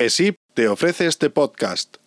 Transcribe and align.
ESIP 0.00 0.36
te 0.54 0.66
ofrece 0.66 1.06
este 1.06 1.28
podcast. 1.28 1.98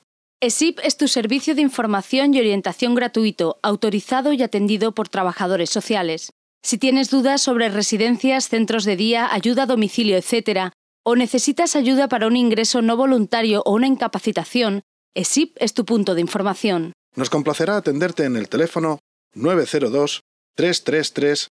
ESIP 0.41 0.79
es 0.83 0.97
tu 0.97 1.07
servicio 1.07 1.53
de 1.53 1.61
información 1.61 2.33
y 2.33 2.39
orientación 2.39 2.95
gratuito, 2.95 3.59
autorizado 3.61 4.33
y 4.33 4.41
atendido 4.41 4.95
por 4.95 5.09
trabajadores 5.09 5.69
sociales. 5.69 6.31
Si 6.63 6.79
tienes 6.79 7.11
dudas 7.11 7.43
sobre 7.43 7.69
residencias, 7.69 8.49
centros 8.49 8.83
de 8.85 8.95
día, 8.95 9.31
ayuda 9.31 9.63
a 9.63 9.65
domicilio, 9.67 10.17
etc., 10.17 10.71
o 11.05 11.15
necesitas 11.15 11.75
ayuda 11.75 12.07
para 12.07 12.25
un 12.25 12.35
ingreso 12.35 12.81
no 12.81 12.97
voluntario 12.97 13.61
o 13.63 13.73
una 13.73 13.85
incapacitación, 13.85 14.81
ESIP 15.13 15.55
es 15.59 15.75
tu 15.75 15.85
punto 15.85 16.15
de 16.15 16.21
información. 16.21 16.93
Nos 17.15 17.29
complacerá 17.29 17.77
atenderte 17.77 18.23
en 18.23 18.37
el 18.37 18.49
teléfono 18.49 18.97
902 19.35 20.21
333 20.55 21.47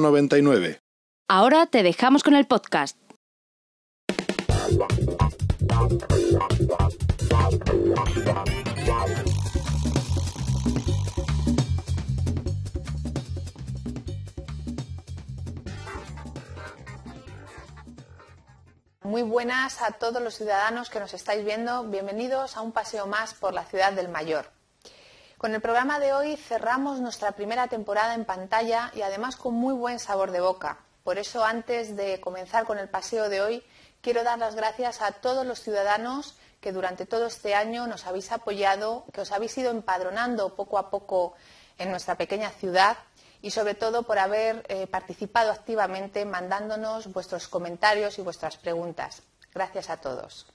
099. 0.00 0.78
Ahora 1.28 1.66
te 1.66 1.82
dejamos 1.82 2.22
con 2.22 2.34
el 2.36 2.46
podcast. 2.46 2.96
Muy 19.02 19.22
buenas 19.22 19.82
a 19.82 19.92
todos 19.92 20.22
los 20.22 20.34
ciudadanos 20.36 20.90
que 20.90 21.00
nos 21.00 21.12
estáis 21.12 21.44
viendo. 21.44 21.82
Bienvenidos 21.84 22.56
a 22.56 22.60
un 22.60 22.72
paseo 22.72 23.06
más 23.06 23.34
por 23.34 23.52
la 23.52 23.64
ciudad 23.64 23.92
del 23.92 24.08
Mayor. 24.08 24.46
Con 25.38 25.54
el 25.54 25.60
programa 25.60 25.98
de 25.98 26.12
hoy 26.12 26.36
cerramos 26.36 27.00
nuestra 27.00 27.32
primera 27.32 27.66
temporada 27.66 28.14
en 28.14 28.24
pantalla 28.24 28.92
y 28.94 29.02
además 29.02 29.36
con 29.36 29.54
muy 29.54 29.74
buen 29.74 29.98
sabor 29.98 30.30
de 30.30 30.40
boca. 30.40 30.78
Por 31.02 31.18
eso, 31.18 31.44
antes 31.44 31.96
de 31.96 32.20
comenzar 32.20 32.64
con 32.64 32.78
el 32.78 32.88
paseo 32.88 33.28
de 33.28 33.42
hoy, 33.42 33.64
quiero 34.04 34.22
dar 34.22 34.38
las 34.38 34.54
gracias 34.54 35.00
a 35.00 35.12
todos 35.12 35.46
los 35.46 35.62
ciudadanos 35.62 36.36
que 36.60 36.72
durante 36.72 37.06
todo 37.06 37.26
este 37.26 37.54
año 37.54 37.86
nos 37.86 38.06
habéis 38.06 38.30
apoyado, 38.32 39.06
que 39.14 39.22
os 39.22 39.32
habéis 39.32 39.56
ido 39.56 39.70
empadronando 39.70 40.54
poco 40.54 40.76
a 40.76 40.90
poco 40.90 41.32
en 41.78 41.90
nuestra 41.90 42.14
pequeña 42.16 42.50
ciudad 42.50 42.98
y 43.40 43.50
sobre 43.50 43.74
todo 43.74 44.02
por 44.02 44.18
haber 44.18 44.64
eh, 44.68 44.86
participado 44.86 45.50
activamente 45.50 46.26
mandándonos 46.26 47.10
vuestros 47.12 47.48
comentarios 47.48 48.18
y 48.18 48.22
vuestras 48.22 48.58
preguntas. 48.58 49.22
Gracias 49.54 49.88
a 49.88 49.96
todos. 49.96 50.46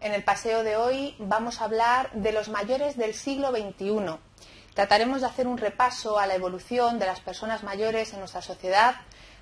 En 0.00 0.12
el 0.12 0.24
paseo 0.24 0.64
de 0.64 0.76
hoy 0.76 1.14
vamos 1.20 1.60
a 1.60 1.64
hablar 1.64 2.10
de 2.12 2.32
los 2.32 2.48
mayores 2.48 2.96
del 2.96 3.14
siglo 3.14 3.50
XXI. 3.50 4.18
Trataremos 4.74 5.20
de 5.20 5.28
hacer 5.28 5.46
un 5.46 5.56
repaso 5.56 6.18
a 6.18 6.26
la 6.26 6.34
evolución 6.34 6.98
de 6.98 7.06
las 7.06 7.20
personas 7.20 7.62
mayores 7.62 8.12
en 8.12 8.18
nuestra 8.18 8.42
sociedad. 8.42 8.96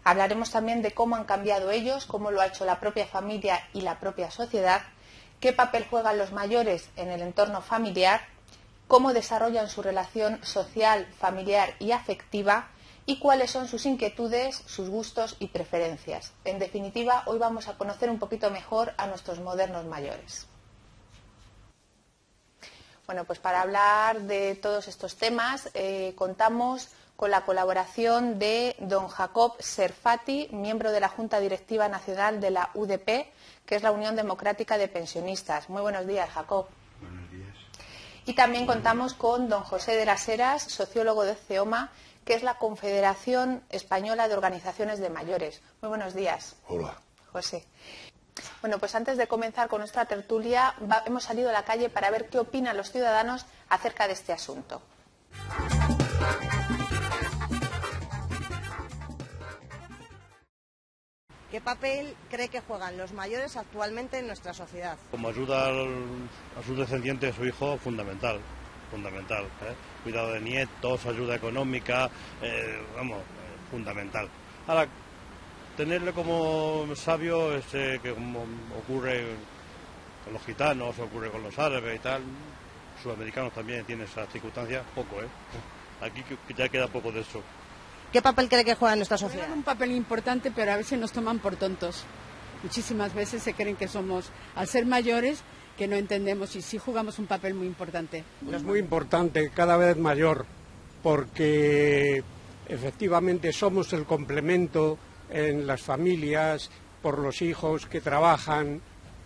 Hablaremos 0.04 0.50
también 0.50 0.82
de 0.82 0.92
cómo 0.92 1.16
han 1.16 1.24
cambiado 1.24 1.70
ellos, 1.70 2.06
cómo 2.06 2.30
lo 2.30 2.40
ha 2.40 2.46
hecho 2.46 2.64
la 2.64 2.78
propia 2.78 3.06
familia 3.06 3.60
y 3.72 3.80
la 3.80 3.98
propia 3.98 4.30
sociedad, 4.30 4.82
qué 5.40 5.52
papel 5.52 5.86
juegan 5.88 6.18
los 6.18 6.32
mayores 6.32 6.88
en 6.96 7.10
el 7.10 7.22
entorno 7.22 7.62
familiar 7.62 8.20
cómo 8.88 9.12
desarrollan 9.12 9.68
su 9.68 9.82
relación 9.82 10.44
social, 10.44 11.06
familiar 11.18 11.74
y 11.78 11.92
afectiva 11.92 12.68
y 13.06 13.18
cuáles 13.18 13.50
son 13.50 13.68
sus 13.68 13.86
inquietudes, 13.86 14.62
sus 14.66 14.88
gustos 14.88 15.36
y 15.38 15.48
preferencias. 15.48 16.32
En 16.44 16.58
definitiva, 16.58 17.22
hoy 17.26 17.38
vamos 17.38 17.68
a 17.68 17.76
conocer 17.76 18.08
un 18.08 18.18
poquito 18.18 18.50
mejor 18.50 18.94
a 18.96 19.06
nuestros 19.06 19.40
modernos 19.40 19.84
mayores. 19.84 20.46
Bueno, 23.06 23.24
pues 23.24 23.38
para 23.38 23.60
hablar 23.60 24.22
de 24.22 24.54
todos 24.54 24.88
estos 24.88 25.16
temas 25.16 25.68
eh, 25.74 26.14
contamos 26.16 26.88
con 27.24 27.30
la 27.30 27.46
colaboración 27.46 28.38
de 28.38 28.76
don 28.80 29.08
Jacob 29.08 29.54
Serfati, 29.58 30.50
miembro 30.52 30.92
de 30.92 31.00
la 31.00 31.08
Junta 31.08 31.40
Directiva 31.40 31.88
Nacional 31.88 32.38
de 32.38 32.50
la 32.50 32.68
UDP, 32.74 33.32
que 33.64 33.76
es 33.76 33.82
la 33.82 33.92
Unión 33.92 34.14
Democrática 34.14 34.76
de 34.76 34.88
Pensionistas. 34.88 35.70
Muy 35.70 35.80
buenos 35.80 36.06
días, 36.06 36.28
Jacob. 36.28 36.66
Y 38.26 38.34
también 38.34 38.66
contamos 38.66 39.14
con 39.14 39.48
don 39.48 39.62
José 39.62 39.96
de 39.96 40.04
las 40.04 40.28
Heras, 40.28 40.64
sociólogo 40.64 41.24
de 41.24 41.34
CEOMA, 41.34 41.92
que 42.26 42.34
es 42.34 42.42
la 42.42 42.58
Confederación 42.58 43.62
Española 43.70 44.28
de 44.28 44.34
Organizaciones 44.34 44.98
de 44.98 45.08
Mayores. 45.08 45.62
Muy 45.80 45.88
buenos 45.88 46.12
días. 46.12 46.56
Hola. 46.68 46.94
José. 47.32 47.64
Bueno, 48.60 48.78
pues 48.78 48.94
antes 48.94 49.16
de 49.16 49.28
comenzar 49.28 49.68
con 49.68 49.78
nuestra 49.78 50.04
tertulia, 50.04 50.74
hemos 51.06 51.24
salido 51.24 51.48
a 51.48 51.54
la 51.54 51.64
calle 51.64 51.88
para 51.88 52.10
ver 52.10 52.28
qué 52.28 52.38
opinan 52.38 52.76
los 52.76 52.92
ciudadanos 52.92 53.46
acerca 53.70 54.08
de 54.08 54.12
este 54.12 54.34
asunto. 54.34 54.82
¿Qué 61.54 61.60
papel 61.60 62.16
cree 62.28 62.48
que 62.48 62.58
juegan 62.58 62.98
los 62.98 63.12
mayores 63.12 63.56
actualmente 63.56 64.18
en 64.18 64.26
nuestra 64.26 64.52
sociedad? 64.52 64.98
Como 65.12 65.28
ayuda 65.28 65.68
a 65.68 66.62
sus 66.66 66.76
descendientes, 66.76 67.32
a 67.32 67.36
su 67.36 67.44
hijo, 67.44 67.78
fundamental, 67.78 68.40
fundamental. 68.90 69.44
¿eh? 69.44 69.72
Cuidado 70.02 70.32
de 70.32 70.40
nietos, 70.40 71.06
ayuda 71.06 71.36
económica, 71.36 72.10
eh, 72.42 72.82
vamos, 72.96 73.22
fundamental. 73.70 74.28
Ahora, 74.66 74.88
tenerle 75.76 76.12
como 76.12 76.92
sabio, 76.96 77.54
este, 77.54 78.00
que 78.00 78.12
como 78.12 78.44
ocurre 78.76 79.24
con 80.24 80.32
los 80.32 80.44
gitanos, 80.44 80.98
ocurre 80.98 81.30
con 81.30 81.44
los 81.44 81.56
árabes 81.56 81.94
y 81.94 81.98
tal, 82.00 82.22
sudamericanos 83.00 83.52
también 83.52 83.84
tienen 83.84 84.08
esas 84.08 84.28
circunstancias, 84.28 84.82
poco, 84.92 85.22
¿eh? 85.22 85.28
Aquí 86.00 86.24
ya 86.56 86.68
queda 86.68 86.88
poco 86.88 87.12
de 87.12 87.20
eso. 87.20 87.40
¿Qué 88.14 88.22
papel 88.22 88.48
cree 88.48 88.64
que 88.64 88.76
juega 88.76 88.92
en 88.92 89.00
nuestra 89.00 89.18
sociedad? 89.18 89.50
un 89.52 89.64
papel 89.64 89.90
importante, 89.90 90.52
pero 90.54 90.70
a 90.70 90.76
veces 90.76 91.00
nos 91.00 91.10
toman 91.10 91.40
por 91.40 91.56
tontos. 91.56 92.04
Muchísimas 92.62 93.12
veces 93.12 93.42
se 93.42 93.54
creen 93.54 93.74
que 93.74 93.88
somos, 93.88 94.30
al 94.54 94.68
ser 94.68 94.86
mayores, 94.86 95.40
que 95.76 95.88
no 95.88 95.96
entendemos 95.96 96.54
y 96.54 96.62
sí 96.62 96.78
jugamos 96.78 97.18
un 97.18 97.26
papel 97.26 97.54
muy 97.54 97.66
importante. 97.66 98.22
Es 98.52 98.62
muy 98.62 98.78
importante, 98.78 99.50
cada 99.52 99.76
vez 99.76 99.96
mayor, 99.96 100.46
porque 101.02 102.22
efectivamente 102.68 103.52
somos 103.52 103.92
el 103.92 104.04
complemento 104.04 104.96
en 105.28 105.66
las 105.66 105.82
familias 105.82 106.70
por 107.02 107.18
los 107.18 107.42
hijos 107.42 107.86
que 107.86 108.00
trabajan, 108.00 108.80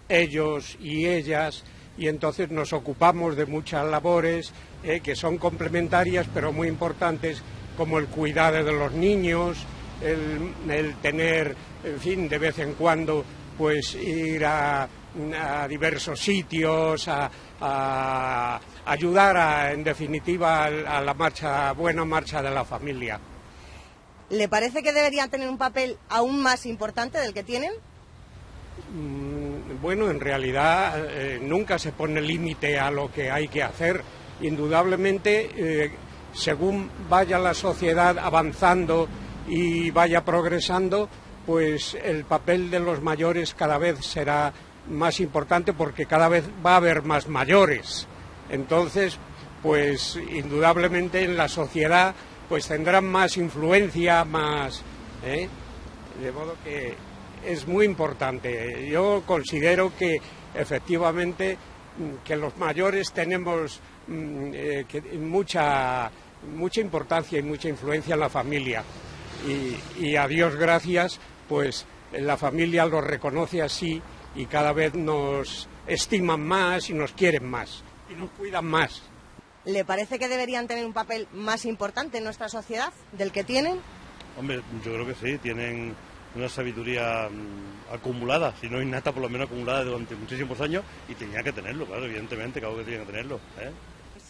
ellos 0.08 0.78
y 0.80 1.04
ellas, 1.04 1.62
y 1.98 2.08
entonces 2.08 2.50
nos 2.50 2.72
ocupamos 2.72 3.36
de 3.36 3.44
muchas 3.44 3.86
labores 3.86 4.50
eh, 4.82 5.00
que 5.00 5.14
son 5.14 5.36
complementarias 5.36 6.26
pero 6.32 6.52
muy 6.52 6.68
importantes 6.68 7.42
como 7.78 8.00
el 8.00 8.08
cuidado 8.08 8.64
de 8.64 8.72
los 8.72 8.92
niños, 8.92 9.56
el, 10.02 10.96
tener, 11.00 11.54
en 11.84 12.00
fin, 12.00 12.28
de 12.28 12.36
vez 12.36 12.58
en 12.58 12.74
cuando, 12.74 13.24
pues 13.56 13.94
ir 13.94 14.44
a, 14.44 14.88
diversos 15.68 16.18
sitios, 16.18 17.08
a, 17.08 18.60
ayudar, 18.84 19.72
en 19.72 19.84
definitiva, 19.84 20.64
a, 20.64 21.00
la 21.00 21.14
marcha, 21.14 21.72
buena 21.72 22.04
marcha 22.04 22.42
de 22.42 22.50
la 22.50 22.64
familia. 22.64 23.20
¿Le 24.30 24.48
parece 24.48 24.82
que 24.82 24.92
deberían 24.92 25.30
tener 25.30 25.48
un 25.48 25.56
papel 25.56 25.96
aún 26.08 26.42
más 26.42 26.66
importante 26.66 27.18
del 27.18 27.32
que 27.32 27.44
tienen? 27.44 27.72
Mm, 28.92 29.80
bueno, 29.80 30.10
en 30.10 30.18
realidad 30.18 31.06
eh, 31.10 31.38
nunca 31.40 31.78
se 31.78 31.92
pone 31.92 32.20
límite 32.20 32.78
a 32.78 32.90
lo 32.90 33.10
que 33.12 33.30
hay 33.30 33.46
que 33.46 33.62
hacer. 33.62 34.02
Indudablemente 34.40 35.50
eh, 35.56 35.90
según 36.38 36.88
vaya 37.10 37.38
la 37.38 37.52
sociedad 37.52 38.16
avanzando 38.18 39.08
y 39.48 39.90
vaya 39.90 40.24
progresando, 40.24 41.08
pues 41.44 41.94
el 41.94 42.24
papel 42.24 42.70
de 42.70 42.78
los 42.78 43.02
mayores 43.02 43.54
cada 43.54 43.76
vez 43.78 44.04
será 44.04 44.52
más 44.88 45.18
importante 45.20 45.72
porque 45.72 46.06
cada 46.06 46.28
vez 46.28 46.44
va 46.64 46.74
a 46.74 46.76
haber 46.76 47.02
más 47.02 47.28
mayores. 47.28 48.06
Entonces, 48.50 49.18
pues 49.62 50.18
indudablemente 50.30 51.24
en 51.24 51.36
la 51.36 51.48
sociedad 51.48 52.14
pues 52.48 52.66
tendrán 52.66 53.06
más 53.06 53.36
influencia, 53.36 54.24
más... 54.24 54.82
¿eh? 55.24 55.48
De 56.22 56.32
modo 56.32 56.54
que 56.64 56.94
es 57.44 57.66
muy 57.66 57.84
importante. 57.84 58.88
Yo 58.88 59.22
considero 59.26 59.92
que 59.96 60.20
efectivamente 60.54 61.58
que 62.24 62.36
los 62.36 62.56
mayores 62.56 63.12
tenemos 63.12 63.80
mm, 64.06 64.50
eh, 64.54 64.84
mucha 65.20 66.10
mucha 66.46 66.80
importancia 66.80 67.38
y 67.38 67.42
mucha 67.42 67.68
influencia 67.68 68.14
en 68.14 68.20
la 68.20 68.28
familia. 68.28 68.84
Y, 69.98 70.16
a 70.16 70.26
Dios 70.26 70.56
gracias, 70.56 71.20
pues 71.48 71.86
la 72.12 72.36
familia 72.36 72.86
lo 72.86 73.00
reconoce 73.00 73.62
así 73.62 74.02
y 74.34 74.46
cada 74.46 74.72
vez 74.72 74.94
nos 74.94 75.68
estiman 75.86 76.40
más 76.40 76.90
y 76.90 76.94
nos 76.94 77.12
quieren 77.12 77.48
más 77.48 77.82
y 78.10 78.14
nos 78.14 78.30
cuidan 78.30 78.66
más. 78.66 79.02
¿Le 79.64 79.84
parece 79.84 80.18
que 80.18 80.28
deberían 80.28 80.66
tener 80.66 80.84
un 80.84 80.92
papel 80.92 81.28
más 81.32 81.64
importante 81.66 82.18
en 82.18 82.24
nuestra 82.24 82.48
sociedad 82.48 82.92
del 83.12 83.32
que 83.32 83.44
tienen? 83.44 83.80
Hombre, 84.38 84.60
yo 84.84 84.92
creo 84.94 85.06
que 85.06 85.14
sí, 85.14 85.38
tienen 85.38 85.94
una 86.34 86.48
sabiduría 86.48 87.28
mm, 87.28 87.94
acumulada, 87.94 88.54
si 88.60 88.68
no 88.68 88.80
innata, 88.80 89.12
por 89.12 89.22
lo 89.22 89.28
menos 89.28 89.46
acumulada 89.46 89.84
durante 89.84 90.14
muchísimos 90.14 90.60
años, 90.60 90.84
y 91.08 91.14
tenía 91.14 91.42
que 91.42 91.52
tenerlo, 91.52 91.86
claro, 91.86 92.04
evidentemente, 92.04 92.60
claro 92.60 92.76
que 92.78 92.84
tenía 92.84 93.00
que 93.00 93.06
tenerlo. 93.06 93.36
¿eh? 93.60 93.70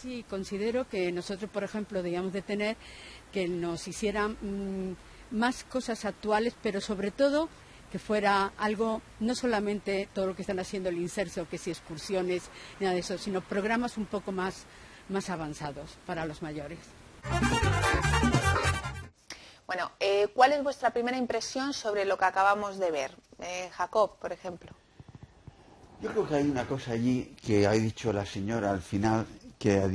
Sí, 0.00 0.24
considero 0.30 0.88
que 0.88 1.10
nosotros, 1.10 1.50
por 1.50 1.64
ejemplo, 1.64 2.02
debíamos 2.02 2.32
de 2.32 2.42
tener 2.42 2.76
que 3.32 3.48
nos 3.48 3.88
hicieran 3.88 4.36
mm, 4.40 4.96
más 5.36 5.64
cosas 5.64 6.04
actuales, 6.04 6.54
pero 6.62 6.80
sobre 6.80 7.10
todo 7.10 7.48
que 7.90 7.98
fuera 7.98 8.52
algo, 8.58 9.02
no 9.18 9.34
solamente 9.34 10.08
todo 10.14 10.26
lo 10.28 10.36
que 10.36 10.42
están 10.42 10.60
haciendo 10.60 10.88
el 10.88 10.98
inserso, 10.98 11.48
que 11.48 11.58
si 11.58 11.70
excursiones, 11.70 12.44
nada 12.78 12.94
de 12.94 13.00
eso, 13.00 13.18
sino 13.18 13.40
programas 13.40 13.96
un 13.96 14.06
poco 14.06 14.30
más, 14.30 14.66
más 15.08 15.30
avanzados 15.30 15.98
para 16.06 16.26
los 16.26 16.42
mayores. 16.42 16.78
Bueno, 19.66 19.90
eh, 19.98 20.28
¿cuál 20.32 20.52
es 20.52 20.62
vuestra 20.62 20.90
primera 20.90 21.16
impresión 21.16 21.72
sobre 21.72 22.04
lo 22.04 22.16
que 22.18 22.24
acabamos 22.24 22.78
de 22.78 22.90
ver? 22.90 23.16
Eh, 23.40 23.68
Jacob, 23.72 24.16
por 24.18 24.32
ejemplo. 24.32 24.70
Yo 26.00 26.10
creo 26.10 26.28
que 26.28 26.34
hay 26.36 26.48
una 26.48 26.64
cosa 26.66 26.92
allí 26.92 27.34
que 27.44 27.66
ha 27.66 27.72
dicho 27.72 28.12
la 28.12 28.24
señora 28.24 28.70
al 28.70 28.80
final, 28.80 29.26
que 29.58 29.80
ha 29.80 29.88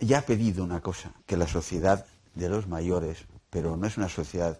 ya 0.00 0.18
ha 0.18 0.22
pedido 0.22 0.62
una 0.64 0.80
cosa, 0.80 1.12
que 1.26 1.36
la 1.36 1.46
sociedad 1.46 2.04
de 2.34 2.48
los 2.48 2.66
mayores, 2.66 3.18
pero 3.48 3.76
no 3.76 3.86
es 3.86 3.96
una 3.96 4.08
sociedad 4.08 4.58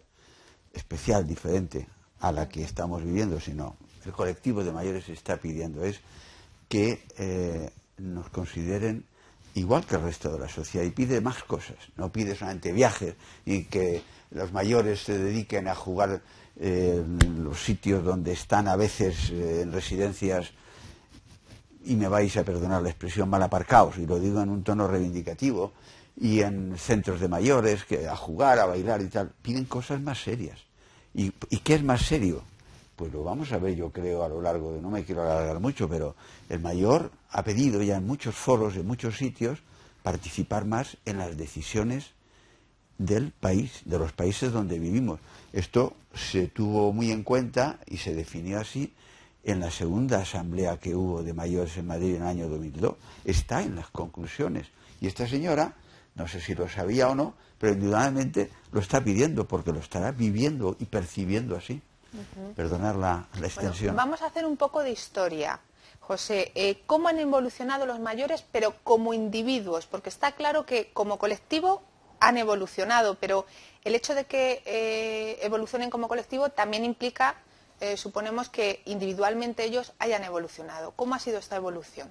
especial, 0.73 1.27
diferente 1.27 1.87
a 2.21 2.33
la 2.33 2.49
que 2.49 2.63
estamos 2.63 3.05
viviendo, 3.05 3.41
sino 3.41 3.77
el 4.05 4.13
colectivo 4.13 4.65
de 4.65 4.73
mayores 4.73 5.09
está 5.09 5.37
pidiendo, 5.37 5.85
es 5.85 6.01
que 6.69 7.03
eh, 7.19 7.71
nos 7.99 8.29
consideren 8.31 9.05
igual 9.55 9.85
que 9.85 9.97
el 9.97 10.03
resto 10.03 10.33
de 10.33 10.39
la 10.39 10.49
sociedad 10.49 10.87
y 10.87 10.91
pide 10.91 11.21
más 11.21 11.43
cosas, 11.43 11.77
no 11.97 12.13
pide 12.13 12.35
solamente 12.35 12.73
viajes 12.73 13.15
y 13.45 13.65
que 13.65 14.03
los 14.31 14.53
mayores 14.53 15.01
se 15.03 15.19
dediquen 15.19 15.69
a 15.69 15.75
jugar 15.75 16.23
eh, 16.59 17.03
los 17.39 17.63
sitios 17.63 18.05
donde 18.05 18.33
están 18.33 18.69
a 18.69 18.77
veces 18.77 19.31
eh, 19.31 19.63
en 19.63 19.73
residencias 19.73 20.53
y 21.85 21.95
me 21.97 22.09
vais 22.09 22.37
a 22.37 22.45
perdonar 22.45 22.83
la 22.83 22.91
expresión 22.91 23.29
mal 23.29 23.43
aparcados 23.43 23.99
y 23.99 24.07
lo 24.07 24.19
digo 24.19 24.41
en 24.43 24.51
un 24.51 24.63
tono 24.63 24.87
reivindicativo 24.87 25.73
y 26.17 26.41
en 26.41 26.77
centros 26.77 27.21
de 27.21 27.29
mayores 27.29 27.85
que 27.85 28.07
a 28.07 28.17
jugar, 28.17 28.59
a 28.59 28.67
bailar 28.67 29.01
y 29.01 29.09
tal, 29.09 29.31
piden 29.43 29.65
cosas 29.65 30.01
más 30.01 30.23
serias. 30.23 30.61
¿Y, 31.15 31.33
¿Y 31.49 31.59
qué 31.59 31.75
es 31.75 31.83
más 31.83 32.03
serio? 32.03 32.43
Pues 32.97 33.13
lo 33.13 33.25
vamos 33.25 33.51
a 33.53 33.59
ver, 33.59 33.75
yo 33.75 33.91
creo, 33.91 34.23
a 34.23 34.29
lo 34.29 34.43
largo 34.43 34.75
de, 34.75 34.83
no 34.83 34.91
me 34.91 35.05
quiero 35.05 35.23
alargar 35.23 35.59
mucho, 35.59 35.89
pero 35.89 36.15
el 36.51 36.61
mayor 36.61 37.11
ha 37.31 37.43
pedido 37.43 37.83
ya 37.83 37.97
en 37.97 38.07
muchos 38.07 38.35
foros, 38.35 38.77
en 38.77 38.87
muchos 38.87 39.17
sitios, 39.17 39.61
participar 40.03 40.67
más 40.67 40.99
en 41.07 41.19
las 41.19 41.37
decisiones 41.37 42.11
del 42.99 43.33
país, 43.33 43.81
de 43.87 43.99
los 43.99 44.13
países 44.13 44.53
donde 44.53 44.79
vivimos. 44.79 45.21
Esto 45.55 45.95
se 46.15 46.49
tuvo 46.49 46.93
muy 46.93 47.11
en 47.11 47.23
cuenta 47.23 47.79
y 47.87 47.97
se 47.97 48.15
definió 48.15 48.61
así 48.61 48.93
en 49.45 49.61
la 49.61 49.71
segunda 49.71 50.19
asamblea 50.19 50.79
que 50.79 50.95
hubo 50.95 51.23
de 51.23 51.33
mayores 51.33 51.77
en 51.77 51.87
Madrid 51.87 52.17
en 52.17 52.23
el 52.23 52.29
año 52.29 52.49
2002. 52.49 52.95
Está 53.25 53.63
en 53.63 53.77
las 53.77 53.89
conclusiones. 53.89 54.67
Y 55.01 55.07
esta 55.07 55.27
señora, 55.27 55.75
no 56.15 56.29
sé 56.29 56.41
si 56.41 56.55
lo 56.55 56.69
sabía 56.69 57.09
o 57.09 57.15
no, 57.15 57.35
pero 57.59 57.75
indudablemente 57.75 58.51
lo 58.73 58.81
está 58.81 59.03
pidiendo 59.03 59.47
porque 59.47 59.73
lo 59.73 59.81
estará 59.81 60.13
viviendo 60.13 60.77
y 60.79 60.87
percibiendo 60.87 61.57
así. 61.57 61.81
Perdonar 62.57 62.97
la, 62.97 63.29
extensión. 63.41 63.95
vamos 63.95 64.23
a 64.23 64.27
hacer 64.27 64.45
un 64.45 64.57
poco 64.57 64.83
de 64.83 64.91
historia. 64.91 65.61
José, 66.01 66.51
eh, 66.57 66.83
¿cómo 66.87 67.07
han 67.07 67.21
evolucionado 67.21 67.87
los 67.87 68.01
mayores, 68.01 68.45
pero 68.51 68.75
como 68.83 69.15
individuos? 69.15 69.87
Porque 69.87 70.09
está 70.09 70.33
claro 70.33 70.67
que 70.67 70.91
como 70.93 71.19
colectivo 71.19 71.83
han 72.19 72.37
evolucionado, 72.37 73.15
pero 73.15 73.47
el 73.85 73.95
hecho 73.95 74.15
de 74.15 74.25
que 74.25 74.63
eh, 74.67 75.39
evolucionen 75.43 75.89
como 75.89 76.09
colectivo 76.09 76.49
también 76.49 76.85
implica, 76.85 77.37
eh, 77.81 77.97
suponemos, 77.97 78.49
que 78.49 78.83
individualmente 78.85 79.65
ellos 79.65 79.93
hayan 79.99 80.25
evolucionado. 80.25 80.93
¿Cómo 80.97 81.15
ha 81.15 81.19
sido 81.19 81.39
esta 81.39 81.57
evolución? 81.57 82.09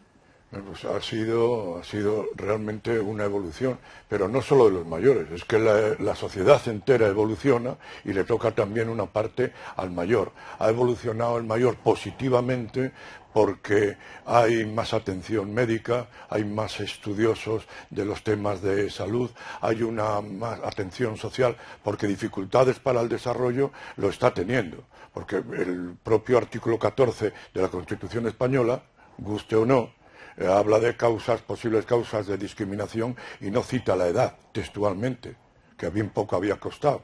Pues 0.52 0.84
ha 0.84 1.00
sido, 1.00 1.78
ha 1.78 1.84
sido 1.84 2.26
realmente 2.36 3.00
una 3.00 3.24
evolución, 3.24 3.78
pero 4.08 4.28
no 4.28 4.42
solo 4.42 4.66
de 4.66 4.72
los 4.72 4.88
mayores, 4.88 5.30
es 5.30 5.46
que 5.46 5.60
la, 5.60 6.16
sociedad 6.16 6.60
entera 6.68 7.06
evoluciona 7.06 7.78
y 8.04 8.14
le 8.14 8.24
toca 8.24 8.50
también 8.50 8.90
una 8.90 9.06
parte 9.06 9.54
al 9.76 9.92
mayor. 9.92 10.32
Ha 10.58 10.70
evolucionado 10.70 11.38
el 11.38 11.44
mayor 11.44 11.76
positivamente 11.76 12.92
porque 13.32 13.98
hay 14.26 14.66
más 14.66 14.96
atención 14.96 15.54
médica, 15.54 16.08
hay 16.30 16.46
más 16.46 16.80
estudiosos 16.80 17.68
de 17.92 18.06
los 18.06 18.24
temas 18.24 18.64
de 18.64 18.90
salud, 18.90 19.30
hay 19.62 19.84
una 19.84 20.20
más 20.22 20.60
atención 20.64 21.16
social, 21.16 21.56
porque 21.84 22.08
dificultades 22.08 22.80
para 22.80 23.02
el 23.02 23.10
desarrollo 23.10 23.72
lo 23.98 24.10
está 24.10 24.34
teniendo, 24.34 24.84
porque 25.14 25.38
el 25.38 25.96
propio 26.02 26.38
artículo 26.38 26.78
14 26.78 27.34
de 27.54 27.62
la 27.62 27.70
Constitución 27.70 28.28
española, 28.28 28.84
guste 29.18 29.56
o 29.56 29.66
no, 29.66 29.92
eh, 30.38 30.48
habla 30.48 30.80
de 30.80 30.96
causas, 30.96 31.42
posibles 31.42 31.86
causas 31.86 32.28
de 32.28 32.38
discriminación 32.38 33.16
y 33.42 33.52
no 33.52 33.64
cita 33.64 33.96
la 33.96 34.08
edad 34.08 34.36
textualmente, 34.54 35.36
que 35.78 35.90
bien 35.90 36.10
poco 36.10 36.36
había 36.36 36.58
costado. 36.58 37.04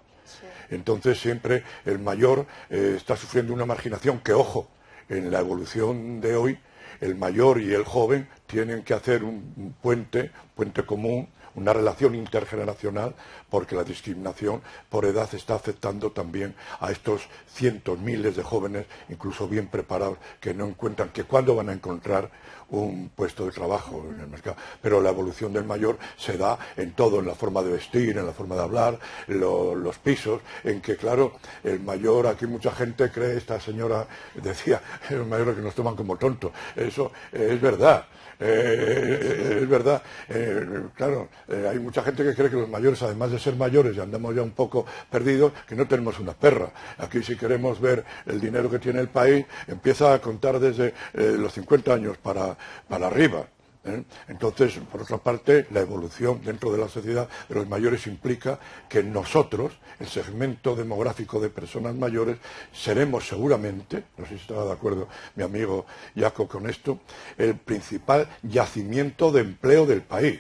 Entonces 0.70 1.20
siempre 1.20 1.64
el 1.86 2.00
mayor 2.00 2.46
eh, 2.70 2.94
está 2.98 3.16
sufriendo 3.16 3.54
una 3.54 3.66
marginación 3.66 4.20
que, 4.20 4.34
ojo, 4.34 4.70
en 5.10 5.32
la 5.32 5.40
evolución 5.40 6.22
de 6.22 6.36
hoy, 6.36 6.60
el 7.02 7.16
mayor 7.16 7.60
y 7.60 7.74
el 7.74 7.84
joven 7.84 8.28
tienen 8.48 8.84
que 8.84 8.94
hacer 8.94 9.24
un 9.24 9.76
puente, 9.82 10.32
puente 10.56 10.86
común, 10.86 11.30
una 11.56 11.74
relación 11.74 12.16
intergeneracional, 12.16 13.16
porque 13.50 13.76
la 13.76 13.84
discriminación 13.84 14.62
por 14.90 15.06
edad 15.06 15.30
está 15.34 15.56
afectando 15.56 16.12
también 16.12 16.56
a 16.80 16.92
estos 16.92 17.28
cientos, 17.48 18.00
miles 18.00 18.36
de 18.36 18.44
jóvenes, 18.44 18.86
incluso 19.10 19.48
bien 19.48 19.68
preparados, 19.68 20.18
que 20.40 20.54
no 20.54 20.66
encuentran 20.66 21.10
que 21.10 21.24
cuándo 21.24 21.56
van 21.56 21.70
a 21.70 21.74
encontrar 21.74 22.30
un 22.70 23.10
puesto 23.16 23.46
de 23.46 23.52
trabajo 23.52 24.06
en 24.10 24.20
el 24.20 24.28
mercado. 24.28 24.58
Pero 24.82 25.02
la 25.02 25.10
evolución 25.10 25.54
del 25.54 25.66
mayor 25.66 25.98
se 26.18 26.38
da 26.38 26.58
en 26.76 26.94
todo, 26.94 27.20
en 27.20 27.28
la 27.28 27.36
forma 27.36 27.62
de 27.62 27.72
vestir, 27.72 28.18
en 28.18 28.26
la 28.26 28.34
forma 28.34 28.56
de 28.56 28.62
hablar, 28.62 29.00
los 29.28 29.98
pisos, 30.00 30.42
en 30.64 30.82
que, 30.82 30.98
claro, 30.98 31.34
el 31.64 31.80
mayor, 31.80 32.28
aquí 32.28 32.46
mucha 32.46 32.72
gente 32.72 33.12
cree, 33.12 33.38
esta 33.38 33.60
señora 33.60 34.08
decía, 34.36 34.82
el 35.10 35.26
mayor 35.26 35.56
que 35.56 35.62
nos 35.62 35.76
toman 35.76 35.96
como 35.96 36.18
tontos. 36.18 36.52
Eso 36.76 37.12
es 37.32 37.60
verdad. 37.62 38.06
Eh, 38.40 39.60
es 39.62 39.70
verdad, 39.70 40.02
eh, 40.30 40.66
claro, 40.94 41.30
eh, 41.48 41.68
hay 41.72 41.80
mucha 41.80 42.04
gente 42.04 42.24
que 42.24 42.34
cree 42.34 42.50
que 42.50 42.58
los 42.58 42.70
mayores, 42.70 43.02
además 43.04 43.32
de 43.32 43.40
ser 43.40 43.56
mayores 43.56 43.96
y 43.96 44.00
andamos 44.00 44.36
ya 44.36 44.42
un 44.42 44.52
poco 44.52 44.86
perdidos, 45.10 45.54
que 45.68 45.76
no 45.76 45.88
tenemos 45.88 46.20
una 46.20 46.34
perra. 46.34 46.72
Aquí 46.98 47.24
si 47.24 47.36
queremos 47.36 47.80
ver 47.80 48.04
el 48.26 48.40
dinero 48.40 48.70
que 48.70 48.80
tiene 48.80 49.00
el 49.00 49.10
país, 49.10 49.46
empieza 49.68 50.14
a 50.14 50.20
contar 50.20 50.60
desde 50.60 50.94
los 51.14 51.54
50 51.54 51.94
años 51.94 52.18
para, 52.18 52.58
para 52.88 53.08
arriba. 53.08 53.48
¿Eh? 53.86 54.04
Entonces, 54.28 54.80
por 54.92 55.04
otra 55.04 55.18
parte, 55.18 55.68
la 55.72 55.82
evolución 55.82 56.42
dentro 56.44 56.72
de 56.72 56.80
la 56.80 56.90
sociedad 56.90 57.30
de 57.48 57.56
los 57.56 57.68
mayores 57.68 58.08
implica 58.08 58.60
que 58.90 59.04
nosotros, 59.04 59.74
el 60.00 60.08
segmento 60.08 60.76
demográfico 60.76 61.40
de 61.40 61.50
personas 61.50 61.96
mayores, 61.96 62.38
seremos 62.74 63.28
seguramente, 63.28 64.04
no 64.18 64.26
sé 64.26 64.36
si 64.36 64.42
estaba 64.42 64.66
de 64.66 64.74
acuerdo 64.74 65.08
mi 65.36 65.44
amigo 65.44 65.86
Jaco 66.16 66.48
con 66.48 66.70
esto, 66.70 67.00
el 67.38 67.56
principal 67.56 68.28
yacimiento 68.44 69.32
de 69.32 69.42
empleo 69.42 69.86
del 69.86 70.02
país. 70.02 70.40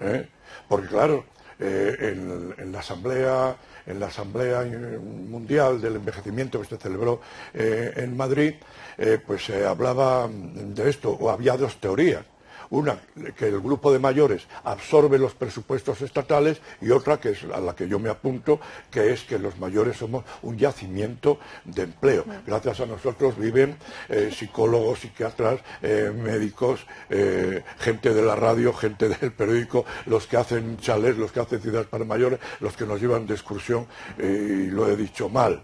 ¿eh? 0.00 0.28
Porque 0.68 0.88
claro, 0.88 1.24
eh, 1.58 1.96
en, 2.58 2.72
la 2.72 2.80
asamblea 2.80 3.56
en 3.86 4.00
la 4.00 4.06
asamblea 4.06 4.64
mundial 4.64 5.80
del 5.80 5.96
envejecimiento 5.96 6.60
que 6.60 6.66
se 6.66 6.78
celebró 6.78 7.20
en 7.52 8.16
Madrid 8.16 8.54
pues 9.26 9.44
se 9.44 9.64
hablaba 9.66 10.26
de 10.26 10.88
esto 10.88 11.10
o 11.10 11.28
había 11.28 11.56
dos 11.58 11.78
teorías 11.80 12.24
una, 12.74 12.98
que 13.36 13.46
el 13.46 13.60
grupo 13.60 13.92
de 13.92 13.98
mayores 13.98 14.46
absorbe 14.64 15.18
los 15.18 15.34
presupuestos 15.34 16.02
estatales 16.02 16.60
y 16.80 16.90
otra, 16.90 17.18
que 17.18 17.30
es 17.30 17.44
a 17.44 17.60
la 17.60 17.74
que 17.76 17.88
yo 17.88 17.98
me 17.98 18.10
apunto, 18.10 18.60
que 18.90 19.12
es 19.12 19.22
que 19.22 19.38
los 19.38 19.58
mayores 19.58 19.96
somos 19.96 20.24
un 20.42 20.58
yacimiento 20.58 21.38
de 21.64 21.82
empleo. 21.82 22.24
Gracias 22.46 22.80
a 22.80 22.86
nosotros 22.86 23.38
viven 23.38 23.76
eh, 24.08 24.30
psicólogos, 24.32 25.00
psiquiatras, 25.00 25.60
eh, 25.82 26.12
médicos, 26.14 26.86
eh, 27.10 27.62
gente 27.78 28.12
de 28.12 28.22
la 28.22 28.34
radio, 28.34 28.72
gente 28.72 29.08
del 29.08 29.32
periódico, 29.32 29.84
los 30.06 30.26
que 30.26 30.36
hacen 30.36 30.76
chalés, 30.78 31.16
los 31.16 31.30
que 31.30 31.40
hacen 31.40 31.60
ciudades 31.60 31.86
para 31.86 32.04
mayores, 32.04 32.40
los 32.60 32.76
que 32.76 32.86
nos 32.86 33.00
llevan 33.00 33.26
de 33.26 33.34
excursión, 33.34 33.86
y 34.18 34.66
lo 34.66 34.88
he 34.88 34.96
dicho 34.96 35.28
mal 35.28 35.62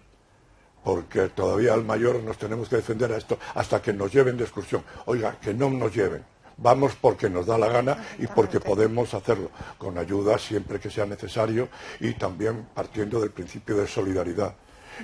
porque 0.83 1.29
todavía 1.29 1.75
al 1.75 1.85
mayor 1.85 2.23
nos 2.23 2.39
tenemos 2.39 2.69
que 2.69 2.77
defender 2.77 3.13
a 3.13 3.17
esto 3.17 3.39
hasta 3.55 3.83
que 3.83 3.93
nos 3.93 4.13
lleven 4.13 4.37
de 4.37 4.45
excursión. 4.45 4.83
Oiga, 5.07 5.39
que 5.41 5.53
no 5.53 5.71
nos 5.71 5.95
lleven, 5.95 6.25
vamos 6.61 6.95
porque 7.01 7.29
nos 7.29 7.47
da 7.47 7.59
la 7.59 7.69
gana 7.69 8.05
y 8.19 8.27
porque 8.27 8.61
podemos 8.61 9.15
hacerlo, 9.15 9.51
con 9.79 9.99
ayuda 9.99 10.39
siempre 10.39 10.79
que 10.79 10.91
sea 10.91 11.07
necesario 11.07 11.69
y 12.01 12.13
también 12.15 12.69
partiendo 12.75 13.21
del 13.21 13.31
principio 13.31 13.77
de 13.77 13.87
solidaridad. 13.87 14.55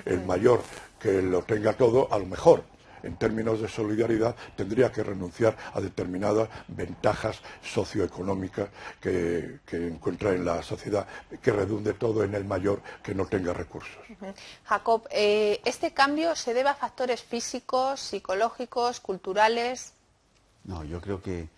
El 0.05 0.23
mayor 0.25 0.61
que 0.99 1.21
lo 1.21 1.41
tenga 1.43 1.73
todo, 1.73 2.07
a 2.11 2.19
lo 2.19 2.25
mejor, 2.25 2.63
en 3.03 3.15
términos 3.17 3.61
de 3.61 3.67
solidaridad, 3.67 4.35
tendría 4.55 4.91
que 4.91 5.03
renunciar 5.03 5.55
a 5.73 5.81
determinadas 5.81 6.49
ventajas 6.67 7.41
socioeconómicas 7.63 8.69
que, 8.99 9.59
encuentra 9.71 10.31
en 10.31 10.45
la 10.45 10.61
sociedad, 10.61 11.07
que 11.41 11.51
redunde 11.51 11.93
todo 11.93 12.23
en 12.23 12.33
el 12.35 12.45
mayor 12.45 12.81
que 13.03 13.15
no 13.15 13.25
tenga 13.25 13.53
recursos. 13.53 13.97
Jacob, 14.65 15.07
eh, 15.11 15.61
¿este 15.65 15.93
cambio 15.93 16.35
se 16.35 16.53
debe 16.53 16.69
a 16.69 16.75
factores 16.75 17.23
físicos, 17.23 17.99
psicológicos, 17.99 18.99
culturales? 18.99 19.93
No, 20.67 20.83
yo 20.83 21.01
creo 21.01 21.21
que 21.21 21.49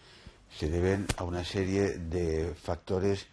se 0.58 0.70
deben 0.70 1.06
a 1.18 1.24
una 1.24 1.44
serie 1.44 1.98
de 1.98 2.54
factores 2.56 3.28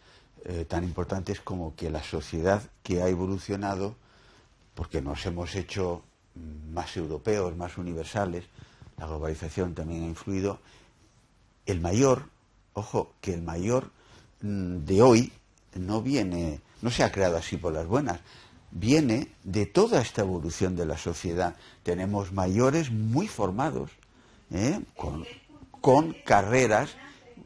eh, 0.45 0.65
tan 0.69 0.85
importantes 0.85 1.41
como 1.41 1.75
que 1.77 1.91
la 1.91 2.03
sociedad 2.03 2.63
que 2.83 3.03
ha 3.03 3.09
evolucionado, 3.09 3.95
porque 4.75 5.01
nos 5.01 5.25
hemos 5.27 5.55
hecho 5.55 6.03
más 6.73 6.97
europeos, 6.97 7.57
más 7.57 7.79
universales, 7.79 8.45
la 8.97 9.07
globalización 9.07 9.75
también 9.75 10.05
ha 10.05 10.07
influido, 10.07 10.61
el 11.67 11.81
mayor, 11.81 12.29
ojo, 12.73 13.13
que 13.21 13.35
el 13.35 13.43
mayor 13.43 13.91
mm, 14.41 14.79
de 14.85 15.03
hoy 15.03 15.33
no 15.75 16.01
viene, 16.01 16.61
no 16.81 16.91
se 16.91 17.05
ha 17.05 17.13
creado 17.13 17.37
así 17.37 17.57
por 17.57 17.73
las 17.73 17.87
buenas, 17.87 18.21
viene 18.71 19.29
de 19.45 19.67
toda 19.67 20.01
esta 20.01 20.23
evolución 20.23 20.77
de 20.77 20.87
la 20.87 20.97
sociedad. 20.97 21.57
Tenemos 21.83 22.33
mayores 22.33 22.91
muy 22.91 23.29
formados, 23.29 23.91
¿eh? 24.51 24.81
Con 25.87 26.17
carreras 26.25 26.97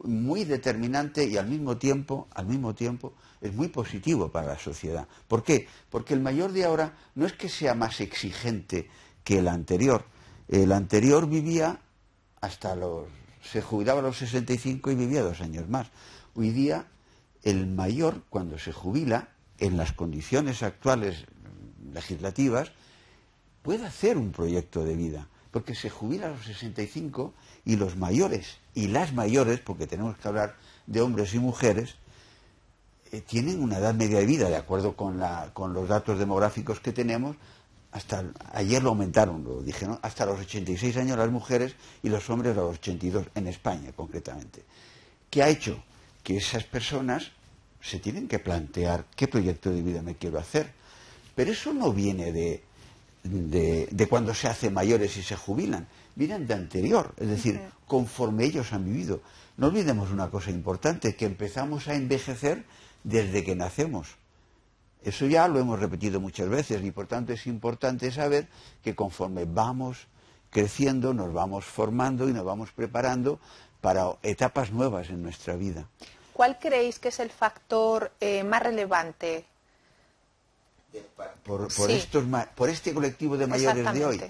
muy 0.01 0.45
determinantes 0.45 1.29
y 1.29 1.37
al 1.37 1.47
mismo 1.47 1.77
tiempo, 1.77 2.27
al 2.33 2.47
mismo 2.47 2.73
tiempo, 2.73 3.13
es 3.39 3.53
muy 3.53 3.67
positivo 3.67 4.31
para 4.31 4.47
la 4.47 4.57
sociedad. 4.57 5.07
¿Por 5.27 5.43
qué? 5.43 5.67
Porque 5.91 6.15
el 6.15 6.21
mayor 6.21 6.51
de 6.51 6.65
ahora 6.65 6.97
no 7.13 7.27
es 7.27 7.33
que 7.33 7.49
sea 7.49 7.75
más 7.75 8.01
exigente 8.01 8.89
que 9.23 9.37
el 9.37 9.47
anterior. 9.47 10.05
El 10.47 10.71
anterior 10.71 11.29
vivía 11.29 11.81
hasta 12.41 12.75
los... 12.75 13.05
se 13.43 13.61
jubilaba 13.61 13.99
a 13.99 14.03
los 14.03 14.17
65 14.17 14.89
y 14.89 14.95
vivía 14.95 15.21
dos 15.21 15.39
años 15.41 15.69
más. 15.69 15.91
Hoy 16.33 16.49
día 16.49 16.87
el 17.43 17.67
mayor, 17.67 18.23
cuando 18.31 18.57
se 18.57 18.73
jubila, 18.73 19.29
en 19.59 19.77
las 19.77 19.91
condiciones 19.91 20.63
actuales 20.63 21.25
legislativas, 21.93 22.71
puede 23.61 23.85
hacer 23.85 24.17
un 24.17 24.31
proyecto 24.31 24.83
de 24.83 24.95
vida, 24.95 25.27
porque 25.51 25.75
se 25.75 25.89
jubila 25.89 26.27
a 26.27 26.29
los 26.31 26.45
65 26.45 27.33
y 27.65 27.75
los 27.75 27.97
mayores 27.97 28.57
y 28.73 28.87
las 28.87 29.13
mayores, 29.13 29.59
porque 29.59 29.87
tenemos 29.87 30.17
que 30.17 30.27
hablar 30.27 30.55
de 30.87 31.01
hombres 31.01 31.33
y 31.33 31.39
mujeres, 31.39 31.95
eh, 33.11 33.21
tienen 33.21 33.61
una 33.61 33.77
edad 33.77 33.93
media 33.93 34.19
de 34.19 34.25
vida, 34.25 34.49
de 34.49 34.55
acuerdo 34.55 34.95
con, 34.95 35.19
los 35.19 35.89
datos 35.89 36.17
demográficos 36.17 36.79
que 36.79 36.93
tenemos, 36.93 37.35
hasta 37.91 38.23
ayer 38.53 38.81
lo 38.81 38.89
aumentaron, 38.89 39.43
lo 39.43 39.61
dijeron, 39.61 39.99
hasta 40.01 40.25
los 40.25 40.39
86 40.39 40.95
años 40.95 41.17
las 41.17 41.29
mujeres 41.29 41.75
y 42.01 42.07
los 42.07 42.29
hombres 42.29 42.53
a 42.53 42.61
los 42.61 42.77
82, 42.77 43.27
en 43.35 43.47
España 43.47 43.91
concretamente. 43.91 44.63
¿Qué 45.29 45.43
ha 45.43 45.49
hecho? 45.49 45.83
Que 46.23 46.37
esas 46.37 46.63
personas 46.63 47.31
se 47.81 47.99
tienen 47.99 48.29
que 48.29 48.39
plantear 48.39 49.05
qué 49.15 49.27
proyecto 49.27 49.71
de 49.71 49.81
vida 49.81 50.01
me 50.01 50.15
quiero 50.15 50.39
hacer. 50.39 50.71
Pero 51.35 51.51
eso 51.51 51.73
no 51.73 51.91
viene 51.91 52.31
de, 52.31 52.63
de, 53.23 54.07
cuando 54.09 54.33
se 54.33 54.47
hace 54.47 54.69
mayores 54.69 55.17
y 55.17 55.23
se 55.23 55.35
jubilan, 55.35 55.87
vienen 56.15 56.47
de 56.47 56.53
anterior, 56.53 57.13
es 57.17 57.27
decir, 57.27 57.61
conforme 57.87 58.45
ellos 58.45 58.73
han 58.73 58.85
vivido. 58.85 59.21
No 59.57 59.67
olvidemos 59.67 60.11
una 60.11 60.29
cosa 60.29 60.49
importante, 60.49 61.15
que 61.15 61.25
empezamos 61.25 61.87
a 61.87 61.95
envejecer 61.95 62.65
desde 63.03 63.43
que 63.43 63.55
nacemos. 63.55 64.15
Eso 65.03 65.25
ya 65.25 65.47
lo 65.47 65.59
hemos 65.59 65.79
repetido 65.79 66.19
muchas 66.19 66.47
veces 66.47 66.83
y 66.83 66.91
por 66.91 67.07
tanto 67.07 67.33
es 67.33 67.47
importante 67.47 68.11
saber 68.11 68.47
que 68.83 68.95
conforme 68.95 69.45
vamos 69.45 70.07
creciendo, 70.51 71.13
nos 71.13 71.33
vamos 71.33 71.65
formando 71.65 72.29
y 72.29 72.33
nos 72.33 72.45
vamos 72.45 72.71
preparando 72.71 73.39
para 73.79 74.15
etapas 74.21 74.71
nuevas 74.71 75.09
en 75.09 75.23
nuestra 75.23 75.55
vida. 75.55 75.87
¿Cuál 76.33 76.59
creéis 76.59 76.99
que 76.99 77.09
es 77.09 77.19
el 77.19 77.29
factor 77.29 78.11
eh, 78.19 78.43
más 78.43 78.61
relevante? 78.61 79.45
Por, 81.43 81.89
estos, 81.89 82.23
por 82.55 82.69
este 82.69 82.93
colectivo 82.93 83.37
de 83.37 83.47
mayores 83.47 83.93
de 83.93 84.05
hoy. 84.05 84.21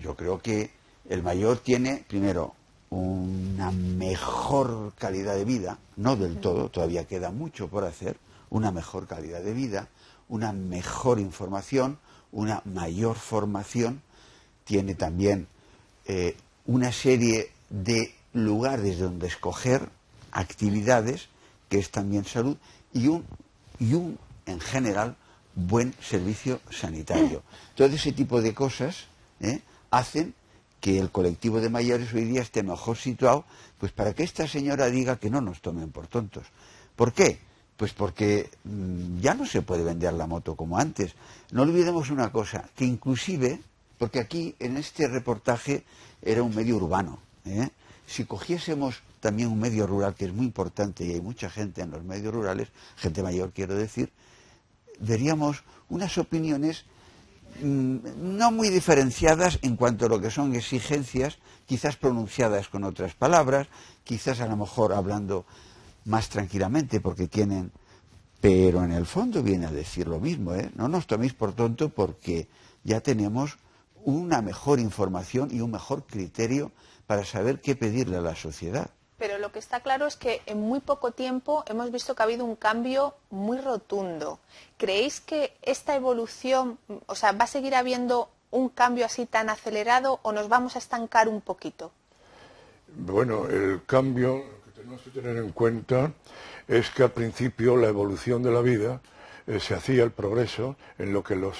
Yo 0.00 0.16
creo 0.16 0.40
que 0.40 0.70
el 1.08 1.22
mayor 1.22 1.58
tiene, 1.58 2.04
primero, 2.08 2.54
una 2.90 3.70
mejor 3.70 4.92
calidad 4.98 5.34
de 5.34 5.44
vida, 5.44 5.78
no 5.96 6.16
del 6.16 6.40
todo, 6.40 6.68
todavía 6.68 7.06
queda 7.06 7.30
mucho 7.30 7.68
por 7.68 7.84
hacer, 7.84 8.16
una 8.50 8.70
mejor 8.70 9.06
calidad 9.06 9.40
de 9.40 9.54
vida, 9.54 9.88
una 10.28 10.52
mejor 10.52 11.18
información, 11.18 11.98
una 12.32 12.62
mayor 12.64 13.16
formación, 13.16 14.02
tiene 14.64 14.94
también 14.94 15.48
eh, 16.06 16.36
una 16.66 16.92
serie 16.92 17.50
de 17.70 18.14
lugares 18.32 18.98
donde 18.98 19.26
escoger 19.26 19.88
actividades, 20.30 21.28
que 21.68 21.78
es 21.78 21.90
también 21.90 22.24
salud, 22.24 22.56
y 22.92 23.08
un, 23.08 23.24
y 23.78 23.94
un 23.94 24.18
en 24.46 24.60
general, 24.60 25.16
buen 25.54 25.94
servicio 26.00 26.60
sanitario. 26.70 27.42
Todo 27.74 27.88
ese 27.88 28.12
tipo 28.12 28.40
de 28.40 28.54
cosas 28.54 29.06
¿eh? 29.40 29.60
hacen 29.90 30.34
que 30.80 30.98
el 30.98 31.10
colectivo 31.10 31.60
de 31.60 31.68
mayores 31.68 32.12
hoy 32.12 32.24
día 32.24 32.42
esté 32.42 32.62
mejor 32.62 32.96
situado, 32.96 33.44
pues 33.78 33.92
para 33.92 34.14
que 34.14 34.24
esta 34.24 34.48
señora 34.48 34.86
diga 34.86 35.16
que 35.16 35.30
no 35.30 35.40
nos 35.40 35.60
tomen 35.60 35.90
por 35.90 36.08
tontos. 36.08 36.46
¿Por 36.96 37.12
qué? 37.12 37.38
Pues 37.76 37.92
porque 37.92 38.50
mm, 38.64 39.20
ya 39.20 39.34
no 39.34 39.46
se 39.46 39.62
puede 39.62 39.84
vender 39.84 40.12
la 40.14 40.26
moto 40.26 40.56
como 40.56 40.78
antes. 40.78 41.12
No 41.52 41.62
olvidemos 41.62 42.10
una 42.10 42.32
cosa, 42.32 42.68
que 42.74 42.84
inclusive, 42.84 43.60
porque 43.98 44.18
aquí 44.18 44.54
en 44.58 44.76
este 44.76 45.06
reportaje 45.06 45.84
era 46.20 46.42
un 46.42 46.54
medio 46.54 46.76
urbano, 46.76 47.18
¿eh? 47.44 47.68
si 48.06 48.24
cogiésemos 48.24 49.02
también 49.20 49.48
un 49.48 49.60
medio 49.60 49.86
rural, 49.86 50.14
que 50.14 50.24
es 50.24 50.32
muy 50.32 50.46
importante 50.46 51.04
y 51.04 51.12
hay 51.12 51.20
mucha 51.20 51.48
gente 51.48 51.80
en 51.80 51.92
los 51.92 52.02
medios 52.02 52.34
rurales, 52.34 52.68
gente 52.96 53.22
mayor 53.22 53.52
quiero 53.52 53.74
decir, 53.74 54.10
veríamos 55.00 55.64
unas 55.88 56.16
opiniones 56.18 56.84
Mm, 57.60 58.36
no 58.36 58.50
muy 58.50 58.70
diferenciadas 58.70 59.58
en 59.62 59.76
cuanto 59.76 60.06
a 60.06 60.08
lo 60.08 60.20
que 60.20 60.30
son 60.30 60.54
exigencias, 60.54 61.38
quizás 61.66 61.96
pronunciadas 61.96 62.68
con 62.68 62.84
otras 62.84 63.14
palabras, 63.14 63.68
quizás 64.04 64.40
a 64.40 64.46
lo 64.46 64.56
mejor 64.56 64.92
hablando 64.92 65.44
más 66.04 66.28
tranquilamente 66.28 67.00
porque 67.00 67.28
tienen, 67.28 67.70
pero 68.40 68.82
en 68.82 68.92
el 68.92 69.06
fondo 69.06 69.42
viene 69.42 69.66
a 69.66 69.70
decir 69.70 70.08
lo 70.08 70.18
mismo, 70.18 70.54
¿eh? 70.54 70.70
No 70.74 70.88
nos 70.88 71.06
toméis 71.06 71.34
por 71.34 71.52
tonto 71.52 71.90
porque 71.90 72.48
ya 72.84 73.00
tenemos 73.00 73.58
una 74.04 74.42
mejor 74.42 74.80
información 74.80 75.50
y 75.52 75.60
un 75.60 75.70
mejor 75.70 76.06
criterio 76.06 76.72
para 77.06 77.24
saber 77.24 77.60
qué 77.60 77.76
pedirle 77.76 78.16
a 78.16 78.22
la 78.22 78.34
sociedad 78.34 78.90
pero 79.22 79.38
lo 79.38 79.52
que 79.52 79.60
está 79.60 79.78
claro 79.78 80.08
es 80.08 80.16
que 80.16 80.42
en 80.46 80.58
muy 80.58 80.80
poco 80.80 81.12
tiempo 81.12 81.62
hemos 81.68 81.92
visto 81.92 82.16
que 82.16 82.22
ha 82.22 82.24
habido 82.24 82.44
un 82.44 82.56
cambio 82.56 83.14
muy 83.30 83.60
rotundo. 83.60 84.40
¿Creéis 84.78 85.20
que 85.20 85.56
esta 85.62 85.94
evolución, 85.94 86.76
o 87.06 87.14
sea, 87.14 87.30
va 87.30 87.44
a 87.44 87.46
seguir 87.46 87.76
habiendo 87.76 88.30
un 88.50 88.68
cambio 88.68 89.06
así 89.06 89.24
tan 89.26 89.48
acelerado 89.48 90.18
o 90.22 90.32
nos 90.32 90.48
vamos 90.48 90.74
a 90.74 90.80
estancar 90.80 91.28
un 91.28 91.40
poquito? 91.40 91.92
Bueno, 92.88 93.46
el 93.46 93.82
cambio 93.86 94.42
que 94.64 94.80
tenemos 94.80 95.00
que 95.02 95.10
tener 95.10 95.36
en 95.36 95.52
cuenta 95.52 96.10
es 96.66 96.90
que 96.90 97.04
al 97.04 97.12
principio 97.12 97.76
la 97.76 97.86
evolución 97.86 98.42
de 98.42 98.50
la 98.50 98.60
vida 98.60 99.00
eh, 99.46 99.60
se 99.60 99.74
hacía 99.74 100.04
el 100.04 100.10
progreso 100.10 100.76
en 100.98 101.12
lo 101.12 101.22
que 101.22 101.36
los 101.36 101.56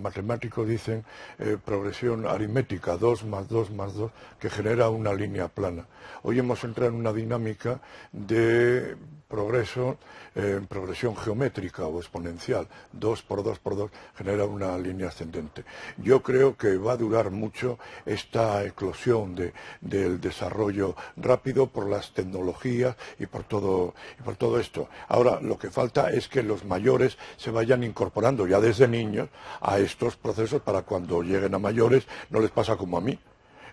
matemáticos 0.00 0.68
dicen 0.68 1.04
eh, 1.38 1.56
progresión 1.62 2.26
aritmética, 2.26 2.96
2 2.96 3.24
más 3.24 3.48
2 3.48 3.70
más 3.72 3.94
2, 3.94 4.10
que 4.38 4.50
genera 4.50 4.88
una 4.88 5.12
línea 5.12 5.48
plana. 5.48 5.86
Hoy 6.22 6.38
hemos 6.38 6.62
entrado 6.64 6.90
en 6.90 6.96
una 6.96 7.12
dinámica 7.12 7.80
de 8.12 8.96
progreso 9.28 9.98
en 10.34 10.66
progresión 10.66 11.14
geométrica 11.16 11.86
o 11.86 12.00
exponencial. 12.00 12.66
2 12.92 13.22
por 13.22 13.44
2 13.44 13.58
por 13.58 13.76
2 13.76 13.90
genera 14.16 14.44
una 14.44 14.76
línea 14.78 15.08
ascendente. 15.08 15.64
Yo 15.98 16.22
creo 16.22 16.56
que 16.56 16.76
va 16.76 16.92
a 16.92 16.96
durar 16.96 17.30
mucho 17.30 17.78
esta 18.06 18.64
eclosión 18.64 19.36
del 19.80 20.20
desarrollo 20.20 20.96
rápido 21.16 21.66
por 21.66 21.88
las 21.88 22.12
tecnologías 22.12 22.96
y 23.18 23.26
por, 23.26 23.44
todo, 23.44 23.94
y 24.18 24.22
por 24.22 24.36
todo 24.36 24.58
esto. 24.58 24.88
Ahora, 25.08 25.40
lo 25.40 25.58
que 25.58 25.70
falta 25.70 26.10
es 26.10 26.28
que 26.28 26.42
los 26.42 26.64
mayores 26.64 27.18
se 27.36 27.50
vayan 27.50 27.84
incorporando 27.84 28.46
ya 28.46 28.60
desde 28.60 28.88
niños 28.88 29.28
a 29.60 29.78
estos 29.78 30.16
procesos 30.16 30.62
para 30.62 30.82
cuando 30.82 31.22
lleguen 31.22 31.54
a 31.54 31.58
mayores 31.58 32.06
no 32.30 32.40
les 32.40 32.50
pasa 32.50 32.76
como 32.76 32.96
a 32.96 33.00
mí 33.00 33.18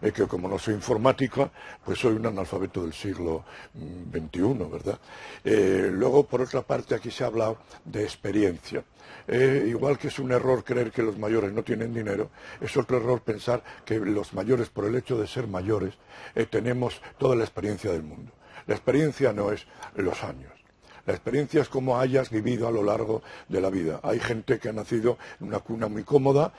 es 0.02 0.14
que 0.14 0.28
como 0.28 0.48
no 0.48 0.60
soy 0.60 0.74
informática, 0.74 1.50
pues 1.84 2.00
soy 2.00 2.14
un 2.14 2.26
analfabeto 2.26 2.84
del 2.84 2.94
siglo 2.94 3.44
XXI, 3.74 4.42
mm, 4.42 4.72
¿verdad? 4.72 5.00
Eh, 5.44 5.90
luego, 5.92 6.26
por 6.26 6.42
otra 6.42 6.62
parte, 6.62 6.96
aquí 6.96 7.12
se 7.12 7.24
ha 7.24 7.28
hablado 7.28 7.58
de 7.84 8.04
experiencia. 8.04 8.84
Eh, 9.28 9.66
igual 9.68 9.98
que 9.98 10.10
es 10.10 10.20
un 10.20 10.32
error 10.32 10.64
creer 10.64 10.92
que 10.92 11.02
los 11.02 11.18
mayores 11.18 11.52
no 11.52 11.64
tienen 11.64 11.94
dinero, 11.94 12.30
es 12.62 12.76
otro 12.78 12.98
error 12.98 13.22
pensar 13.22 13.64
que 13.84 14.00
los 14.00 14.34
mayores, 14.34 14.70
por 14.70 14.86
el 14.86 14.96
hecho 14.96 15.18
de 15.18 15.28
ser 15.28 15.48
mayores, 15.48 15.96
eh, 16.36 16.46
tenemos 16.46 17.02
toda 17.18 17.36
la 17.36 17.44
experiencia 17.44 17.92
del 17.92 18.04
mundo. 18.04 18.32
La 18.68 18.76
experiencia 18.76 19.34
no 19.34 19.52
es 19.52 19.66
los 19.96 20.24
años. 20.24 20.52
La 21.06 21.14
experiencia 21.14 21.62
es 21.62 21.70
como 21.70 22.00
hayas 22.00 22.32
vivido 22.32 22.68
a 22.68 22.72
lo 22.72 22.82
largo 22.82 23.22
de 23.48 23.62
la 23.62 23.70
vida. 23.70 24.00
Hay 24.02 24.20
gente 24.20 24.58
que 24.58 24.70
ha 24.70 24.74
nacido 24.74 25.20
en 25.40 25.48
una 25.50 25.60
cuna 25.60 25.88
muy 25.88 26.04
cómoda, 26.04 26.52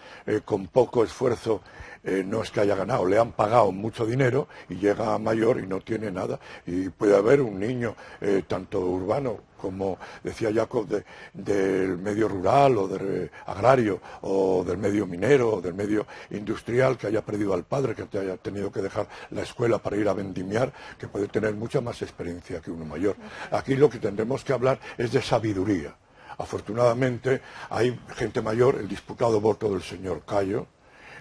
con 0.45 0.69
poco 0.69 1.03
esfuerzo 1.03 1.63
eh, 2.07 2.23
no 2.25 2.43
es 2.43 2.51
que 2.51 2.61
haya 2.61 2.77
ganado, 2.77 3.05
le 3.05 3.19
han 3.19 3.33
pagado 3.33 3.73
mucho 3.73 4.07
dinero 4.07 4.47
y 4.69 4.77
llega 4.77 5.15
a 5.15 5.19
mayor 5.19 5.59
y 5.59 5.67
no 5.67 5.81
tiene 5.81 6.11
nada. 6.11 6.39
Y 6.65 6.89
puede 6.89 7.17
haber 7.17 7.41
un 7.41 7.59
niño, 7.59 7.97
eh, 8.21 8.45
tanto 8.47 8.81
urbano 8.81 9.41
como 9.57 9.99
decía 10.23 10.53
Jacob, 10.55 10.87
del 11.33 11.99
medio 11.99 12.29
rural 12.29 12.79
o 12.79 12.87
del 12.87 13.31
agrario 13.47 14.01
o 14.21 14.63
del 14.65 14.79
medio 14.79 15.07
minero 15.07 15.55
o 15.55 15.61
del 15.61 15.75
medio 15.75 16.07
industrial 16.31 16.97
que 16.97 17.09
haya 17.09 17.23
perdido 17.23 17.55
al 17.55 17.65
padre, 17.65 17.95
que 17.95 18.19
haya 18.19 18.37
tenido 18.37 18.71
que 18.71 18.83
dejar 18.83 19.09
la 19.31 19.43
escuela 19.43 19.79
para 19.79 19.97
ir 19.97 20.09
a 20.09 20.13
vendimiar, 20.13 20.73
que 20.99 21.09
puede 21.09 21.27
tener 21.27 21.55
mucha 21.55 21.81
más 21.81 22.01
experiencia 22.03 22.61
que 22.61 22.71
uno 22.71 22.85
mayor. 22.85 23.17
Aquí 23.51 23.75
lo 23.75 23.91
que 23.91 23.99
tendremos 23.99 24.45
que 24.45 24.53
hablar 24.53 24.79
es 24.99 25.11
de 25.11 25.23
sabiduría. 25.23 25.97
Afortunadamente 26.39 27.41
hay 27.71 27.99
gente 28.15 28.43
mayor, 28.43 28.77
el 28.77 28.89
disputado 28.89 29.41
voto 29.41 29.71
del 29.71 29.83
señor 29.83 30.23
Cayo, 30.27 30.67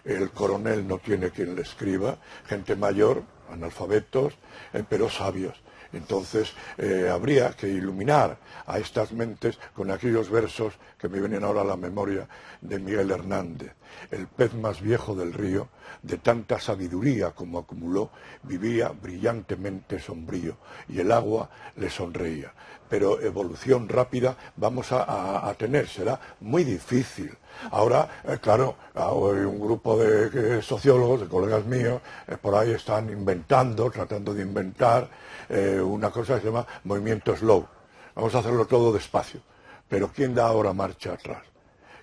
el 0.06 0.30
coronel 0.32 0.88
no 0.88 1.00
tiene 1.00 1.32
quien 1.32 1.56
le 1.56 1.64
escriba, 1.64 2.18
gente 2.48 2.76
mayor, 2.76 3.24
analfabetos, 3.50 4.34
eh, 4.74 4.84
pero 4.88 5.10
sabios. 5.10 5.62
Entonces 5.94 6.54
eh, 6.78 7.10
habría 7.12 7.52
que 7.52 7.68
iluminar 7.68 8.38
a 8.66 8.80
estas 8.80 9.14
mentes 9.14 9.58
con 9.74 9.92
aquellos 9.92 10.30
versos 10.30 10.74
que 10.98 11.08
me 11.08 11.20
vienen 11.20 11.44
ahora 11.44 11.62
a 11.62 11.66
la 11.66 11.78
memoria 11.78 12.28
de 12.62 12.80
Miguel 12.80 13.12
Hernández. 13.12 13.74
El 14.12 14.28
pez 14.28 14.54
más 14.54 14.82
viejo 14.82 15.16
del 15.16 15.34
río, 15.34 15.70
de 16.02 16.18
tanta 16.18 16.60
sabiduría 16.60 17.32
como 17.32 17.60
acumuló, 17.60 18.10
vivía 18.44 18.90
brillantemente 18.90 20.00
sombrío 20.00 20.58
y 20.88 21.00
el 21.00 21.12
agua 21.12 21.50
le 21.76 21.90
sonreía. 21.90 22.54
Pero 22.90 23.20
evolución 23.20 23.90
rápida 23.90 24.38
vamos 24.56 24.88
a, 24.92 25.54
tener, 25.58 25.88
será 25.88 26.20
muy 26.42 26.64
difícil. 26.64 27.36
Ahora, 27.72 28.22
eh, 28.24 28.38
claro, 28.40 28.76
hay 28.94 29.46
un 29.46 29.60
grupo 29.60 29.98
de 29.98 30.62
sociólogos, 30.62 31.22
de 31.22 31.28
colegas 31.28 31.66
míos, 31.66 32.02
eh, 32.28 32.38
por 32.40 32.54
ahí 32.54 32.72
están 32.72 33.10
inventando, 33.10 33.90
tratando 33.90 34.34
de 34.34 34.44
inventar 34.44 35.10
eh, 35.50 35.80
una 35.80 36.12
cosa 36.12 36.36
que 36.36 36.42
se 36.42 36.48
llama 36.48 36.68
movimiento 36.84 37.36
slow. 37.36 37.66
Vamos 38.14 38.36
a 38.36 38.40
hacerlo 38.40 38.66
todo 38.66 38.94
despacio. 38.94 39.42
Pero 39.88 40.12
¿quién 40.14 40.34
da 40.36 40.48
ahora 40.48 40.74
marcha 40.74 41.14
atrás? 41.14 41.55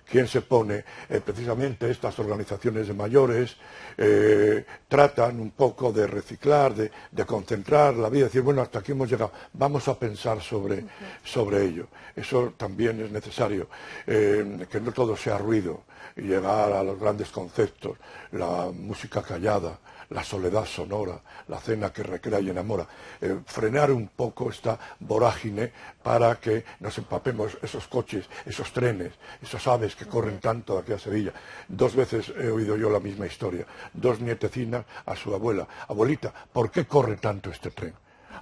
¿Quién 0.09 0.27
se 0.27 0.41
pone? 0.41 0.83
Eh, 1.09 1.21
precisamente 1.23 1.89
estas 1.89 2.17
organizaciones 2.19 2.87
de 2.87 2.93
mayores 2.93 3.55
eh, 3.97 4.65
tratan 4.87 5.39
un 5.39 5.51
poco 5.51 5.91
de 5.91 6.07
reciclar, 6.07 6.73
de, 6.75 6.91
concentrar 7.25 7.95
la 7.95 8.09
vida, 8.09 8.25
decir, 8.25 8.41
bueno, 8.41 8.61
hasta 8.61 8.79
aquí 8.79 8.91
hemos 8.91 9.09
llegado, 9.09 9.31
vamos 9.53 9.87
a 9.87 9.97
pensar 9.97 10.41
sobre, 10.41 10.85
sobre 11.23 11.63
ello. 11.63 11.87
Eso 12.15 12.53
también 12.57 13.01
es 13.01 13.11
necesario, 13.11 13.67
que 14.05 14.81
no 14.81 14.91
todo 14.91 15.15
sea 15.17 15.37
ruido 15.37 15.83
y 16.15 16.21
llegar 16.21 16.71
a 16.71 16.83
los 16.83 16.99
grandes 16.99 17.29
conceptos, 17.29 17.97
la 18.31 18.71
música 18.71 19.21
callada, 19.21 19.79
la 20.13 20.23
soledad 20.23 20.65
sonora, 20.65 21.19
la 21.47 21.59
cena 21.59 21.91
que 21.91 22.03
recrea 22.03 22.39
y 22.39 22.49
enamora, 22.49 22.87
eh, 23.19 23.39
frenar 23.45 23.91
un 23.91 24.07
poco 24.09 24.49
esta 24.49 24.79
vorágine 24.99 25.71
para 26.01 26.35
que 26.35 26.63
nos 26.79 26.97
empapemos 26.99 27.57
esos 27.61 27.87
coches, 27.87 28.29
esos 28.45 28.71
trenes, 28.71 29.13
esas 29.41 29.65
aves 29.67 29.95
que 29.95 30.05
corren 30.05 30.39
tanto 30.39 30.77
aquí 30.77 30.93
a 30.93 30.99
Sevilla. 30.99 31.33
Dos 31.67 31.95
veces 31.95 32.31
he 32.37 32.49
oído 32.49 32.77
yo 32.77 32.89
la 32.89 32.99
misma 32.99 33.25
historia, 33.25 33.65
dos 33.91 34.19
nietecinas 34.21 34.85
a 35.05 35.15
su 35.15 35.33
abuela, 35.33 35.67
abuelita, 35.87 36.31
¿por 36.53 36.69
qué 36.69 36.85
corre 36.85 37.17
tanto 37.17 37.49
este 37.49 37.71
tren? 37.71 37.93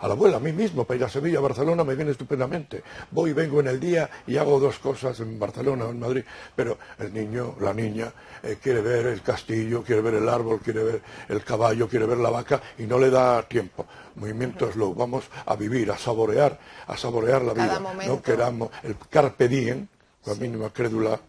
A 0.02 0.08
la 0.08 0.14
abuela, 0.14 0.38
a 0.38 0.40
mí 0.40 0.52
mismo, 0.52 0.84
para 0.84 0.98
ir 0.98 1.04
a 1.04 1.10
Sevilla, 1.10 1.38
a 1.38 1.42
Barcelona, 1.42 1.84
me 1.84 1.96
viene 1.96 2.12
estupendamente. 2.12 2.84
Voy 3.12 3.34
vengo 3.34 3.60
en 3.60 3.68
el 3.68 3.80
día 3.80 4.10
y 4.26 4.38
hago 4.38 4.60
dos 4.60 4.80
cosas 4.80 5.20
en 5.20 5.40
Barcelona 5.40 5.86
o 5.86 5.92
en 5.92 6.00
Madrid, 6.00 6.24
pero 6.56 6.78
el 6.98 7.14
niño, 7.14 7.56
la 7.62 7.74
niña, 7.74 8.12
eh, 8.42 8.58
quiere 8.62 8.82
ver 8.82 9.06
el 9.06 9.22
castillo, 9.22 9.84
quiere 9.84 10.02
ver 10.02 10.16
el 10.16 10.28
árbol, 10.28 10.60
quiere 10.60 10.84
ver 10.84 11.02
el 11.30 11.44
caballo, 11.44 11.88
quiere 11.88 12.08
ver 12.08 12.18
la 12.18 12.32
vaca 12.32 12.62
y 12.80 12.84
no 12.84 12.98
le 12.98 13.12
da 13.12 13.44
tiempo. 13.44 13.86
Movimiento 14.16 14.72
slow, 14.72 14.96
vamos 14.96 15.26
a 15.46 15.56
vivir, 15.56 15.92
a 15.92 15.98
saborear, 15.98 16.60
a 16.88 16.98
saborear 16.98 17.44
la 17.44 17.54
vida. 17.54 17.80
No 18.08 18.22
queramos 18.22 18.72
el 18.84 18.98
carpe 19.10 19.48
diem, 19.48 19.88
la 20.26 20.34
mínima 20.34 20.72
crédula 20.72 21.20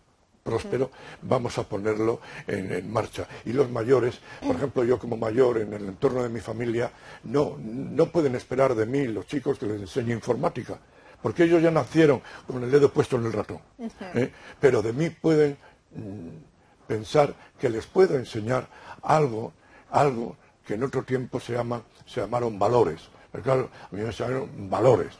próspero, 0.42 0.90
vamos 1.22 1.56
a 1.58 1.62
ponerlo 1.64 2.20
en, 2.46 2.90
marcha. 2.92 3.26
Y 3.44 3.52
los 3.52 3.70
mayores, 3.70 4.20
por 4.44 4.56
ejemplo, 4.56 4.84
yo 4.84 4.98
como 4.98 5.16
mayor 5.16 5.58
en 5.58 5.72
el 5.72 5.88
entorno 5.88 6.22
de 6.22 6.28
mi 6.28 6.40
familia, 6.40 6.90
no, 7.24 7.56
no 7.58 8.06
pueden 8.06 8.34
esperar 8.34 8.74
de 8.74 8.86
mí 8.86 9.06
los 9.06 9.26
chicos 9.26 9.58
que 9.58 9.66
les 9.66 9.80
enseñe 9.80 10.12
informática, 10.12 10.78
porque 11.22 11.44
ellos 11.44 11.62
ya 11.62 11.70
nacieron 11.70 12.22
con 12.46 12.62
el 12.62 12.70
dedo 12.70 12.92
puesto 12.92 13.16
en 13.16 13.26
el 13.26 13.32
ratón. 13.32 13.60
¿eh? 14.14 14.32
Pero 14.60 14.82
de 14.82 14.92
mí 14.92 15.10
pueden 15.10 15.56
mm, 15.94 16.86
pensar 16.86 17.34
que 17.58 17.70
les 17.70 17.86
puedo 17.86 18.16
enseñar 18.16 18.66
algo, 19.02 19.52
algo 19.90 20.36
que 20.66 20.74
en 20.74 20.82
otro 20.82 21.02
tiempo 21.04 21.38
se, 21.40 21.52
llama, 21.52 21.82
se 22.06 22.20
llamaron 22.20 22.58
valores. 22.58 23.00
Pero 23.30 23.44
claro, 23.44 23.70
a 23.90 23.94
mí 23.94 24.02
me 24.02 24.10
llamaron 24.10 24.68
valores. 24.68 25.14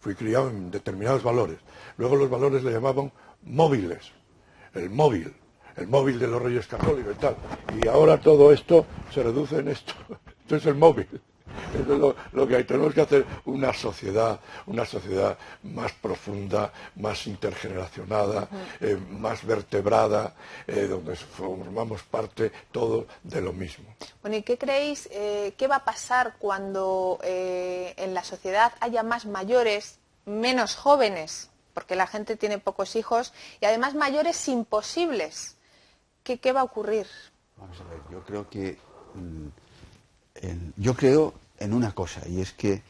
Fui 0.00 0.16
criado 0.16 0.50
en 0.50 0.70
determinados 0.72 1.22
valores. 1.22 1.58
Luego 1.96 2.16
los 2.16 2.28
valores 2.28 2.64
le 2.64 2.72
llamaban 2.72 3.12
móviles 3.44 4.10
el 4.74 4.90
móvil, 4.90 5.32
el 5.76 5.86
móvil 5.88 6.18
de 6.18 6.26
los 6.26 6.42
reyes 6.42 6.66
católicos 6.66 7.14
y 7.16 7.20
tal. 7.20 7.36
Y 7.82 7.88
ahora 7.88 8.20
todo 8.20 8.52
esto 8.52 8.86
se 9.12 9.22
reduce 9.22 9.58
en 9.58 9.68
esto. 9.68 9.94
Esto 10.42 10.56
es 10.56 10.66
el 10.66 10.74
móvil. 10.74 11.08
Es 11.74 11.86
lo, 12.32 12.48
que 12.48 12.56
hay. 12.56 12.64
Tenemos 12.64 12.92
que 12.92 13.00
hacer 13.00 13.24
una 13.44 13.72
sociedad, 13.72 14.40
una 14.66 14.84
sociedad 14.84 15.38
más 15.62 15.92
profunda, 15.92 16.72
más 16.96 17.26
intergeneracionada, 17.26 18.48
eh, 18.80 18.98
más 19.10 19.44
vertebrada, 19.44 20.34
eh, 20.66 20.86
donde 20.88 21.16
formamos 21.16 22.02
parte 22.02 22.52
todo 22.70 23.06
de 23.22 23.40
lo 23.40 23.52
mismo. 23.52 23.84
Bueno, 24.20 24.36
¿y 24.36 24.42
qué 24.42 24.58
creéis, 24.58 25.08
eh, 25.12 25.54
qué 25.56 25.66
va 25.66 25.76
a 25.76 25.84
pasar 25.84 26.34
cuando 26.38 27.18
en 27.22 28.14
la 28.14 28.24
sociedad 28.24 28.72
haya 28.80 29.02
más 29.02 29.26
mayores, 29.26 29.98
menos 30.26 30.74
jóvenes? 30.76 31.51
Porque 31.74 31.96
la 31.96 32.06
gente 32.06 32.36
tiene 32.36 32.58
pocos 32.58 32.96
hijos 32.96 33.32
y 33.60 33.66
además 33.66 33.94
mayores 33.94 34.48
imposibles. 34.48 35.56
¿Qué, 36.22 36.52
va 36.52 36.60
a 36.60 36.64
ocurrir? 36.64 37.06
Vamos 37.56 37.80
a 37.80 37.84
ver, 37.84 38.00
yo 38.10 38.22
creo 38.22 38.48
que 38.48 38.78
mm, 39.14 39.48
yo 40.76 40.94
creo 40.94 41.34
en 41.58 41.74
una 41.74 41.92
cosa 41.92 42.26
y 42.28 42.40
es 42.40 42.52
que 42.52 42.82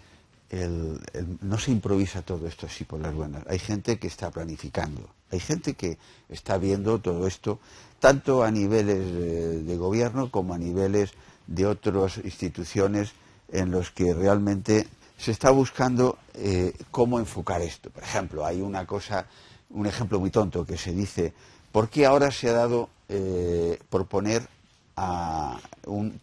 no 1.41 1.59
se 1.59 1.71
improvisa 1.71 2.21
todo 2.21 2.47
esto 2.47 2.67
así 2.67 2.85
por 2.85 3.01
las 3.01 3.15
buenas. 3.15 3.43
Hay 3.49 3.59
gente 3.59 3.99
que 3.99 4.07
está 4.07 4.31
planificando, 4.31 5.09
hay 5.31 5.41
gente 5.41 5.75
que 5.75 5.97
está 6.29 6.59
viendo 6.59 6.99
todo 6.99 7.27
esto 7.27 7.59
tanto 8.01 8.43
a 8.43 8.51
niveles 8.51 9.67
de 9.67 9.77
gobierno 9.77 10.31
como 10.31 10.53
a 10.53 10.59
niveles 10.59 11.13
de 11.47 11.67
otras 11.67 12.19
instituciones 12.19 13.13
en 13.51 13.71
los 13.71 13.91
que 13.91 14.13
realmente 14.13 14.87
se 15.23 15.31
está 15.31 15.53
buscando 15.53 16.19
eh, 16.35 16.75
cómo 16.91 17.21
enfocar 17.21 17.63
esto. 17.63 17.91
Por 17.91 18.03
ejemplo, 18.03 18.45
hay 18.45 18.61
una 18.61 18.85
cosa, 18.85 19.25
un 19.71 19.87
ejemplo 19.87 20.19
muy 20.19 20.31
tonto 20.31 20.67
que 20.67 20.77
se 20.77 20.91
dice, 20.91 21.33
¿por 21.71 21.89
qué 21.89 22.07
ahora 22.07 22.33
se 22.33 22.49
ha 22.49 22.55
dado 22.55 22.91
eh, 23.09 23.79
por 23.89 24.07
poner 24.07 24.49
a 24.97 25.61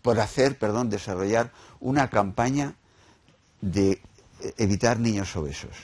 por 0.01 0.19
hacer, 0.19 0.57
perdón, 0.57 0.89
desarrollar 0.89 1.49
una 1.79 2.09
campaña 2.09 2.75
de 3.61 4.01
evitar 4.57 4.99
niños 4.99 5.33
obesos? 5.37 5.77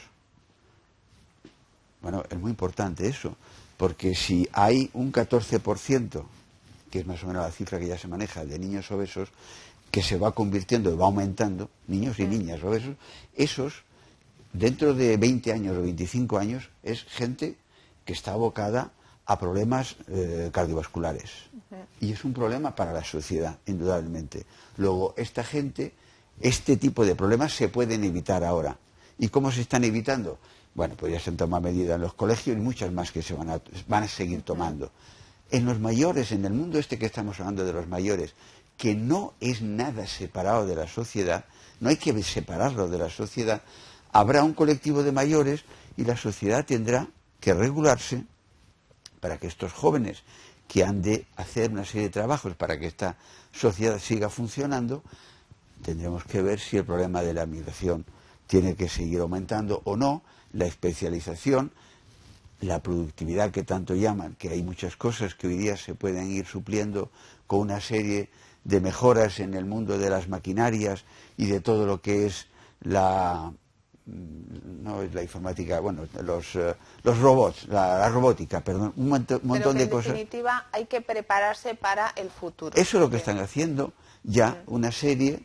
Bueno, 2.02 2.22
es 2.30 2.38
muy 2.38 2.52
importante 2.52 3.08
eso, 3.08 3.38
porque 3.78 4.14
si 4.14 4.46
hay 4.52 4.90
un 4.94 5.14
14%, 5.14 6.26
que 6.92 7.00
es 7.00 7.08
más 7.08 7.24
o 7.24 7.28
menos 7.28 7.44
la 7.44 7.52
cifra 7.52 7.80
que 7.80 7.88
ya 7.88 7.98
se 7.98 8.10
maneja, 8.10 8.44
de 8.44 8.60
niños 8.60 8.92
obesos, 8.92 9.30
que 9.96 10.04
se 10.04 10.18
va 10.18 10.34
convirtiendo 10.34 10.92
y 10.92 10.98
va 10.98 11.06
aumentando, 11.06 11.70
niños 11.88 12.20
y 12.20 12.28
niñas 12.28 12.62
obesos, 12.62 12.98
esos, 13.34 13.86
dentro 14.52 14.94
de 14.94 15.16
20 15.16 15.54
años 15.54 15.78
o 15.78 15.84
25 15.84 16.38
años, 16.38 16.68
es 16.84 17.06
gente 17.06 17.56
que 18.04 18.12
está 18.12 18.34
abocada 18.34 18.92
a 19.26 19.40
problemas 19.40 19.96
eh, 20.10 20.50
cardiovasculares. 20.52 21.32
Y 22.02 22.12
es 22.12 22.26
un 22.26 22.34
problema 22.34 22.76
para 22.76 22.92
la 22.92 23.06
sociedad, 23.06 23.58
indudablemente. 23.68 24.46
Luego, 24.76 25.14
esta 25.16 25.46
gente, 25.46 25.94
este 26.42 26.76
tipo 26.76 27.06
de 27.06 27.16
problemas 27.16 27.54
se 27.54 27.70
pueden 27.70 28.04
evitar 28.04 28.44
ahora. 28.44 28.78
¿Y 29.18 29.30
cómo 29.30 29.50
se 29.50 29.62
están 29.62 29.86
evitando? 29.86 30.40
Bueno, 30.74 30.96
pues 30.98 31.14
ya 31.14 31.22
se 31.22 31.30
han 31.30 31.38
tomado 31.38 31.64
medidas 31.64 31.96
en 31.96 32.02
los 32.02 32.16
colegios 32.16 32.58
y 32.58 32.60
muchas 32.60 32.92
más 32.92 33.14
que 33.14 33.22
se 33.22 33.34
van 33.34 33.50
a, 33.50 33.62
van 33.88 34.04
a 34.04 34.10
seguir 34.10 34.42
tomando. 34.42 34.92
En 35.52 35.64
los 35.64 35.80
mayores, 35.80 36.34
en 36.34 36.44
el 36.44 36.52
mundo 36.52 36.80
este 36.80 37.00
que 37.00 37.06
estamos 37.06 37.40
hablando 37.40 37.64
de 37.64 37.72
los 37.72 37.88
mayores, 37.88 38.34
que 38.78 38.96
no 38.96 39.34
es 39.40 39.62
nada 39.62 40.08
separado 40.08 40.66
de 40.66 40.76
la 40.76 40.88
sociedad, 40.88 41.46
no 41.80 41.90
hay 41.90 41.98
que 41.98 42.22
separarlo 42.24 42.88
de 42.90 42.98
la 42.98 43.10
sociedad, 43.10 43.62
habrá 44.12 44.44
un 44.44 44.54
colectivo 44.54 45.04
de 45.04 45.12
mayores 45.12 45.64
y 45.98 46.04
la 46.04 46.18
sociedad 46.18 46.66
tendrá 46.66 47.08
que 47.40 47.54
regularse 47.54 48.24
para 49.20 49.38
que 49.38 49.48
estos 49.48 49.74
jóvenes 49.74 50.24
que 50.68 50.84
han 50.84 51.02
de 51.02 51.26
hacer 51.36 51.72
una 51.72 51.86
serie 51.86 52.04
de 52.04 52.10
trabajos 52.10 52.56
para 52.56 52.80
que 52.80 52.88
esta 52.88 53.18
sociedad 53.52 54.00
siga 54.00 54.30
funcionando, 54.30 55.04
tendremos 55.82 56.24
que 56.24 56.42
ver 56.42 56.60
si 56.60 56.78
el 56.78 56.86
problema 56.86 57.22
de 57.22 57.34
la 57.34 57.46
migración 57.46 58.06
tiene 58.48 58.76
que 58.76 58.90
seguir 58.90 59.20
aumentando 59.20 59.82
o 59.86 59.96
no, 59.96 60.24
la 60.54 60.66
especialización, 60.66 61.72
la 62.62 62.82
productividad 62.82 63.52
que 63.52 63.64
tanto 63.64 63.96
llaman, 63.96 64.36
que 64.36 64.50
hay 64.50 64.64
muchas 64.64 64.96
cosas 64.96 65.36
que 65.36 65.48
hoy 65.48 65.58
día 65.58 65.78
se 65.78 65.94
pueden 65.94 66.32
ir 66.32 66.46
supliendo 66.46 67.12
con 67.48 67.60
una 67.60 67.82
serie 67.82 68.30
de 68.66 68.82
mejoras 68.82 69.40
en 69.40 69.54
el 69.54 69.64
mundo 69.64 69.98
de 69.98 70.10
las 70.10 70.28
maquinarias 70.28 71.06
y 71.38 71.46
de 71.46 71.62
todo 71.62 71.86
lo 71.86 72.02
que 72.02 72.26
es 72.26 72.48
la 72.82 73.54
mm, 74.06 74.84
no 74.84 75.02
es 75.04 75.14
la 75.14 75.22
informática, 75.22 75.80
bueno, 75.80 76.08
los, 76.24 76.56
eh, 76.56 76.76
los 77.04 77.18
robots, 77.20 77.68
la, 77.70 78.10
robótica, 78.10 78.62
perdón, 78.62 78.94
un, 78.98 79.08
montón 79.08 79.78
de 79.78 79.90
cosas. 79.90 80.08
En 80.08 80.14
definitiva, 80.14 80.68
hay 80.72 80.86
que 80.86 81.02
prepararse 81.02 81.76
para 81.76 82.10
el 82.16 82.30
futuro. 82.30 82.76
Eso 82.76 82.98
es 82.98 83.02
lo 83.02 83.10
que 83.10 83.18
están 83.18 83.40
haciendo 83.40 83.94
ya 84.24 84.64
una 84.68 84.92
serie, 84.92 85.44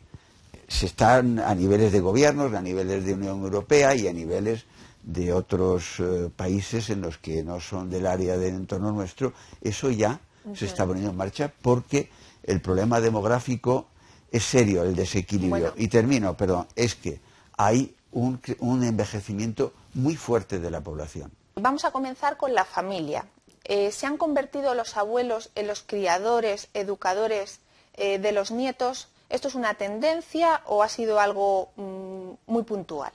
se 0.66 0.86
están 0.86 1.38
a 1.38 1.54
niveles 1.54 1.92
de 1.92 2.00
gobiernos, 2.00 2.52
a 2.54 2.62
niveles 2.62 3.04
de 3.04 3.14
Unión 3.14 3.42
Europea 3.42 3.94
y 3.94 4.08
a 4.08 4.12
niveles 4.12 4.64
de 5.02 5.32
otros 5.32 6.00
eh, 6.00 6.30
países 6.34 6.90
en 6.90 7.02
los 7.02 7.18
que 7.18 7.42
no 7.42 7.60
son 7.60 7.90
del 7.90 8.06
área 8.06 8.36
del 8.36 8.54
entorno 8.54 8.92
nuestro, 8.92 9.32
eso 9.60 9.90
ya 9.90 10.20
se 10.54 10.66
está 10.66 10.86
poniendo 10.86 11.10
en 11.10 11.16
marcha 11.16 11.52
porque 11.60 12.10
el 12.42 12.60
problema 12.60 13.00
demográfico 13.00 13.88
es 14.30 14.44
serio, 14.44 14.82
el 14.82 14.94
desequilibrio. 14.94 15.74
Y 15.76 15.88
termino, 15.88 16.36
perdón, 16.36 16.66
es 16.76 16.94
que 16.94 17.20
hay 17.56 17.94
un, 18.12 18.40
un, 18.58 18.84
envejecimiento 18.84 19.72
muy 19.94 20.16
fuerte 20.16 20.58
de 20.58 20.70
la 20.70 20.80
población. 20.80 21.32
Vamos 21.56 21.84
a 21.84 21.90
comenzar 21.90 22.36
con 22.36 22.54
la 22.54 22.64
familia. 22.64 23.26
Eh, 23.64 23.92
¿Se 23.92 24.06
han 24.06 24.16
convertido 24.16 24.74
los 24.74 24.96
abuelos 24.96 25.50
en 25.54 25.66
los 25.66 25.82
criadores, 25.82 26.68
educadores 26.74 27.60
eh, 27.94 28.18
de 28.18 28.32
los 28.32 28.50
nietos? 28.50 29.08
¿Esto 29.28 29.48
es 29.48 29.54
una 29.54 29.74
tendencia 29.74 30.62
o 30.66 30.82
ha 30.82 30.88
sido 30.88 31.20
algo 31.20 31.70
mmm, 31.76 32.32
muy 32.46 32.62
puntual? 32.62 33.12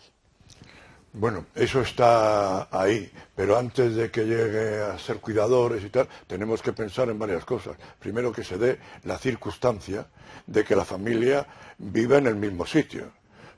Bueno, 1.18 1.46
eso 1.56 1.80
está 1.80 2.68
ahí, 2.78 3.10
pero 3.34 3.58
antes 3.58 3.96
de 3.96 4.12
que 4.12 4.26
llegue 4.26 4.82
a 4.82 5.00
ser 5.00 5.22
cuidadores 5.22 5.82
y 5.82 5.90
tal, 5.90 6.10
tenemos 6.28 6.62
que 6.62 6.74
pensar 6.74 7.08
en 7.08 7.18
varias 7.18 7.46
cosas. 7.46 7.78
Primero 8.00 8.34
que 8.34 8.44
se 8.44 8.58
dé 8.58 8.80
la 9.06 9.18
circunstancia 9.18 10.08
de 10.46 10.66
que 10.66 10.76
la 10.76 10.84
familia 10.84 11.48
viva 11.78 12.18
en 12.18 12.28
el 12.28 12.36
mismo 12.36 12.66
sitio 12.66 13.14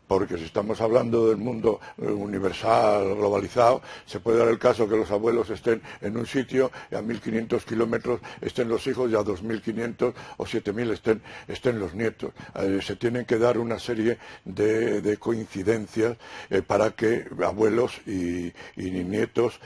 porque 0.07 0.37
si 0.37 0.45
estamos 0.45 0.79
hablando 0.81 1.27
del 1.27 1.37
mundo 1.37 1.79
eh, 1.97 2.05
universal, 2.05 3.15
globalizado, 3.15 3.81
se 4.05 4.19
puede 4.19 4.39
dar 4.39 4.47
el 4.47 4.57
caso 4.57 4.87
que 4.87 4.95
los 4.95 5.11
abuelos 5.11 5.49
estén 5.49 5.81
en 6.01 6.17
un 6.17 6.25
sitio 6.25 6.71
y 6.91 6.95
a 6.95 7.01
1.500 7.01 7.63
kilómetros 7.63 8.21
estén 8.41 8.69
los 8.69 8.85
hijos 8.87 9.11
y 9.11 9.15
a 9.15 9.19
2.500 9.19 10.13
o 10.37 10.45
7.000 10.45 10.91
estén, 10.91 11.21
estén 11.47 11.79
los 11.79 11.93
nietos. 11.93 12.31
Eh, 12.55 12.79
se 12.81 12.95
tienen 12.95 13.25
que 13.25 13.37
dar 13.37 13.57
una 13.57 13.79
serie 13.79 14.17
de, 14.45 15.17
coincidencias 15.19 16.17
eh, 16.49 16.61
para 16.61 16.91
que 16.91 17.25
abuelos 17.43 17.99
y, 18.05 18.47
y 18.75 18.91
nietos 18.91 19.59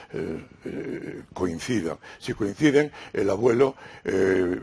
coincidan. 1.33 1.97
Si 2.19 2.33
coinciden, 2.33 2.91
el 3.13 3.29
abuelo 3.29 3.75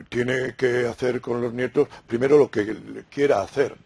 tiene 0.08 0.54
que 0.56 0.86
hacer 0.86 1.20
con 1.20 1.40
los 1.40 1.52
nietos 1.52 1.88
primero 2.06 2.38
lo 2.38 2.50
que 2.50 3.04
quiera 3.10 3.42
hacer 3.42 3.76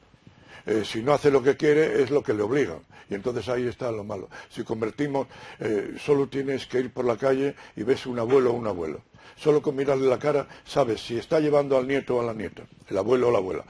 eh, 0.66 0.83
si 0.85 1.03
no 1.03 1.12
hace 1.12 1.31
lo 1.31 1.42
que 1.42 1.57
quiere 1.57 2.03
es 2.03 2.11
lo 2.11 2.22
que 2.22 2.35
le 2.35 2.42
obligan. 2.42 2.81
Y 3.09 3.14
entonces 3.14 3.48
ahí 3.48 3.66
está 3.66 3.90
lo 3.90 4.05
malo. 4.05 4.29
Si 4.51 4.62
convertimos, 4.64 5.27
eh, 5.61 5.96
solo 5.98 6.29
tienes 6.29 6.66
que 6.66 6.81
ir 6.81 6.92
por 6.92 7.05
la 7.05 7.16
calle 7.16 7.55
y 7.77 7.83
ves 7.83 8.07
un 8.07 8.18
abuelo 8.18 8.51
o 8.51 8.55
un 8.55 8.66
abuelo. 8.66 9.03
Solo 9.37 9.62
con 9.62 9.77
mirarle 9.77 10.09
la 10.09 10.18
cara 10.18 10.46
sabes 10.64 11.01
si 11.01 11.18
está 11.18 11.40
llevando 11.40 11.77
al 11.77 11.87
nieto 11.87 12.16
o 12.16 12.20
a 12.20 12.25
la 12.25 12.35
nieta, 12.35 12.62
el 12.88 12.98
abuelo 12.98 13.29
o 13.29 13.31
la 13.31 13.38
abuela. 13.38 13.64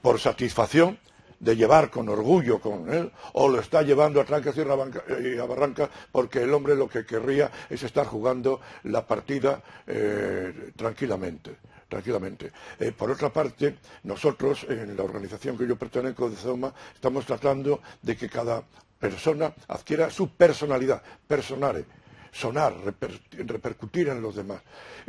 Por 0.00 0.20
satisfacción 0.20 0.98
de 1.40 1.56
llevar 1.56 1.90
con 1.90 2.08
orgullo 2.08 2.60
con 2.60 2.92
él, 2.92 3.12
o 3.34 3.48
lo 3.48 3.60
está 3.60 3.82
llevando 3.82 4.20
a 4.20 4.24
trancas 4.24 4.56
y 4.56 5.38
a 5.38 5.44
barranca 5.44 5.88
porque 6.10 6.42
el 6.42 6.52
hombre 6.52 6.74
lo 6.74 6.88
que 6.88 7.06
querría 7.06 7.50
es 7.70 7.82
estar 7.82 8.06
jugando 8.06 8.60
la 8.84 9.06
partida 9.06 9.62
eh, 9.86 10.72
tranquilamente 10.76 11.56
tranquilamente. 11.88 12.52
Eh, 12.78 12.92
por 12.92 13.10
otra 13.10 13.32
parte, 13.32 13.76
nosotros, 14.04 14.66
en 14.68 14.96
la 14.96 15.02
organización 15.02 15.56
que 15.56 15.66
yo 15.66 15.76
pertenezco 15.76 16.28
de 16.28 16.36
Zoma, 16.36 16.72
estamos 16.94 17.24
tratando 17.24 17.80
de 18.02 18.16
que 18.16 18.28
cada 18.28 18.62
persona 18.98 19.52
adquiera 19.68 20.10
su 20.10 20.30
personalidad, 20.30 21.02
personare, 21.26 21.84
sonar, 22.32 22.74
repercutir 23.32 24.08
en 24.08 24.20
los 24.20 24.36
demás. 24.36 24.60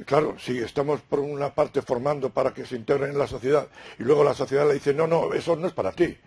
Claro, 0.05 0.37
si 0.39 0.57
estamos 0.59 1.01
por 1.01 1.19
una 1.19 1.53
parte 1.53 1.81
formando 1.81 2.29
para 2.29 2.53
que 2.53 2.65
se 2.65 2.75
integren 2.75 3.11
en 3.11 3.19
la 3.19 3.27
sociedad 3.27 3.67
y 3.97 4.03
luego 4.03 4.23
la 4.23 4.33
sociedad 4.33 4.67
le 4.67 4.75
dice, 4.75 4.93
no, 4.93 5.07
no, 5.07 5.33
eso 5.33 5.55
no 5.55 5.67
es 5.67 5.73
para 5.73 5.91
ti. 5.91 6.17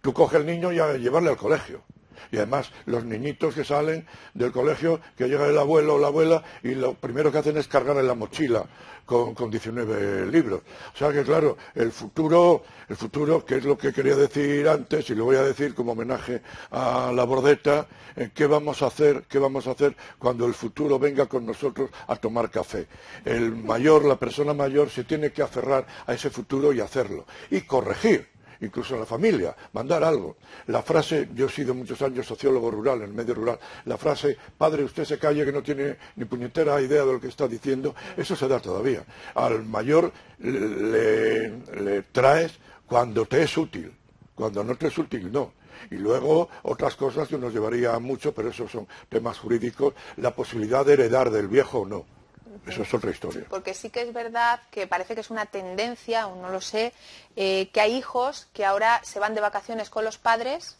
Tú 0.00 0.12
coge 0.12 0.36
al 0.36 0.46
niño 0.46 0.72
y 0.72 0.80
a 0.80 0.94
llevarle 0.94 1.30
al 1.30 1.36
colegio. 1.36 1.82
Y 2.30 2.36
además 2.36 2.70
los 2.86 3.04
niñitos 3.04 3.54
que 3.54 3.64
salen 3.64 4.06
del 4.34 4.52
colegio, 4.52 5.00
que 5.16 5.28
llega 5.28 5.46
el 5.46 5.58
abuelo 5.58 5.94
o 5.94 5.98
la 5.98 6.08
abuela 6.08 6.42
y 6.62 6.74
lo 6.74 6.94
primero 6.94 7.30
que 7.30 7.38
hacen 7.38 7.56
es 7.56 7.68
cargar 7.68 7.92
la 7.96 8.14
mochila 8.14 8.64
con, 9.04 9.34
con 9.34 9.50
19 9.50 10.26
libros. 10.26 10.62
O 10.94 10.96
sea 10.96 11.12
que 11.12 11.22
claro, 11.22 11.56
el 11.74 11.92
futuro, 11.92 12.62
el 12.88 12.96
futuro, 12.96 13.44
que 13.44 13.56
es 13.56 13.64
lo 13.64 13.76
que 13.76 13.92
quería 13.92 14.16
decir 14.16 14.68
antes, 14.68 15.10
y 15.10 15.14
lo 15.14 15.24
voy 15.24 15.36
a 15.36 15.42
decir 15.42 15.74
como 15.74 15.92
homenaje 15.92 16.42
a 16.70 17.12
la 17.14 17.24
bordeta, 17.24 17.86
eh, 18.16 18.30
¿qué 18.34 18.46
vamos 18.46 18.82
a 18.82 18.86
hacer? 18.86 19.24
¿Qué 19.28 19.38
vamos 19.38 19.66
a 19.66 19.72
hacer 19.72 19.96
cuando 20.18 20.46
el 20.46 20.54
futuro 20.54 20.98
venga 20.98 21.26
con 21.26 21.44
nosotros 21.44 21.90
a 22.06 22.16
tomar 22.16 22.50
café? 22.50 22.86
El 23.24 23.54
mayor, 23.54 24.04
la 24.04 24.16
persona 24.16 24.54
mayor, 24.54 24.90
se 24.90 25.04
tiene 25.04 25.32
que 25.32 25.42
aferrar 25.42 25.86
a 26.06 26.14
ese 26.14 26.30
futuro 26.30 26.72
y 26.72 26.80
hacerlo. 26.80 27.26
Y 27.50 27.62
corregir 27.62 28.31
incluso 28.62 28.94
en 28.94 29.00
la 29.00 29.06
familia, 29.06 29.54
mandar 29.72 30.02
algo. 30.02 30.36
La 30.68 30.82
frase, 30.82 31.28
yo 31.34 31.46
he 31.46 31.50
sido 31.50 31.74
muchos 31.74 32.00
años 32.00 32.26
sociólogo 32.26 32.70
rural, 32.70 32.98
en 32.98 33.04
el 33.04 33.12
medio 33.12 33.34
rural, 33.34 33.58
la 33.84 33.98
frase, 33.98 34.36
padre, 34.56 34.84
usted 34.84 35.04
se 35.04 35.18
calle 35.18 35.44
que 35.44 35.52
no 35.52 35.62
tiene 35.62 35.96
ni 36.16 36.24
puñetera 36.24 36.80
idea 36.80 37.04
de 37.04 37.12
lo 37.12 37.20
que 37.20 37.28
está 37.28 37.46
diciendo, 37.46 37.94
eso 38.16 38.34
se 38.34 38.48
da 38.48 38.60
todavía. 38.60 39.04
Al 39.34 39.64
mayor 39.64 40.12
le, 40.38 42.02
traes 42.12 42.52
cuando 42.86 43.26
te 43.26 43.42
es 43.42 43.56
útil, 43.56 43.92
cuando 44.34 44.64
no 44.64 44.76
te 44.76 44.88
es 44.88 44.96
útil, 44.96 45.30
no. 45.30 45.52
Y 45.90 45.96
luego 45.96 46.48
otras 46.62 46.94
cosas 46.94 47.28
que 47.28 47.38
nos 47.38 47.52
llevaría 47.52 47.98
mucho, 47.98 48.32
pero 48.32 48.50
esos 48.50 48.70
son 48.70 48.86
temas 49.08 49.38
jurídicos, 49.38 49.94
la 50.16 50.34
posibilidad 50.34 50.86
de 50.86 50.92
heredar 50.92 51.30
del 51.30 51.48
viejo 51.48 51.80
o 51.80 51.86
no. 51.86 52.21
Eso 52.66 52.82
es 52.82 52.94
otra 52.94 53.10
historia. 53.10 53.44
Porque 53.48 53.74
sí 53.74 53.90
que 53.90 54.02
es 54.02 54.12
verdad 54.12 54.60
que 54.70 54.86
parece 54.86 55.14
que 55.14 55.20
es 55.20 55.30
una 55.30 55.46
tendencia, 55.46 56.26
o 56.26 56.36
no 56.36 56.50
lo 56.50 56.60
sé, 56.60 56.92
eh, 57.36 57.68
que 57.72 57.80
hay 57.80 57.94
hijos 57.94 58.48
que 58.52 58.64
ahora 58.64 59.00
se 59.04 59.18
van 59.18 59.34
de 59.34 59.40
vacaciones 59.40 59.90
con 59.90 60.04
los 60.04 60.18
padres, 60.18 60.76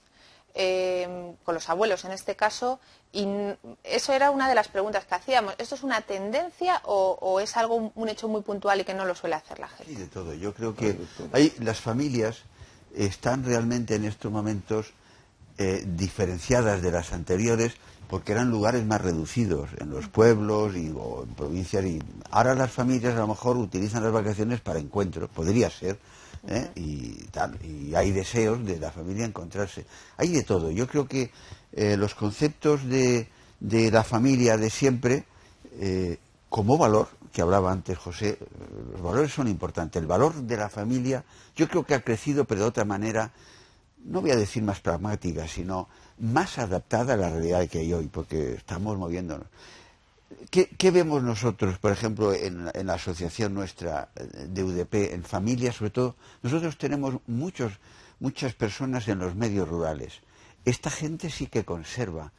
eh, 0.54 1.34
con 1.44 1.54
los 1.54 1.68
abuelos 1.70 2.04
en 2.04 2.12
este 2.12 2.36
caso, 2.36 2.78
y 3.12 3.26
eso 3.84 4.12
era 4.12 4.30
una 4.30 4.48
de 4.48 4.54
las 4.54 4.68
preguntas 4.68 5.04
que 5.04 5.14
hacíamos. 5.14 5.54
¿Esto 5.58 5.74
es 5.74 5.82
una 5.82 6.00
tendencia 6.00 6.80
o, 6.84 7.40
es 7.40 7.56
algo, 7.56 7.92
un 7.94 8.08
hecho 8.08 8.28
muy 8.28 8.40
puntual 8.42 8.80
y 8.80 8.84
que 8.84 8.94
no 8.94 9.04
lo 9.04 9.14
suele 9.14 9.36
hacer 9.36 9.58
la 9.58 9.68
gente? 9.68 9.92
Sí, 9.92 9.94
de 9.96 10.06
todo. 10.06 10.32
Yo 10.34 10.54
creo 10.54 10.74
que 10.74 10.96
hay, 11.32 11.52
las 11.58 11.80
familias 11.80 12.42
están 12.94 13.44
realmente 13.44 13.94
en 13.94 14.04
estos 14.04 14.32
momentos 14.32 14.92
eh, 15.58 15.82
diferenciadas 15.86 16.80
de 16.80 16.90
las 16.90 17.12
anteriores 17.12 17.74
porque 18.12 18.32
eran 18.32 18.50
lugares 18.50 18.84
más 18.84 19.00
reducidos, 19.00 19.70
en 19.80 19.88
los 19.88 20.06
pueblos 20.06 20.76
y, 20.76 20.92
o 20.94 21.22
en 21.22 21.34
provincias. 21.34 21.82
Y 21.86 21.98
ahora 22.30 22.54
las 22.54 22.70
familias 22.70 23.14
a 23.14 23.20
lo 23.20 23.28
mejor 23.28 23.56
utilizan 23.56 24.02
las 24.02 24.12
vacaciones 24.12 24.60
para 24.60 24.78
encuentros, 24.78 25.30
podría 25.30 25.70
ser, 25.70 25.98
¿eh? 26.46 26.70
y, 26.74 27.14
tal, 27.30 27.58
y 27.64 27.94
hay 27.94 28.12
deseos 28.12 28.66
de 28.66 28.78
la 28.78 28.90
familia 28.90 29.24
encontrarse. 29.24 29.86
Hay 30.18 30.28
de 30.28 30.42
todo. 30.42 30.70
Yo 30.70 30.86
creo 30.86 31.08
que 31.08 31.30
eh, 31.72 31.96
los 31.96 32.14
conceptos 32.14 32.86
de, 32.86 33.28
de, 33.60 33.90
la 33.90 34.04
familia 34.04 34.58
de 34.58 34.68
siempre, 34.68 35.24
eh, 35.80 36.18
como 36.50 36.76
valor, 36.76 37.08
que 37.32 37.40
hablaba 37.40 37.72
antes 37.72 37.96
José, 37.96 38.36
los 38.92 39.00
valores 39.00 39.32
son 39.32 39.48
importantes. 39.48 40.02
El 40.02 40.06
valor 40.06 40.34
de 40.34 40.56
la 40.58 40.68
familia, 40.68 41.24
yo 41.56 41.66
creo 41.66 41.86
que 41.86 41.94
ha 41.94 42.02
crecido, 42.02 42.44
pero 42.44 42.60
de 42.60 42.66
otra 42.66 42.84
manera, 42.84 43.32
no 44.04 44.20
voy 44.20 44.30
a 44.30 44.36
decir 44.36 44.62
más 44.62 44.80
pragmática, 44.80 45.46
sino 45.46 45.88
más 46.18 46.58
adaptada 46.58 47.14
a 47.14 47.16
la 47.16 47.30
realidad 47.30 47.68
que 47.68 47.80
hay 47.80 47.92
hoy, 47.92 48.06
porque 48.06 48.54
estamos 48.54 48.98
moviéndonos. 48.98 49.46
¿Qué, 50.50 50.90
vemos 50.90 51.22
nosotros, 51.22 51.78
por 51.78 51.92
ejemplo, 51.92 52.32
en, 52.32 52.64
la 52.64 52.94
asociación 52.94 53.54
nuestra 53.54 54.08
de 54.14 54.64
UDP, 54.64 55.12
en 55.12 55.22
familias, 55.22 55.76
sobre 55.76 55.90
todo? 55.90 56.16
Nosotros 56.42 56.78
tenemos 56.78 57.16
muchos, 57.26 57.72
muchas 58.18 58.54
personas 58.54 59.08
en 59.08 59.18
los 59.18 59.34
medios 59.34 59.68
rurales. 59.68 60.20
Esta 60.64 60.90
gente 60.90 61.30
sí 61.30 61.46
que 61.46 61.64
conserva, 61.64 62.32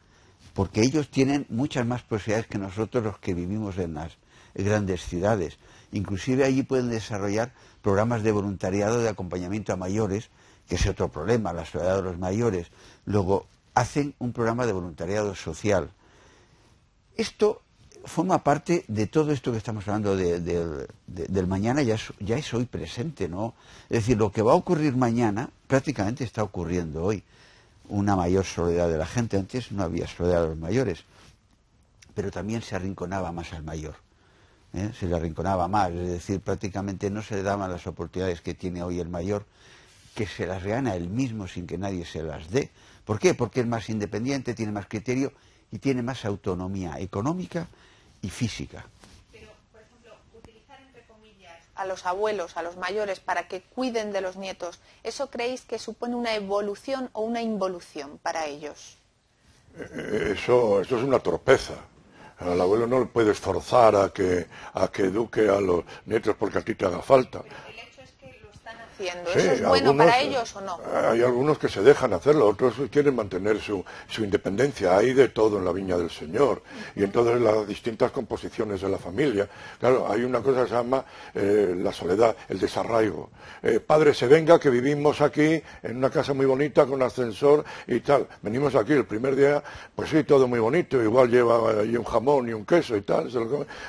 porque 0.54 0.82
ellos 0.82 1.10
tienen 1.10 1.46
muchas 1.48 1.86
más 1.86 2.02
posibilidades 2.02 2.46
que 2.46 2.58
nosotros 2.58 3.02
los 3.04 3.18
que 3.18 3.34
vivimos 3.34 3.78
en 3.78 3.94
las 3.94 4.12
grandes 4.54 5.04
ciudades. 5.04 5.58
Inclusive 5.92 6.44
allí 6.44 6.62
pueden 6.62 6.90
desarrollar 6.90 7.52
programas 7.82 8.22
de 8.22 8.32
voluntariado 8.32 9.00
de 9.00 9.08
acompañamiento 9.08 9.72
a 9.72 9.76
mayores, 9.76 10.30
que 10.68 10.76
es 10.76 10.86
otro 10.86 11.08
problema, 11.08 11.52
la 11.52 11.64
soledad 11.64 11.96
de 11.96 12.02
los 12.02 12.18
mayores. 12.18 12.68
Luego, 13.04 13.46
hacen 13.74 14.14
un 14.18 14.32
programa 14.32 14.66
de 14.66 14.72
voluntariado 14.72 15.34
social. 15.34 15.90
Esto 17.16 17.62
forma 18.04 18.42
parte 18.44 18.84
de 18.88 19.06
todo 19.06 19.32
esto 19.32 19.50
que 19.50 19.58
estamos 19.58 19.86
hablando 19.88 20.16
del 20.16 21.46
mañana, 21.46 21.82
ya 21.82 21.94
es, 21.94 22.12
ya 22.20 22.36
es 22.36 22.52
hoy 22.54 22.66
presente, 22.66 23.28
¿no? 23.28 23.54
Es 23.88 24.00
decir, 24.00 24.18
lo 24.18 24.30
que 24.30 24.42
va 24.42 24.52
a 24.52 24.56
ocurrir 24.56 24.96
mañana 24.96 25.50
prácticamente 25.66 26.24
está 26.24 26.42
ocurriendo 26.42 27.04
hoy. 27.04 27.22
Una 27.88 28.16
mayor 28.16 28.44
soledad 28.44 28.88
de 28.88 28.98
la 28.98 29.06
gente. 29.06 29.36
Antes 29.36 29.72
no 29.72 29.82
había 29.82 30.06
soledad 30.06 30.42
de 30.42 30.48
los 30.48 30.58
mayores, 30.58 31.04
pero 32.14 32.30
también 32.30 32.62
se 32.62 32.74
arrinconaba 32.74 33.32
más 33.32 33.52
al 33.52 33.62
mayor. 33.62 33.96
¿eh? 34.72 34.90
Se 34.98 35.06
le 35.06 35.16
arrinconaba 35.16 35.68
más, 35.68 35.90
es 35.90 36.08
decir, 36.08 36.40
prácticamente 36.40 37.10
no 37.10 37.22
se 37.22 37.36
le 37.36 37.42
daban 37.42 37.70
las 37.70 37.86
oportunidades 37.86 38.40
que 38.40 38.54
tiene 38.54 38.82
hoy 38.82 39.00
el 39.00 39.08
mayor, 39.08 39.44
que 40.14 40.26
se 40.26 40.46
las 40.46 40.62
gana 40.62 40.94
él 40.94 41.08
mismo 41.08 41.48
sin 41.48 41.66
que 41.66 41.76
nadie 41.76 42.04
se 42.06 42.22
las 42.22 42.50
dé. 42.50 42.70
¿Por 43.04 43.18
qué? 43.18 43.34
Porque 43.34 43.60
es 43.60 43.66
más 43.66 43.88
independiente, 43.90 44.54
tiene 44.54 44.72
más 44.72 44.86
criterio 44.86 45.32
y 45.70 45.78
tiene 45.78 46.02
más 46.02 46.24
autonomía 46.24 46.98
económica 47.00 47.66
y 48.22 48.30
física. 48.30 48.86
Pero, 49.32 49.50
por 49.72 49.82
ejemplo, 49.82 50.14
utilizar 50.34 50.80
entre 50.80 51.02
comillas 51.06 51.60
a 51.74 51.84
los 51.84 52.06
abuelos, 52.06 52.56
a 52.56 52.62
los 52.62 52.76
mayores, 52.76 53.20
para 53.20 53.48
que 53.48 53.60
cuiden 53.60 54.12
de 54.12 54.20
los 54.20 54.36
nietos, 54.36 54.80
¿eso 55.02 55.30
creéis 55.30 55.62
que 55.62 55.78
supone 55.78 56.14
una 56.14 56.34
evolución 56.34 57.10
o 57.12 57.22
una 57.22 57.42
involución 57.42 58.18
para 58.22 58.46
ellos? 58.46 58.96
Eh, 59.76 60.34
eso, 60.36 60.80
eso 60.80 60.96
es 60.96 61.02
una 61.02 61.18
torpeza. 61.18 61.74
Al 62.38 62.60
abuelo 62.60 62.86
no 62.86 63.00
le 63.00 63.06
puedes 63.06 63.38
forzar 63.38 63.94
a 63.96 64.10
que, 64.10 64.46
a 64.74 64.88
que 64.88 65.02
eduque 65.02 65.48
a 65.48 65.60
los 65.60 65.84
nietos 66.06 66.36
porque 66.38 66.58
a 66.58 66.62
ti 66.62 66.74
te 66.74 66.84
haga 66.84 67.00
falta. 67.00 67.42
¿Eso 68.98 69.52
es 69.52 69.66
bueno 69.66 69.96
para 69.96 70.20
ellos 70.20 70.54
o 70.56 70.60
no? 70.60 70.78
Hay 71.10 71.22
algunos 71.22 71.58
que 71.58 71.68
se 71.68 71.82
dejan 71.82 72.12
hacerlo, 72.12 72.48
otros 72.48 72.74
quieren 72.90 73.16
mantener 73.16 73.60
su, 73.60 73.84
su, 74.08 74.22
independencia. 74.24 74.96
Hay 74.96 75.12
de 75.12 75.28
todo 75.28 75.58
en 75.58 75.64
la 75.64 75.72
viña 75.72 75.96
del 75.96 76.10
Señor. 76.10 76.62
Y 76.94 77.02
entonces 77.02 77.40
las 77.40 77.66
distintas 77.66 78.12
composiciones 78.12 78.80
de 78.80 78.88
la 78.88 78.98
familia. 78.98 79.48
Claro, 79.80 80.06
hay 80.10 80.22
una 80.22 80.40
cosa 80.40 80.62
que 80.62 80.68
se 80.68 80.74
llama 80.74 81.04
eh, 81.34 81.74
la 81.76 81.92
soledad, 81.92 82.36
el 82.48 82.60
desarraigo. 82.60 83.30
Eh, 83.62 83.80
padre, 83.80 84.14
se 84.14 84.26
venga 84.26 84.60
que 84.60 84.70
vivimos 84.70 85.20
aquí 85.20 85.60
en 85.82 85.96
una 85.96 86.10
casa 86.10 86.32
muy 86.34 86.46
bonita 86.46 86.86
con 86.86 87.02
ascensor 87.02 87.64
y 87.86 88.00
tal. 88.00 88.28
Venimos 88.42 88.74
aquí 88.74 88.92
el 88.92 89.06
primer 89.06 89.34
día, 89.34 89.62
pues 89.94 90.10
sí, 90.10 90.22
todo 90.24 90.46
muy 90.46 90.60
bonito. 90.60 91.02
Igual 91.02 91.30
lleva 91.30 91.80
ahí 91.80 91.96
un 91.96 92.04
jamón 92.04 92.48
y 92.48 92.52
un 92.52 92.64
queso 92.64 92.96
y 92.96 93.02
tal. 93.02 93.28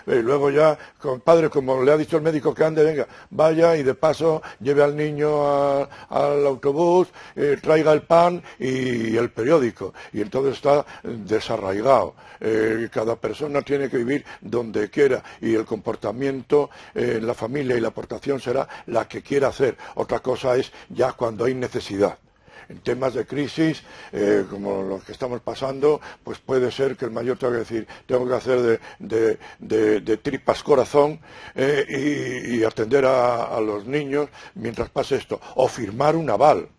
Y 0.08 0.16
luego 0.16 0.50
ya, 0.50 0.78
con, 1.00 1.22
padre, 1.22 1.50
como 1.50 1.84
le 1.84 1.92
ha 1.92 1.98
dicho 1.98 2.18
el 2.18 2.24
médico 2.24 2.54
que 2.56 2.64
ande, 2.64 2.84
venga, 2.84 3.08
vaya 3.30 3.76
y 3.76 3.84
de 3.84 3.94
paso 3.94 4.42
lleve 4.60 4.84
al 4.84 4.95
niño 4.96 5.84
al 6.10 6.46
autobús, 6.46 7.08
eh, 7.36 7.58
traiga 7.62 7.92
el 7.94 8.04
pan 8.04 8.42
y 8.60 9.16
el 9.16 9.30
periódico. 9.32 9.94
Y 10.14 10.22
entonces 10.22 10.56
está 10.56 10.86
desarraigado. 11.04 12.16
Eh, 12.40 12.90
cada 12.92 13.16
persona 13.16 13.62
tiene 13.62 13.90
que 13.90 13.98
vivir 13.98 14.26
donde 14.42 14.90
quiera 14.90 15.24
y 15.42 15.56
el 15.56 15.66
comportamiento 15.66 16.70
en 16.94 17.18
eh, 17.18 17.22
la 17.22 17.34
familia 17.34 17.78
y 17.78 17.82
la 17.82 17.90
aportación 17.90 18.40
será 18.40 18.68
la 18.88 19.08
que 19.08 19.22
quiera 19.22 19.50
hacer. 19.50 19.78
Otra 19.96 20.20
cosa 20.20 20.56
es 20.56 20.72
ya 20.90 21.14
cuando 21.14 21.46
hay 21.46 21.54
necesidad 21.54 22.18
en 22.70 22.80
temas 22.80 23.14
de 23.14 23.26
crisis, 23.26 23.84
como 24.50 24.84
los 24.84 25.04
que 25.04 25.12
estamos 25.12 25.42
pasando, 25.42 26.02
pues 26.24 26.40
puede 26.40 26.72
ser 26.72 26.96
que 26.96 27.06
el 27.06 27.12
mayor 27.12 27.38
tenga 27.38 27.54
que 27.54 27.60
decir, 27.60 27.88
tengo 28.06 28.28
que 28.28 28.34
hacer 28.34 28.80
de, 29.00 30.18
tripas 30.18 30.64
corazón 30.64 31.20
y, 31.56 32.64
atender 32.64 33.06
a, 33.06 33.60
los 33.62 33.86
niños 33.86 34.30
mientras 34.56 34.90
pase 34.90 35.16
esto, 35.16 35.40
o 35.56 35.68
firmar 35.68 36.16
un 36.16 36.30
aval 36.30 36.70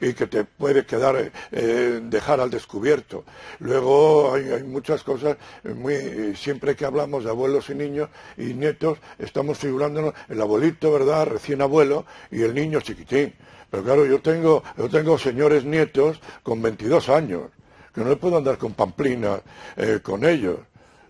y 0.00 0.12
que 0.12 0.26
te 0.26 0.44
puede 0.44 0.84
quedar, 0.84 1.32
eh, 1.52 2.00
dejar 2.02 2.40
al 2.40 2.50
descubierto. 2.50 3.24
Luego 3.60 4.34
hay, 4.34 4.62
muchas 4.64 5.02
cosas, 5.02 5.36
muy, 5.62 6.34
siempre 6.36 6.76
que 6.76 6.84
hablamos 6.84 7.24
de 7.24 7.30
abuelos 7.30 7.70
y 7.70 7.74
niños 7.74 8.10
y 8.36 8.54
nietos, 8.54 8.98
estamos 9.18 9.58
figurándonos 9.58 10.14
el 10.28 10.40
abuelito, 10.40 10.92
¿verdad?, 10.92 11.26
recién 11.26 11.62
abuelo 11.62 12.04
y 12.30 12.42
el 12.42 12.54
niño 12.54 12.80
chiquitín. 12.80 13.32
Pero 13.74 13.86
claro, 13.86 14.06
yo 14.06 14.20
tengo, 14.20 14.62
yo 14.78 14.88
tengo 14.88 15.18
señores 15.18 15.64
nietos 15.64 16.20
con 16.44 16.62
22 16.62 17.08
años, 17.08 17.50
que 17.92 18.02
no 18.02 18.08
le 18.08 18.14
puedo 18.14 18.36
andar 18.36 18.56
con 18.56 18.72
pamplina 18.72 19.40
eh, 19.76 19.98
con 20.00 20.24
ellos. 20.24 20.60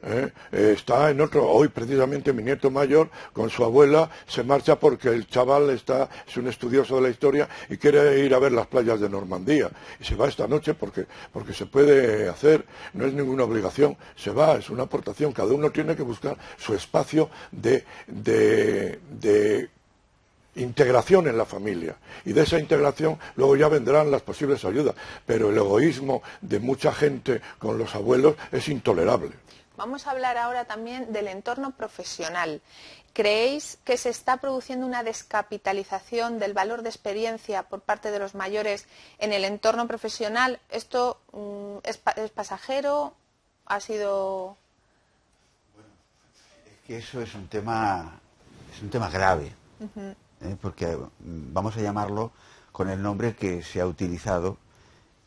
¿eh? 0.03 0.33
está 0.51 1.11
en 1.11 1.21
otro, 1.21 1.47
hoy 1.47 1.69
precisamente 1.69 2.33
mi 2.33 2.43
nieto 2.43 2.71
mayor 2.71 3.11
con 3.35 3.51
su 3.51 3.65
abuela 3.65 4.09
se 4.27 4.45
marcha 4.45 4.77
porque 4.81 5.11
el 5.11 5.29
chaval 5.29 5.69
está, 5.69 6.09
es 6.27 6.35
un 6.39 6.49
estudioso 6.49 6.97
de 6.97 7.03
la 7.03 7.09
historia 7.11 7.51
y 7.69 7.77
quiere 7.77 8.19
ir 8.21 8.35
a 8.35 8.39
ver 8.39 8.53
las 8.53 8.67
playas 8.67 8.99
de 8.99 9.11
Normandía. 9.11 9.69
Y 10.01 10.05
se 10.05 10.15
va 10.15 10.27
esta 10.27 10.49
noche 10.49 10.73
porque, 10.73 11.05
porque 11.35 11.53
se 11.53 11.67
puede 11.67 12.31
hacer, 12.31 12.65
no 12.95 13.05
es 13.05 13.13
ninguna 13.13 13.45
obligación, 13.45 13.95
se 14.17 14.31
va, 14.31 14.55
es 14.55 14.71
una 14.71 14.85
aportación, 14.85 15.33
cada 15.33 15.53
uno 15.53 15.71
tiene 15.71 15.95
que 15.97 16.03
buscar 16.03 16.39
su 16.57 16.73
espacio 16.73 17.29
de, 17.53 17.85
de 18.07 19.69
integración 20.57 21.27
en 21.29 21.39
la 21.39 21.45
familia. 21.45 21.97
Y 22.25 22.33
de 22.33 22.43
esa 22.43 22.59
integración 22.59 23.19
luego 23.37 23.57
ya 23.57 23.69
vendrán 23.69 24.11
las 24.11 24.23
posibles 24.23 24.65
ayudas. 24.65 24.95
Pero 25.27 25.51
el 25.51 25.57
egoísmo 25.57 26.23
de 26.41 26.59
mucha 26.61 26.93
gente 26.93 27.41
con 27.59 27.79
los 27.79 27.95
abuelos 27.95 28.37
es 28.53 28.69
intolerable. 28.69 29.33
Vamos 29.77 30.07
a 30.07 30.13
hablar 30.13 30.39
ahora 30.39 30.65
también 30.67 31.13
del 31.13 31.29
entorno 31.29 31.73
profesional. 31.73 32.63
¿Creéis 33.13 33.79
que 33.85 33.97
se 33.97 34.11
está 34.11 34.39
produciendo 34.39 34.87
una 34.87 35.05
descapitalización 35.05 36.41
del 36.41 36.53
valor 36.53 36.83
de 36.83 36.89
experiencia 36.89 37.63
por 37.63 37.81
parte 37.81 38.11
de 38.11 38.19
los 38.19 38.35
mayores 38.35 38.87
en 39.19 39.33
el 39.33 39.45
entorno 39.45 39.87
profesional? 39.87 40.59
¿Esto 40.69 41.21
mm, 41.33 41.79
es, 41.85 42.31
pasajero? 42.31 43.15
¿Ha 43.67 43.79
sido...? 43.79 44.57
Bueno, 45.75 45.91
es 46.67 46.87
que 46.87 46.99
eso 46.99 47.21
es 47.21 47.35
un 47.37 47.47
tema, 47.47 48.19
es 48.75 48.83
un 48.83 48.91
tema 48.91 49.09
grave, 49.09 49.53
¿eh? 50.45 50.57
porque 50.61 50.97
mm, 50.97 51.53
vamos 51.53 51.77
a 51.77 51.81
llamarlo 51.81 52.33
con 52.73 52.89
el 52.91 53.03
nombre 53.03 53.35
que 53.35 53.63
se 53.63 53.81
ha 53.81 53.87
utilizado 53.87 54.59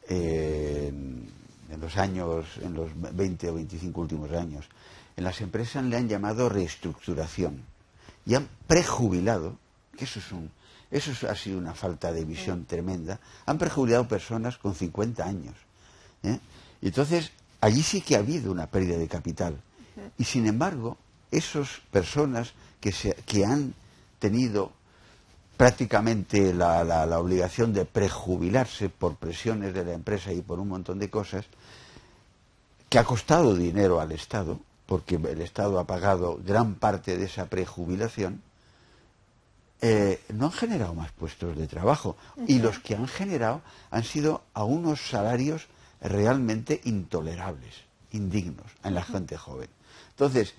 en 0.08 1.28
en 1.70 1.82
los 1.82 1.98
años, 1.98 2.46
en 2.62 2.74
los 2.74 2.90
20 2.96 3.50
o 3.50 3.54
25 3.56 4.02
últimos 4.02 4.32
años, 4.32 4.66
en 5.16 5.24
las 5.24 5.42
empresas 5.42 5.84
le 5.84 5.98
han 5.98 6.08
llamado 6.08 6.50
reestructuración 6.50 7.64
y 8.26 8.36
han 8.36 8.48
prejubilado, 8.68 9.58
que 9.98 10.06
eso 10.06 10.20
es 10.20 10.32
un, 10.32 10.52
eso 10.92 11.30
ha 11.30 11.36
sido 11.36 11.58
una 11.58 11.74
falta 11.74 12.12
de 12.12 12.24
visión 12.24 12.66
tremenda, 12.66 13.20
han 13.46 13.58
prejubilado 13.58 14.08
personas 14.08 14.58
con 14.58 14.76
50 14.76 15.26
años. 15.26 15.56
¿eh? 16.24 16.40
Y 16.82 16.88
entonces, 16.88 17.32
allí 17.60 17.84
sí 17.84 18.02
que 18.02 18.16
ha 18.16 18.20
habido 18.20 18.52
una 18.52 18.68
pérdida 18.68 18.98
de 18.98 19.08
capital. 19.08 19.60
Y 20.18 20.26
sin 20.26 20.46
embargo, 20.46 20.98
esas 21.32 21.82
personas 21.92 22.54
que, 22.80 22.92
se, 22.92 23.16
que 23.26 23.46
han 23.46 23.74
tenido 24.20 24.72
prácticamente 25.58 26.54
la, 26.54 26.84
la, 26.84 27.20
obligación 27.20 27.74
de 27.74 27.84
prejubilarse 27.84 28.90
por 28.90 29.16
presiones 29.16 29.74
de 29.74 29.84
la 29.84 29.94
empresa 29.94 30.32
y 30.32 30.42
por 30.42 30.60
un 30.60 30.70
montón 30.70 31.00
de 31.00 31.10
cosas, 31.10 31.46
que 32.90 33.00
ha 33.00 33.04
costado 33.04 33.56
dinero 33.56 34.00
al 34.00 34.12
Estado, 34.12 34.60
porque 34.86 35.16
el 35.16 35.42
Estado 35.42 35.80
ha 35.80 35.88
pagado 35.88 36.40
gran 36.46 36.76
parte 36.76 37.18
de 37.18 37.26
esa 37.26 37.48
prejubilación, 37.48 38.44
eh, 39.82 40.22
no 40.30 40.46
han 40.46 40.52
generado 40.52 40.94
más 40.94 41.12
puestos 41.12 41.58
de 41.58 41.68
trabajo. 41.68 42.16
Y 42.48 42.60
los 42.60 42.80
que 42.80 42.96
han 42.96 43.08
generado 43.08 43.62
han 43.90 44.04
sido 44.04 44.44
a 44.54 44.64
unos 44.64 45.10
salarios 45.10 45.68
realmente 46.02 46.82
intolerables, 46.86 47.76
indignos 48.12 48.68
en 48.84 48.94
la 48.94 49.04
gente 49.04 49.38
joven. 49.38 49.70
Entonces, 50.12 50.54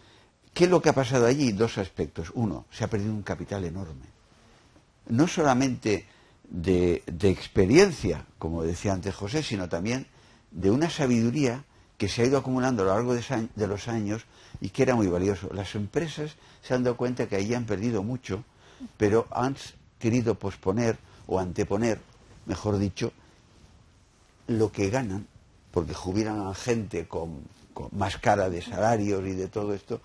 ¿qué 0.53 0.65
es 0.65 0.71
lo 0.71 0.83
que 0.83 0.91
ha 0.91 0.95
pasado 0.95 1.27
allí? 1.27 1.53
Dos 1.53 1.79
aspectos. 1.79 2.31
Uno, 2.35 2.67
se 2.71 2.85
ha 2.85 2.89
perdido 2.89 3.13
un 3.13 3.23
capital 3.23 3.65
enorme 3.65 4.18
no 5.09 5.27
solamente 5.27 6.07
de, 6.49 7.03
experiencia, 7.23 8.25
como 8.39 8.63
decía 8.63 8.93
antes 8.93 9.15
José, 9.15 9.43
sino 9.43 9.69
también 9.69 10.07
de 10.51 10.71
una 10.71 10.91
sabiduría 10.91 11.65
que 11.97 12.09
se 12.09 12.23
ha 12.23 12.27
ido 12.27 12.39
acumulando 12.39 12.83
a 12.83 12.87
lo 12.87 12.95
largo 12.95 13.15
de, 13.15 13.67
los 13.67 13.89
años 13.89 14.25
y 14.61 14.71
que 14.71 14.83
era 14.83 14.95
muy 14.95 15.09
valioso. 15.09 15.51
Las 15.53 15.75
empresas 15.75 16.37
se 16.63 16.75
han 16.75 16.85
dado 16.85 16.97
cuenta 16.97 17.27
que 17.27 17.37
allí 17.37 17.55
han 17.55 17.67
perdido 17.67 18.03
mucho, 18.03 18.45
pero 18.97 19.27
han 19.31 19.57
querido 19.99 20.37
posponer 20.37 20.97
o 21.27 21.39
anteponer, 21.39 22.01
mejor 22.47 22.79
dicho, 22.79 23.13
lo 24.47 24.71
que 24.71 24.91
ganan, 24.91 25.27
porque 25.73 25.93
jubilan 25.93 26.47
a 26.47 26.55
gente 26.55 27.07
con 27.09 27.43
más 27.93 28.17
cara 28.19 28.49
de 28.49 28.63
salarios 28.63 29.27
y 29.27 29.33
de 29.33 29.49
todo 29.49 29.75
esto, 29.75 30.01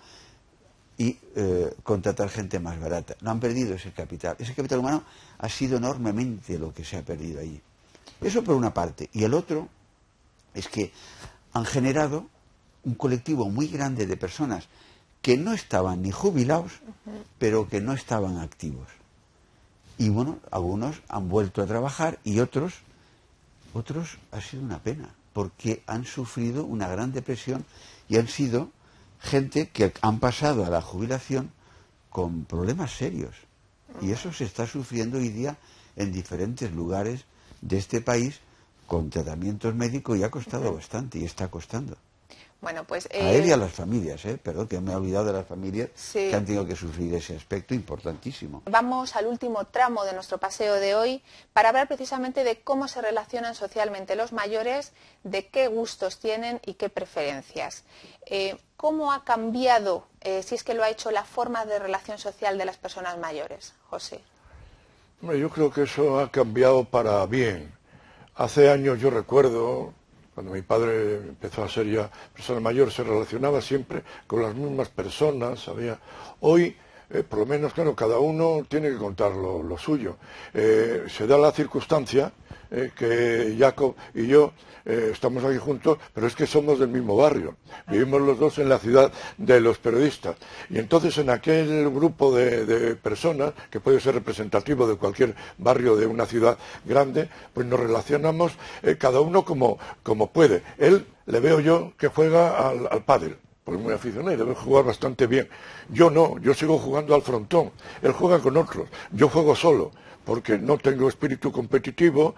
y 1.03 1.19
eh, 1.35 1.75
contratar 1.83 2.29
gente 2.29 2.59
más 2.59 2.79
barata. 2.79 3.15
No 3.19 3.31
han 3.31 3.39
perdido 3.41 3.75
ese 3.75 3.91
capital. 3.91 4.37
Ese 4.39 4.53
capital 4.53 4.79
humano 4.79 5.03
ha 5.37 5.49
sido 5.49 5.75
enormemente 5.75 6.57
lo 6.57 6.73
que 6.73 6.85
se 6.85 6.95
ha 6.95 7.01
perdido 7.01 7.41
allí. 7.41 7.59
Eso 8.21 8.41
por 8.41 8.55
una 8.55 8.73
parte. 8.73 9.09
Y 9.11 9.25
el 9.25 9.33
otro 9.33 9.67
es 10.53 10.69
que 10.69 10.93
han 11.51 11.65
generado 11.65 12.27
un 12.85 12.95
colectivo 12.95 13.49
muy 13.49 13.67
grande 13.67 14.07
de 14.07 14.15
personas 14.15 14.69
que 15.21 15.35
no 15.35 15.51
estaban 15.51 16.01
ni 16.01 16.11
jubilados, 16.11 16.71
pero 17.37 17.67
que 17.67 17.81
no 17.81 17.91
estaban 17.91 18.37
activos. 18.37 18.87
Y 19.97 20.07
bueno, 20.07 20.39
algunos 20.51 21.01
han 21.09 21.27
vuelto 21.27 21.61
a 21.61 21.67
trabajar 21.67 22.19
y 22.23 22.39
otros, 22.39 22.75
otros 23.73 24.19
ha 24.31 24.39
sido 24.39 24.63
una 24.63 24.79
pena, 24.79 25.13
porque 25.33 25.83
han 25.85 26.05
sufrido 26.05 26.63
una 26.63 26.87
gran 26.87 27.11
depresión 27.11 27.65
y 28.07 28.17
han 28.17 28.27
sido 28.29 28.71
gente 29.23 29.69
que 29.69 29.93
han 30.01 30.19
pasado 30.19 30.65
a 30.65 30.69
la 30.69 30.81
jubilación 30.81 31.51
con 32.09 32.45
problemas 32.45 32.91
serios. 32.91 33.35
Y 34.01 34.11
eso 34.11 34.31
se 34.33 34.43
está 34.43 34.67
sufriendo 34.67 35.17
hoy 35.17 35.29
día 35.29 35.57
en 35.95 36.11
diferentes 36.11 36.71
lugares 36.71 37.25
de 37.61 37.77
este 37.77 38.01
país 38.01 38.39
con 38.85 39.09
tratamientos 39.09 39.73
médicos 39.73 40.17
y 40.19 40.23
ha 40.23 40.29
costado 40.29 40.73
bastante 40.73 41.19
y 41.19 41.25
está 41.25 41.47
costando. 41.49 41.97
Bueno, 42.63 42.85
pues, 42.85 43.09
A 43.11 43.17
él 43.17 43.45
y 43.45 43.51
a 43.51 43.55
eh, 43.55 43.57
las 43.57 43.73
familias, 43.73 44.23
¿eh? 44.23 44.39
perdón, 44.41 44.69
que 44.69 44.79
me 44.79 44.93
he 44.93 44.95
olvidado 44.95 45.25
de 45.25 45.33
las 45.33 45.45
familias 45.45 45.89
que 46.13 46.33
han 46.33 46.45
tenido 46.45 46.65
que 46.65 46.77
sufrir 46.77 47.13
ese 47.13 47.35
aspecto 47.35 47.73
importantísimo. 47.73 48.63
Vamos 48.71 49.17
al 49.17 49.27
último 49.27 49.65
tramo 49.65 50.05
de 50.05 50.13
nuestro 50.13 50.37
paseo 50.37 50.75
de 50.75 50.95
hoy 50.95 51.21
para 51.51 51.67
hablar 51.67 51.89
precisamente 51.89 52.45
de 52.45 52.61
cómo 52.61 52.87
se 52.87 53.01
relacionan 53.01 53.53
socialmente 53.53 54.15
los 54.15 54.31
mayores, 54.31 54.93
de 55.25 55.45
qué 55.47 55.67
gustos 55.67 56.19
tienen 56.19 56.61
y 56.65 56.75
qué 56.75 56.87
preferencias. 56.87 57.83
Eh, 58.27 58.55
¿Cómo 58.77 59.11
ha 59.11 59.25
cambiado, 59.25 60.07
eh, 60.21 60.41
si 60.41 60.55
es 60.55 60.63
que 60.63 60.73
lo 60.73 60.83
ha 60.83 60.89
hecho, 60.89 61.11
la 61.11 61.25
forma 61.25 61.65
de 61.65 61.79
relación 61.79 62.17
social 62.17 62.57
de 62.57 62.63
las 62.63 62.77
personas 62.77 63.17
mayores, 63.17 63.73
José? 63.89 64.21
Yo 65.21 65.49
creo 65.49 65.69
que 65.69 65.83
eso 65.83 66.17
ha 66.17 66.31
cambiado 66.31 66.85
para 66.85 67.25
bien. 67.25 67.73
Hace 68.35 68.69
años 68.69 69.01
yo 69.01 69.09
recuerdo 69.09 69.93
cuando 70.33 70.53
mi 70.53 70.61
padre 70.61 71.17
empezó 71.17 71.63
a 71.63 71.69
ser 71.69 71.87
ya 71.89 72.09
persona 72.33 72.59
mayor, 72.59 72.91
se 72.91 73.03
relacionaba 73.03 73.61
siempre 73.61 74.03
con 74.27 74.41
las 74.41 74.55
mismas 74.55 74.89
personas, 74.89 75.59
sabía. 75.59 75.99
Hoy, 76.39 76.75
eh, 77.13 77.21
por 77.21 77.39
lo 77.39 77.45
menos, 77.45 77.73
claro, 77.73 77.95
cada 77.95 78.17
uno 78.17 78.65
tiene 78.67 78.89
que 78.89 78.97
contar 78.97 79.31
lo, 79.33 79.77
suyo. 79.77 80.17
Eh, 80.53 81.03
se 81.07 81.27
da 81.27 81.37
la 81.37 81.51
circunstancia 81.51 82.31
eh, 82.71 82.91
que 82.95 83.55
Jacob 83.57 83.95
y 84.15 84.27
yo 84.27 84.53
estamos 84.85 85.45
aquí 85.45 85.57
juntos, 85.57 85.97
pero 86.13 86.27
es 86.27 86.35
que 86.35 86.45
somos 86.45 86.77
del 86.77 86.89
mismo 86.89 87.15
barrio. 87.15 87.55
Vivimos 87.87 88.19
los 88.19 88.37
dos 88.37 88.57
en 88.57 88.67
la 88.67 88.79
ciudad 88.79 89.13
de 89.37 89.61
los 89.61 89.77
periodistas. 89.77 90.35
Y 90.69 90.77
entonces 90.77 91.17
en 91.19 91.29
aquel 91.29 91.89
grupo 91.89 92.35
de, 92.35 92.97
personas, 92.97 93.53
que 93.69 93.79
puede 93.79 94.01
ser 94.01 94.15
representativo 94.15 94.85
de 94.85 94.97
cualquier 94.97 95.35
barrio 95.57 95.95
de 95.95 96.05
una 96.05 96.25
ciudad 96.25 96.57
grande, 96.83 97.29
pues 97.53 97.65
nos 97.65 97.79
relacionamos 97.79 98.51
cada 98.99 99.21
uno 99.21 99.45
como, 99.45 99.79
como 100.03 100.33
puede. 100.33 100.63
Él 100.77 101.05
le 101.27 101.39
veo 101.39 101.61
yo 101.61 101.93
que 101.97 102.09
juega 102.09 102.67
al, 102.67 102.89
al 102.91 103.05
pádel 103.05 103.37
porque 103.63 103.79
es 103.79 103.83
muy 103.83 103.93
aficionado 103.93 104.33
y 104.33 104.37
debe 104.37 104.55
jugar 104.55 104.85
bastante 104.85 105.27
bien. 105.27 105.47
Yo 105.89 106.09
no, 106.09 106.37
yo 106.39 106.53
sigo 106.53 106.77
jugando 106.77 107.15
al 107.15 107.21
frontón. 107.21 107.71
Él 108.01 108.11
juega 108.11 108.39
con 108.39 108.57
otros, 108.57 108.87
yo 109.11 109.29
juego 109.29 109.55
solo 109.55 109.91
porque 110.25 110.57
no 110.57 110.77
tengo 110.77 111.07
espíritu 111.07 111.51
competitivo, 111.51 112.35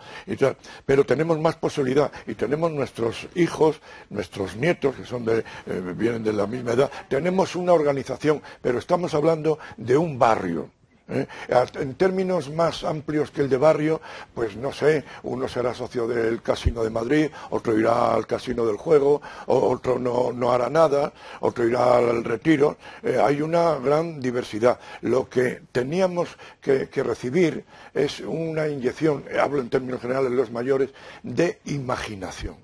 pero 0.85 1.05
tenemos 1.05 1.39
más 1.39 1.55
posibilidad 1.55 2.11
y 2.27 2.33
tenemos 2.33 2.71
nuestros 2.71 3.27
hijos, 3.35 3.79
nuestros 4.09 4.55
nietos, 4.55 4.95
que 4.95 5.05
son 5.05 5.25
de, 5.25 5.39
eh, 5.39 5.93
vienen 5.95 6.23
de 6.23 6.33
la 6.33 6.47
misma 6.47 6.73
edad, 6.73 6.91
tenemos 7.07 7.55
una 7.55 7.73
organización, 7.73 8.41
pero 8.61 8.79
estamos 8.79 9.13
hablando 9.13 9.59
de 9.77 9.97
un 9.97 10.17
barrio. 10.17 10.69
¿Eh? 11.09 11.27
En 11.75 11.95
términos 11.95 12.49
más 12.49 12.83
amplios 12.83 13.31
que 13.31 13.41
el 13.41 13.49
de 13.49 13.57
barrio, 13.57 14.01
pues 14.33 14.55
no 14.55 14.71
sé, 14.71 15.03
uno 15.23 15.47
será 15.47 15.73
socio 15.73 16.07
del 16.07 16.41
Casino 16.41 16.83
de 16.83 16.89
Madrid, 16.89 17.29
otro 17.49 17.77
irá 17.77 18.13
al 18.13 18.25
Casino 18.27 18.65
del 18.65 18.77
Juego, 18.77 19.21
otro 19.47 19.99
no, 19.99 20.51
hará 20.51 20.69
nada, 20.69 21.13
otro 21.41 21.67
irá 21.67 21.97
al 21.97 22.23
Retiro. 22.23 22.77
Eh, 23.03 23.19
hay 23.21 23.41
una 23.41 23.75
gran 23.75 24.19
diversidad. 24.19 24.79
Lo 25.01 25.29
que 25.29 25.61
teníamos 25.71 26.29
que, 26.61 26.87
recibir 27.05 27.65
es 27.93 28.21
una 28.21 28.67
inyección, 28.67 29.25
hablo 29.39 29.61
en 29.61 29.69
términos 29.69 30.01
generales 30.01 30.31
los 30.31 30.51
mayores, 30.51 30.89
de 31.21 31.59
imaginación. 31.65 32.55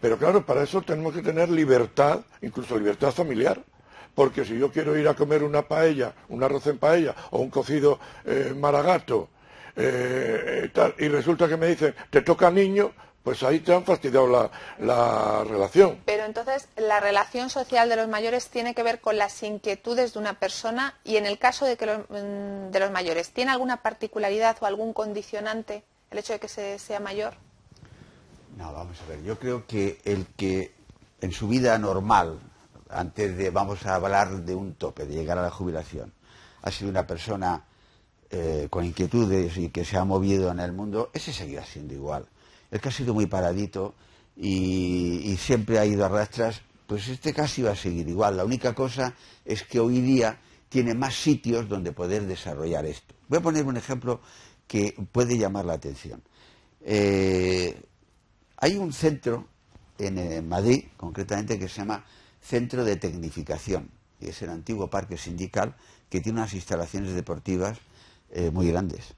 Pero 0.00 0.18
claro, 0.18 0.44
para 0.44 0.62
eso 0.62 0.82
tenemos 0.82 1.14
que 1.14 1.22
tener 1.22 1.48
libertad, 1.48 2.20
incluso 2.42 2.78
libertad 2.78 3.10
familiar 3.10 3.60
porque 4.16 4.46
si 4.46 4.58
yo 4.58 4.72
quiero 4.72 4.96
ir 4.96 5.06
a 5.06 5.14
comer 5.14 5.44
una 5.44 5.68
paella, 5.68 6.14
un 6.30 6.42
arroz 6.42 6.66
en 6.66 6.78
paella 6.78 7.14
o 7.30 7.38
un 7.38 7.50
cocido 7.50 8.00
eh, 8.24 8.54
maragato, 8.56 9.28
eh, 9.76 10.70
y 10.98 11.08
resulta 11.08 11.46
que 11.46 11.58
me 11.58 11.66
dicen, 11.66 11.94
te 12.08 12.22
toca 12.22 12.50
niño, 12.50 12.92
pues 13.22 13.42
ahí 13.42 13.60
te 13.60 13.74
han 13.74 13.84
fastidiado 13.84 14.50
la, 14.78 15.44
relación. 15.44 16.00
Pero 16.06 16.24
entonces, 16.24 16.66
la 16.76 16.98
relación 16.98 17.50
social 17.50 17.90
de 17.90 17.96
los 17.96 18.08
mayores 18.08 18.48
tiene 18.48 18.74
que 18.74 18.82
ver 18.82 19.02
con 19.02 19.18
las 19.18 19.42
inquietudes 19.42 20.14
de 20.14 20.18
una 20.18 20.38
persona 20.38 20.94
y 21.04 21.18
en 21.18 21.26
el 21.26 21.38
caso 21.38 21.66
de, 21.66 21.76
que 21.76 21.84
los, 21.84 21.98
mm, 22.08 22.70
de 22.70 22.80
los 22.80 22.90
mayores, 22.90 23.32
¿tiene 23.32 23.50
alguna 23.50 23.82
particularidad 23.82 24.56
o 24.60 24.66
algún 24.66 24.94
condicionante 24.94 25.84
el 26.10 26.18
hecho 26.18 26.32
de 26.32 26.38
que 26.38 26.48
se 26.48 26.78
sea 26.78 27.00
mayor? 27.00 27.34
No, 28.56 28.72
vamos 28.72 28.96
a 29.02 29.10
ver, 29.10 29.22
yo 29.22 29.38
creo 29.38 29.66
que 29.66 30.00
el 30.04 30.26
que 30.38 30.72
en 31.20 31.32
su 31.32 31.48
vida 31.48 31.78
normal 31.78 32.40
antes 32.90 33.36
de, 33.36 33.50
vamos 33.50 33.84
a 33.86 33.96
hablar 33.96 34.44
de 34.44 34.54
un 34.54 34.74
tope, 34.74 35.06
de 35.06 35.14
llegar 35.14 35.38
a 35.38 35.42
la 35.42 35.50
jubilación, 35.50 36.12
ha 36.62 36.70
sido 36.70 36.90
una 36.90 37.06
persona 37.06 37.64
eh, 38.30 38.66
con 38.70 38.84
inquietudes 38.84 39.56
y 39.56 39.68
que 39.68 39.84
se 39.84 39.96
ha 39.96 40.04
movido 40.04 40.50
en 40.50 40.60
el 40.60 40.72
mundo, 40.72 41.10
ese 41.12 41.32
seguirá 41.32 41.64
siendo 41.64 41.94
igual. 41.94 42.26
El 42.70 42.80
que 42.80 42.88
ha 42.88 42.92
sido 42.92 43.14
muy 43.14 43.26
paradito 43.26 43.94
y, 44.36 45.36
siempre 45.38 45.78
ha 45.78 45.86
ido 45.86 46.04
a 46.04 46.08
rastras, 46.08 46.60
pues 46.86 47.08
este 47.08 47.32
casi 47.32 47.62
va 47.62 47.72
a 47.72 47.76
seguir 47.76 48.08
igual. 48.08 48.36
La 48.36 48.44
única 48.44 48.74
cosa 48.74 49.14
es 49.44 49.62
que 49.62 49.78
hoy 49.78 50.00
día 50.00 50.40
tiene 50.68 50.94
más 50.94 51.14
sitios 51.14 51.68
donde 51.68 51.92
poder 51.92 52.26
desarrollar 52.26 52.84
esto. 52.86 53.14
Voy 53.28 53.38
a 53.38 53.42
poner 53.42 53.64
un 53.64 53.76
ejemplo 53.76 54.20
que 54.66 54.94
puede 55.12 55.38
llamar 55.38 55.64
la 55.64 55.74
atención. 55.74 56.22
Eh, 56.80 57.80
hay 58.56 58.76
un 58.76 58.92
centro 58.92 59.46
en 59.98 60.48
Madrid, 60.48 60.86
concretamente, 60.96 61.58
que 61.58 61.68
se 61.68 61.80
llama 61.80 62.04
centro 62.46 62.84
de 62.84 62.96
tecnificación, 62.96 63.90
y 64.20 64.28
es 64.28 64.40
el 64.42 64.50
antiguo 64.50 64.88
parque 64.88 65.18
sindical 65.18 65.74
que 66.08 66.20
tiene 66.20 66.40
unas 66.40 66.54
instalaciones 66.54 67.14
deportivas 67.14 67.78
eh, 68.30 68.50
muy 68.50 68.68
grandes. 68.68 69.14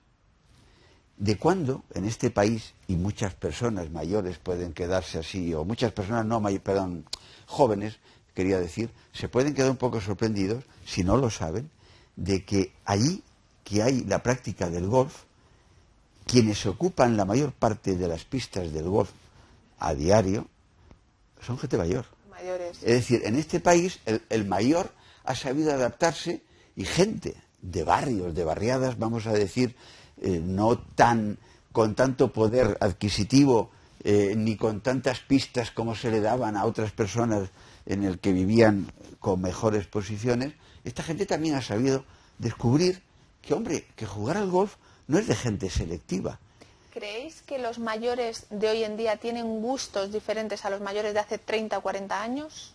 ¿De 1.18 1.36
cuándo 1.36 1.84
en 1.94 2.04
este 2.04 2.30
país, 2.30 2.74
y 2.86 2.96
muchas 2.96 3.34
personas 3.34 3.90
mayores 3.90 4.38
pueden 4.38 4.72
quedarse 4.72 5.18
así, 5.18 5.52
o 5.52 5.64
muchas 5.64 5.92
personas 5.92 6.24
no, 6.24 6.42
perdón, 6.62 7.04
jóvenes, 7.46 7.98
quería 8.34 8.58
decir, 8.60 8.90
se 9.12 9.28
pueden 9.28 9.52
quedar 9.52 9.70
un 9.70 9.76
poco 9.76 10.00
sorprendidos, 10.00 10.64
si 10.86 11.02
no 11.02 11.16
lo 11.16 11.28
saben, 11.28 11.70
de 12.16 12.44
que 12.44 12.72
allí 12.84 13.22
que 13.64 13.82
hay 13.82 14.04
la 14.04 14.22
práctica 14.22 14.70
del 14.70 14.86
golf, 14.86 15.24
quienes 16.24 16.64
ocupan 16.66 17.16
la 17.16 17.24
mayor 17.24 17.52
parte 17.52 17.96
de 17.96 18.08
las 18.08 18.24
pistas 18.24 18.72
del 18.72 18.88
golf 18.88 19.10
a 19.78 19.94
diario 19.94 20.46
son 21.42 21.58
gente 21.58 21.76
mayor. 21.76 22.06
Es 22.70 22.80
decir, 22.82 23.22
en 23.24 23.36
este 23.36 23.60
país 23.60 24.00
el, 24.28 24.44
mayor 24.46 24.92
ha 25.24 25.34
sabido 25.34 25.72
adaptarse 25.72 26.42
y 26.76 26.84
gente 26.84 27.34
de 27.62 27.84
barrios, 27.84 28.34
de 28.34 28.44
barriadas, 28.44 28.98
vamos 28.98 29.26
a 29.26 29.32
decir, 29.32 29.74
eh, 30.20 30.40
no 30.42 30.78
tan 30.78 31.38
con 31.72 31.94
tanto 31.94 32.32
poder 32.32 32.76
adquisitivo 32.80 33.70
eh, 34.04 34.34
ni 34.36 34.56
con 34.56 34.80
tantas 34.80 35.20
pistas 35.20 35.70
como 35.70 35.94
se 35.94 36.10
le 36.10 36.20
daban 36.20 36.56
a 36.56 36.64
otras 36.64 36.92
personas 36.92 37.50
en 37.86 38.04
el 38.04 38.18
que 38.18 38.32
vivían 38.32 38.92
con 39.18 39.40
mejores 39.40 39.86
posiciones, 39.86 40.54
esta 40.84 41.02
gente 41.02 41.26
también 41.26 41.54
ha 41.54 41.62
sabido 41.62 42.04
descubrir 42.38 43.02
que, 43.42 43.54
hombre, 43.54 43.86
que 43.96 44.06
jugar 44.06 44.36
al 44.36 44.50
golf 44.50 44.76
no 45.06 45.18
es 45.18 45.26
de 45.26 45.34
gente 45.34 45.70
selectiva, 45.70 46.38
¿Creéis 46.98 47.42
que 47.42 47.60
los 47.60 47.78
mayores 47.78 48.46
de 48.50 48.70
hoy 48.70 48.82
en 48.82 48.96
día 48.96 49.18
tienen 49.18 49.62
gustos 49.62 50.12
diferentes 50.12 50.64
a 50.64 50.70
los 50.70 50.80
mayores 50.80 51.14
de 51.14 51.20
hace 51.20 51.38
30 51.38 51.78
o 51.78 51.80
40 51.80 52.20
años? 52.20 52.74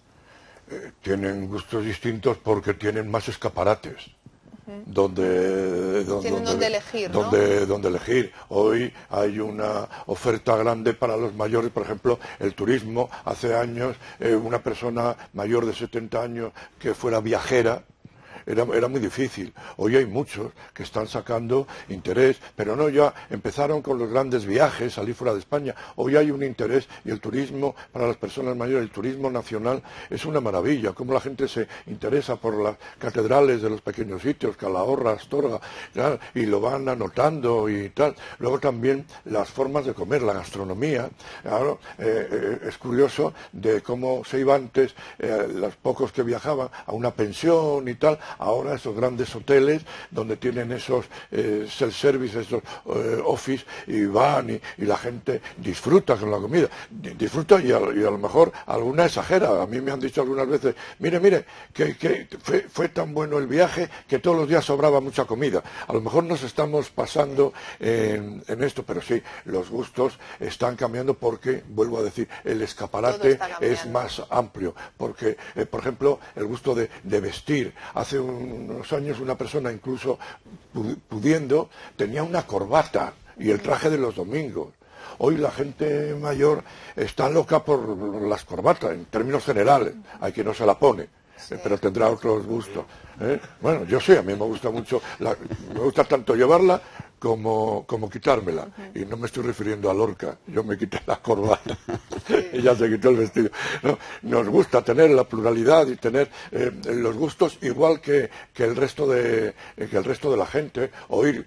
Eh, 0.71 0.93
tienen 1.01 1.49
gustos 1.49 1.83
distintos 1.83 2.37
porque 2.37 2.73
tienen 2.73 3.11
más 3.11 3.27
escaparates. 3.27 3.97
donde, 4.85 6.05
donde, 6.05 6.67
elegir, 6.67 7.11
donde, 7.11 7.87
elegir. 7.89 8.31
Hoy 8.47 8.93
hay 9.09 9.39
una 9.39 9.89
oferta 10.05 10.55
grande 10.55 10.93
para 10.93 11.17
los 11.17 11.33
mayores, 11.33 11.69
por 11.69 11.83
ejemplo, 11.83 12.17
el 12.39 12.55
turismo. 12.55 13.09
Hace 13.25 13.53
años, 13.53 13.97
eh, 14.21 14.33
una 14.33 14.63
persona 14.63 15.17
mayor 15.33 15.65
de 15.65 15.73
70 15.73 16.23
años 16.23 16.53
que 16.79 16.93
fuera 16.93 17.19
viajera, 17.19 17.83
era, 18.45 18.87
muy 18.87 18.99
difícil. 18.99 19.53
Hoy 19.77 19.95
hay 19.95 20.05
muchos 20.05 20.51
que 20.73 20.83
están 20.83 21.07
sacando 21.07 21.67
interés, 21.89 22.37
pero 22.55 22.75
no 22.75 22.89
ya 22.89 23.13
empezaron 23.29 23.81
con 23.81 23.97
los 23.97 24.09
grandes 24.09 24.45
viajes, 24.45 24.93
salir 24.93 25.15
fuera 25.15 25.33
de 25.33 25.39
España. 25.39 25.75
Hoy 25.95 26.15
hay 26.15 26.31
un 26.31 26.43
interés 26.43 26.87
y 27.05 27.11
el 27.11 27.19
turismo 27.19 27.75
para 27.91 28.07
las 28.07 28.17
personas 28.17 28.55
mayores, 28.55 28.83
el 28.83 28.91
turismo 28.91 29.29
nacional 29.29 29.81
es 30.09 30.25
una 30.25 30.39
maravilla. 30.39 30.93
Cómo 30.93 31.13
la 31.13 31.21
gente 31.21 31.47
se 31.47 31.67
interesa 31.87 32.35
por 32.35 32.61
las 32.61 32.77
catedrales 32.99 33.61
de 33.61 33.69
los 33.69 33.81
pequeños 33.81 34.21
sitios, 34.21 34.57
Calahorra, 34.57 35.13
Astorga, 35.13 35.59
y 36.33 36.45
lo 36.45 36.61
van 36.61 36.89
anotando 36.89 37.69
y 37.69 37.89
tal. 37.89 38.15
Luego 38.39 38.59
también 38.59 39.05
las 39.25 39.49
formas 39.49 39.85
de 39.85 39.93
comer, 39.93 40.21
la 40.21 40.33
gastronomía. 40.33 41.09
Eh, 41.45 42.27
eh, 42.31 42.59
es 42.67 42.77
curioso 42.77 43.33
de 43.51 43.81
cómo 43.81 44.23
se 44.25 44.39
iba 44.39 44.55
antes, 44.55 44.95
eh, 45.19 45.47
los 45.53 45.75
pocos 45.75 46.11
que 46.11 46.23
viajaban, 46.23 46.69
a 46.85 46.91
una 46.91 47.11
pensión 47.11 47.87
y 47.87 47.95
tal, 47.95 48.19
ahora 48.39 48.75
esos 48.75 48.95
grandes 48.95 49.33
hoteles 49.35 49.81
donde 50.11 50.37
tienen 50.37 50.71
esos 50.71 51.05
eh, 51.31 51.67
self-service, 51.69 52.41
esos 52.41 52.61
eh, 52.85 53.21
office, 53.23 53.65
y 53.87 54.05
van 54.05 54.49
y, 54.49 54.85
la 54.85 54.97
gente 54.97 55.41
disfruta 55.57 56.15
con 56.15 56.31
la 56.31 56.37
comida. 56.37 56.67
Disfruta 56.89 57.59
y 57.61 57.71
a, 57.71 57.79
lo 57.79 58.17
mejor 58.17 58.51
alguna 58.65 59.05
exagera. 59.05 59.61
A 59.61 59.65
mí 59.65 59.81
me 59.81 59.91
han 59.91 59.99
dicho 59.99 60.21
algunas 60.21 60.47
veces, 60.47 60.75
mire, 60.99 61.19
mire, 61.19 61.45
que, 61.73 62.27
fue, 62.71 62.89
tan 62.89 63.13
bueno 63.13 63.37
el 63.37 63.47
viaje 63.47 63.89
que 64.07 64.19
todos 64.19 64.37
los 64.37 64.47
días 64.47 64.65
sobraba 64.65 64.99
mucha 64.99 65.25
comida. 65.25 65.63
A 65.87 65.93
lo 65.93 66.01
mejor 66.01 66.23
nos 66.25 66.43
estamos 66.43 66.89
pasando 66.89 67.53
en, 67.79 68.43
esto, 68.63 68.83
pero 68.83 69.01
sí, 69.01 69.21
los 69.45 69.69
gustos 69.69 70.19
están 70.39 70.75
cambiando 70.75 71.13
porque, 71.15 71.63
vuelvo 71.69 71.99
a 71.99 72.03
decir, 72.03 72.27
el 72.43 72.61
escaparate 72.61 73.39
es 73.61 73.85
más 73.87 74.21
amplio. 74.29 74.75
Porque, 74.97 75.37
eh, 75.55 75.65
por 75.65 75.81
ejemplo, 75.81 76.19
el 76.35 76.45
gusto 76.45 76.75
de, 76.75 76.89
de 77.03 77.19
vestir. 77.19 77.73
Hace 77.93 78.19
unos 78.23 78.91
años 78.93 79.19
una 79.19 79.37
persona 79.37 79.71
incluso 79.71 80.17
pudiendo 81.07 81.69
tenía 81.95 82.23
una 82.23 82.45
corbata 82.45 83.13
y 83.37 83.49
el 83.51 83.61
traje 83.61 83.89
de 83.89 83.97
los 83.97 84.15
domingos. 84.15 84.69
Hoy 85.19 85.37
la 85.37 85.51
gente 85.51 86.15
mayor 86.15 86.63
está 86.95 87.29
loca 87.29 87.63
por 87.63 88.21
las 88.21 88.43
corbatas, 88.45 88.91
en 88.91 89.05
términos 89.05 89.43
generales. 89.43 89.93
Hay 90.19 90.31
quien 90.31 90.47
no 90.47 90.53
se 90.53 90.65
la 90.65 90.77
pone, 90.77 91.07
pero 91.63 91.77
tendrá 91.77 92.09
otros 92.09 92.45
gustos. 92.45 92.85
¿eh? 93.19 93.39
Bueno, 93.61 93.85
yo 93.85 93.99
sé, 93.99 94.17
a 94.17 94.21
mí 94.21 94.33
me 94.33 94.45
gusta 94.45 94.69
mucho, 94.69 95.01
me 95.19 95.79
gusta 95.79 96.03
tanto 96.03 96.35
llevarla 96.35 96.81
como, 97.23 97.85
como 97.87 98.09
quitármela. 98.09 98.67
Y 98.93 99.05
no 99.05 99.15
me 99.15 99.27
estoy 99.27 99.43
refiriendo 99.43 99.89
a 99.89 99.93
Lorca, 99.93 100.37
yo 100.45 100.61
me 100.61 100.77
quité 100.77 100.99
la 101.05 101.21
corbata, 101.21 101.77
ella 102.51 102.75
se 102.75 102.89
quitó 102.89 103.11
el 103.11 103.15
vestido. 103.15 103.49
No, 103.81 103.97
nos 104.23 104.49
gusta 104.49 104.81
tener 104.81 105.09
la 105.11 105.23
pluralidad 105.23 105.87
y 105.87 105.95
tener 105.95 106.29
eh, 106.51 106.69
los 106.83 107.15
gustos 107.15 107.59
igual 107.61 108.01
que, 108.01 108.29
que, 108.53 108.65
el 108.65 108.75
resto 108.75 109.07
de, 109.07 109.53
que 109.89 109.95
el 109.95 110.03
resto 110.03 110.29
de 110.31 110.35
la 110.35 110.45
gente. 110.45 110.91
Oír 111.07 111.45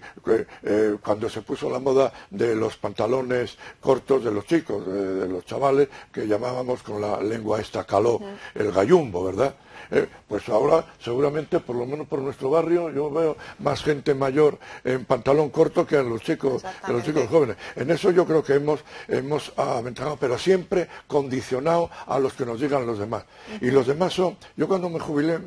eh, 0.63 0.95
cuando 1.03 1.29
se 1.29 1.43
puso 1.43 1.69
la 1.69 1.77
moda 1.77 2.11
de 2.31 2.55
los 2.55 2.75
pantalones 2.77 3.55
cortos 3.79 4.25
de 4.25 4.31
los 4.31 4.47
chicos, 4.47 4.83
de 4.83 5.27
los 5.27 5.45
chavales, 5.45 5.89
que 6.11 6.27
llamábamos 6.27 6.81
con 6.81 6.99
la 6.99 7.21
lengua 7.21 7.61
esta 7.61 7.83
caló, 7.83 8.19
el 8.55 8.71
gallumbo, 8.71 9.25
¿verdad? 9.25 9.55
Eh, 9.91 10.07
pues 10.27 10.47
ahora 10.49 10.85
seguramente, 10.99 11.59
por 11.59 11.75
lo 11.75 11.85
menos 11.85 12.07
por 12.07 12.19
nuestro 12.19 12.49
barrio, 12.49 12.89
yo 12.89 13.09
veo 13.11 13.37
más 13.59 13.83
gente 13.83 14.13
mayor 14.13 14.57
en 14.83 15.05
pantalón 15.05 15.49
corto 15.49 15.85
que 15.85 15.97
en 15.97 16.09
los 16.09 16.21
chicos, 16.21 16.63
que 16.85 16.93
los 16.93 17.03
chicos 17.03 17.27
jóvenes. 17.27 17.57
En 17.75 17.89
eso 17.91 18.11
yo 18.11 18.25
creo 18.25 18.43
que 18.43 18.55
hemos, 18.55 18.83
hemos 19.07 19.53
aventajado, 19.57 20.17
pero 20.17 20.37
siempre 20.37 20.87
condicionado 21.07 21.89
a 22.05 22.19
los 22.19 22.33
que 22.33 22.45
nos 22.45 22.59
digan 22.59 22.85
los 22.85 22.99
demás. 22.99 23.25
Y 23.61 23.71
los 23.71 23.87
demás 23.87 24.13
son, 24.13 24.37
yo 24.55 24.67
cuando 24.67 24.89
me 24.89 24.99
jubilé, 24.99 25.39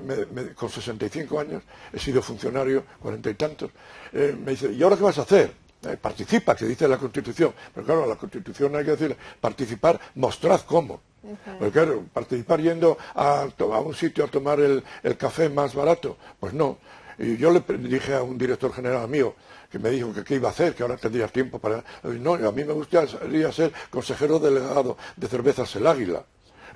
con 0.55 0.69
65 0.69 1.41
años, 1.41 1.63
he 1.93 1.99
sido 1.99 2.23
funcionario, 2.23 2.85
cuarenta 3.01 3.31
y 3.31 3.35
tantos, 3.35 3.71
eh, 4.13 4.37
me 4.39 4.53
dice, 4.53 4.73
¿y 4.73 4.83
ahora 4.83 4.97
qué 4.97 5.03
vas 5.03 5.19
a 5.19 5.23
hacer? 5.23 5.53
Eh, 5.83 5.97
participa, 5.97 6.55
que 6.55 6.67
dice 6.67 6.87
la 6.87 6.99
Constitución. 6.99 7.55
Pero 7.75 7.87
claro, 7.87 8.07
la 8.07 8.17
Constitución 8.17 8.77
hay 8.77 8.85
que 8.85 8.91
decir, 8.93 9.17
participar, 9.41 9.99
mostrad 10.15 10.61
cómo. 10.63 11.01
Porque 11.59 11.87
participar 12.13 12.61
yendo 12.61 12.97
a, 13.15 13.47
un 13.85 13.95
sitio 13.95 14.25
a 14.25 14.29
tomar 14.29 14.61
el, 14.61 14.83
café 15.19 15.49
más 15.49 15.75
barato, 15.75 16.17
pues 16.39 16.53
no. 16.53 16.79
Y 17.19 17.37
yo 17.37 17.51
le 17.51 17.61
dije 17.79 18.15
a 18.15 18.23
un 18.23 18.39
director 18.39 18.73
general 18.73 19.07
mío, 19.09 19.35
que 19.71 19.79
me 19.79 19.91
dijo 19.91 20.13
que 20.13 20.25
qué 20.25 20.37
iba 20.37 20.49
a 20.49 20.53
hacer, 20.53 20.75
que 20.75 20.83
ahora 20.83 20.97
tendría 20.97 21.29
tiempo 21.29 21.59
para... 21.59 21.85
No, 22.03 22.35
a 22.35 22.53
mí 22.53 22.65
me 22.65 22.73
gustaría 22.73 23.53
ser 23.53 23.73
consejero 23.91 24.39
delegado 24.39 24.97
de 25.17 25.29
cervezas 25.29 25.77
El 25.77 25.87
Águila. 25.87 26.25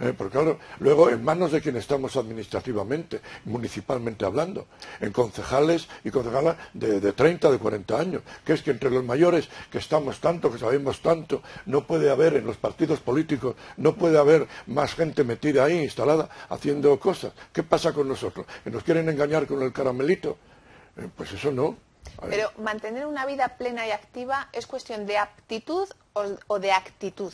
Eh, 0.00 0.12
porque 0.16 0.32
claro, 0.38 0.58
luego 0.80 1.10
en 1.10 1.22
manos 1.22 1.52
de 1.52 1.60
quien 1.60 1.76
estamos 1.76 2.16
administrativamente, 2.16 3.20
municipalmente 3.44 4.24
hablando, 4.24 4.66
en 5.00 5.12
concejales 5.12 5.88
y 6.02 6.10
concejalas 6.10 6.56
de, 6.72 7.00
de 7.00 7.12
30, 7.12 7.50
de 7.50 7.58
40 7.58 7.98
años, 7.98 8.22
que 8.44 8.54
es 8.54 8.62
que 8.62 8.70
entre 8.70 8.90
los 8.90 9.04
mayores 9.04 9.48
que 9.70 9.78
estamos 9.78 10.20
tanto, 10.20 10.50
que 10.52 10.58
sabemos 10.58 11.00
tanto, 11.00 11.42
no 11.66 11.86
puede 11.86 12.10
haber 12.10 12.34
en 12.34 12.46
los 12.46 12.56
partidos 12.56 13.00
políticos, 13.00 13.54
no 13.76 13.94
puede 13.94 14.18
haber 14.18 14.48
más 14.66 14.94
gente 14.94 15.24
metida 15.24 15.64
ahí, 15.64 15.82
instalada, 15.82 16.28
haciendo 16.48 16.98
cosas. 16.98 17.32
¿Qué 17.52 17.62
pasa 17.62 17.92
con 17.92 18.08
nosotros? 18.08 18.46
¿Que 18.62 18.70
nos 18.70 18.82
quieren 18.82 19.08
engañar 19.08 19.46
con 19.46 19.62
el 19.62 19.72
caramelito? 19.72 20.36
Eh, 20.96 21.08
pues 21.16 21.32
eso 21.32 21.50
no. 21.52 21.76
Pero 22.28 22.50
mantener 22.58 23.06
una 23.06 23.26
vida 23.26 23.56
plena 23.56 23.86
y 23.86 23.90
activa 23.90 24.48
es 24.52 24.66
cuestión 24.66 25.06
de 25.06 25.18
aptitud 25.18 25.88
o 26.46 26.58
de 26.58 26.70
actitud. 26.72 27.32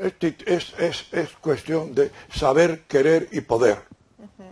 Es, 0.00 0.74
es, 0.78 1.28
cuestión 1.42 1.94
de 1.94 2.10
saber, 2.32 2.84
querer 2.88 3.28
y 3.32 3.42
poder. 3.42 3.82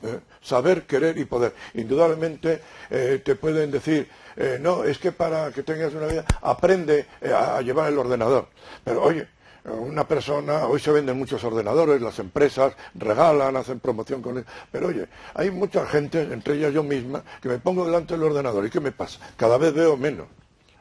¿eh? 0.02 0.20
Saber, 0.42 0.82
querer 0.82 1.16
y 1.16 1.24
poder. 1.24 1.54
Indudablemente 1.72 2.60
eh, 2.90 3.22
te 3.24 3.34
pueden 3.34 3.70
decir, 3.70 4.08
eh, 4.36 4.58
no, 4.60 4.84
es 4.84 4.98
que 4.98 5.10
para 5.10 5.50
que 5.50 5.62
tengas 5.62 5.94
una 5.94 6.06
vida, 6.06 6.24
aprende 6.42 7.06
a 7.34 7.62
llevar 7.62 7.90
el 7.90 7.98
ordenador. 7.98 8.48
Pero 8.84 9.02
oye, 9.02 9.26
una 9.64 10.06
persona, 10.06 10.66
hoy 10.66 10.80
se 10.80 10.92
venden 10.92 11.16
muchos 11.16 11.42
ordenadores, 11.42 12.02
las 12.02 12.18
empresas 12.18 12.74
regalan, 12.94 13.56
hacen 13.56 13.80
promoción 13.80 14.20
con 14.20 14.36
él, 14.36 14.44
pero 14.70 14.88
oye, 14.88 15.08
hay 15.34 15.50
mucha 15.50 15.86
gente, 15.86 16.22
entre 16.22 16.54
ellas 16.56 16.74
yo 16.74 16.82
misma, 16.82 17.22
que 17.40 17.48
me 17.48 17.58
pongo 17.58 17.84
delante 17.84 18.14
del 18.14 18.24
ordenador 18.24 18.64
y 18.64 18.70
¿qué 18.70 18.80
me 18.80 18.92
pasa? 18.92 19.18
Cada 19.36 19.58
vez 19.58 19.74
veo 19.74 19.96
menos, 19.96 20.26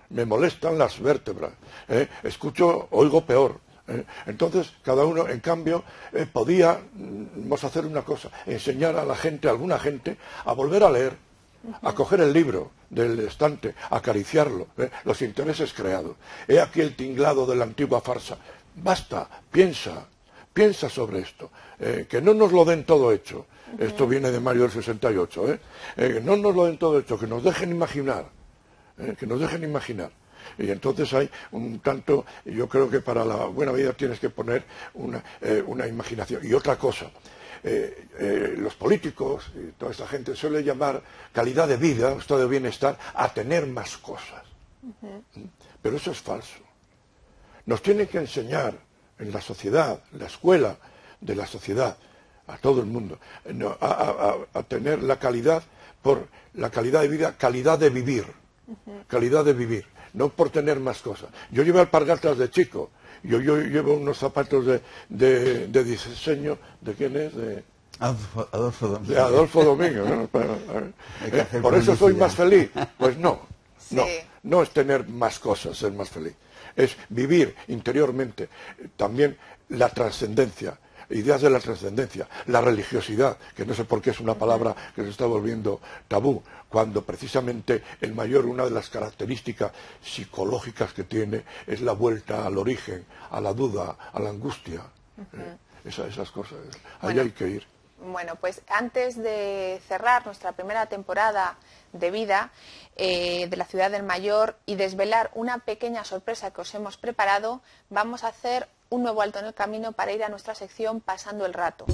me 0.10 0.26
molestan 0.26 0.78
las 0.78 1.02
vértebras, 1.02 1.52
escucho, 2.24 2.88
oigo 2.92 3.26
peor. 3.26 3.67
Entonces, 4.26 4.74
cada 4.84 5.06
uno, 5.06 5.28
en 5.28 5.40
cambio, 5.40 5.84
eh, 6.12 6.28
podíamos 6.32 7.64
hacer 7.64 7.86
una 7.86 8.02
cosa, 8.02 8.30
enseñar 8.46 8.98
a 8.98 9.06
la 9.06 9.16
gente, 9.16 9.48
a 9.48 9.52
alguna 9.52 9.80
gente, 9.80 10.18
a 10.46 10.54
volver 10.54 10.84
a 10.84 10.92
leer, 10.92 11.14
a 11.82 11.94
coger 11.94 12.22
el 12.22 12.34
libro 12.34 12.72
del 12.90 13.20
estante, 13.20 13.76
a 13.90 13.98
acariciarlo, 13.98 14.68
¿eh? 14.78 14.90
los 15.06 15.22
intereses 15.22 15.74
creados. 15.74 16.18
He 16.48 16.60
aquí 16.60 16.82
el 16.82 16.96
tinglado 16.96 17.46
de 17.46 17.56
la 17.56 17.64
antigua 17.64 18.02
farsa. 18.02 18.38
Basta, 18.76 19.28
piensa, 19.52 20.06
piensa 20.54 20.90
sobre 20.90 21.20
esto, 21.20 21.50
que 21.80 22.22
no 22.22 22.34
nos 22.34 22.52
lo 22.52 22.64
den 22.64 22.84
todo 22.84 23.12
hecho. 23.12 23.48
Esto 23.80 24.08
viene 24.08 24.32
de 24.32 24.40
Mario 24.40 24.64
del 24.64 24.72
68, 24.72 25.54
¿eh? 25.98 26.22
no 26.24 26.38
nos 26.38 26.56
lo 26.56 26.66
den 26.66 26.78
todo 26.78 27.00
hecho, 27.00 27.18
que 27.18 27.26
nos 27.26 27.44
dejen 27.44 27.72
imaginar, 27.72 28.26
que 29.18 29.26
nos 29.26 29.40
dejen 29.40 29.64
imaginar. 29.64 30.12
Y 30.58 30.70
entonces 30.72 31.12
hay 31.14 31.30
un 31.52 31.80
tanto, 31.80 32.26
yo 32.46 32.68
creo 32.68 32.90
que 32.90 33.02
para 33.02 33.24
la 33.26 33.46
buena 33.46 33.72
vida 33.72 33.94
tienes 33.94 34.20
que 34.20 34.30
poner 34.30 34.64
una, 34.94 35.24
eh, 35.42 35.64
imaginación. 35.88 36.46
Y 36.46 36.54
otra 36.54 36.78
cosa, 36.78 37.12
eh, 37.64 38.08
eh, 38.20 38.56
los 38.58 38.76
políticos 38.76 39.52
y 39.56 39.72
toda 39.72 39.92
esta 39.92 40.08
gente 40.08 40.36
suele 40.36 40.64
llamar 40.64 41.02
calidad 41.34 41.68
de 41.68 41.78
vida, 41.78 42.14
estado 42.14 42.42
de 42.42 42.48
bienestar, 42.48 42.98
a 43.14 43.34
tener 43.34 43.68
más 43.68 43.98
cosas. 43.98 44.44
Pero 45.82 45.98
eso 45.98 46.12
es 46.12 46.20
falso. 46.20 46.60
Nos 47.66 47.82
tiene 47.82 48.08
que 48.08 48.20
enseñar 48.20 48.74
en 49.20 49.32
la 49.32 49.42
sociedad, 49.42 50.02
en 50.14 50.20
la 50.20 50.28
escuela 50.28 50.78
de 51.20 51.36
la 51.36 51.46
sociedad, 51.46 51.98
a 52.48 52.58
todo 52.58 52.80
el 52.80 52.88
mundo, 52.88 53.20
a, 53.82 54.64
tener 54.68 55.04
la 55.04 55.20
calidad 55.20 55.64
por 56.02 56.28
la 56.54 56.70
calidad 56.70 57.02
de 57.02 57.10
vida, 57.10 57.38
calidad 57.38 57.78
de 57.78 57.90
vivir, 57.90 58.26
calidad 59.08 59.46
de 59.46 59.54
vivir 59.54 59.86
no 60.14 60.30
por 60.30 60.50
tener 60.50 60.80
más 60.80 61.02
cosas. 61.02 61.30
Yo 61.52 61.64
llevo 61.64 61.80
alpargatas 61.80 62.38
de 62.38 62.50
chico, 62.50 62.90
yo, 63.24 63.40
yo 63.40 63.58
llevo 63.58 63.94
unos 63.94 64.18
zapatos 64.18 64.66
de, 64.66 64.82
de, 65.68 65.84
diseño, 65.84 66.58
¿de 66.82 66.94
quién 66.94 67.16
es? 67.16 67.36
De, 67.36 67.64
Adolfo, 68.00 68.88
Domingo. 68.88 69.14
De 69.14 69.20
Adolfo 69.20 69.64
Domingo. 69.64 70.30
Eh, 71.26 71.60
por 71.62 71.74
eso 71.76 71.96
soy 71.96 72.14
más 72.14 72.36
feliz. 72.36 72.70
Pues 72.98 73.18
no, 73.18 73.42
no, 73.92 74.06
no 74.44 74.62
es 74.62 74.70
tener 74.72 75.08
más 75.08 75.40
cosas, 75.40 75.78
ser 75.78 75.92
más 75.94 76.10
feliz. 76.10 76.34
Es 76.76 76.96
vivir 77.10 77.56
interiormente 77.68 78.50
también 78.96 79.36
la 79.70 79.90
trascendencia, 79.90 80.78
ideas 81.10 81.42
de 81.42 81.50
la 81.50 81.60
trascendencia, 81.60 82.28
la 82.48 82.62
religiosidad, 82.62 83.38
que 83.56 83.66
no 83.66 83.74
sé 83.74 83.86
por 83.86 84.02
qué 84.02 84.12
es 84.12 84.20
una 84.20 84.36
palabra 84.36 84.76
que 84.96 85.04
se 85.04 85.10
está 85.10 85.26
volviendo 85.26 85.80
tabú, 86.08 86.44
cuando 86.70 87.04
precisamente 87.04 87.84
el 88.02 88.14
mayor, 88.14 88.46
una 88.46 88.66
de 88.66 88.72
las 88.72 88.90
características 88.90 89.72
psicológicas 90.04 90.94
que 90.94 91.04
tiene 91.04 91.44
es 91.66 91.82
la 91.82 91.94
vuelta 91.94 92.46
al 92.46 92.58
origen, 92.58 93.06
a 93.32 93.40
la 93.40 93.54
duda, 93.54 93.98
a 94.12 94.20
la 94.20 94.30
angustia. 94.30 94.82
Eh, 95.34 95.58
esas, 95.86 96.32
cosas. 96.32 96.60
Ahí 97.02 97.18
hay 97.18 97.32
que 97.32 97.48
ir. 97.48 97.77
Bueno, 98.08 98.36
pues 98.38 98.62
antes 98.70 99.18
de 99.18 99.82
cerrar 99.86 100.26
nuestra 100.26 100.54
primera 100.54 100.86
temporada 100.86 101.58
de 101.92 102.10
vida 102.10 102.52
eh, 102.96 103.48
de 103.50 103.58
la 103.58 103.66
ciudad 103.66 103.92
del 103.92 104.04
Mayor 104.04 104.56
y 104.66 104.76
desvelar 104.76 105.30
una 105.34 105.60
pequeña 105.60 106.06
sorpresa 106.06 106.52
que 106.52 106.62
os 106.62 106.74
hemos 106.74 106.96
preparado, 106.96 107.62
vamos 107.90 108.24
a 108.24 108.30
hacer 108.30 108.70
un 108.90 109.04
nuevo 109.04 109.22
alto 109.22 109.40
en 109.40 109.46
el 109.46 109.54
camino 109.54 109.92
para 109.92 110.14
ir 110.14 110.24
a 110.24 110.30
nuestra 110.30 110.56
sección 110.56 111.02
Pasando 111.02 111.46
el 111.46 111.54
Rato. 111.54 111.86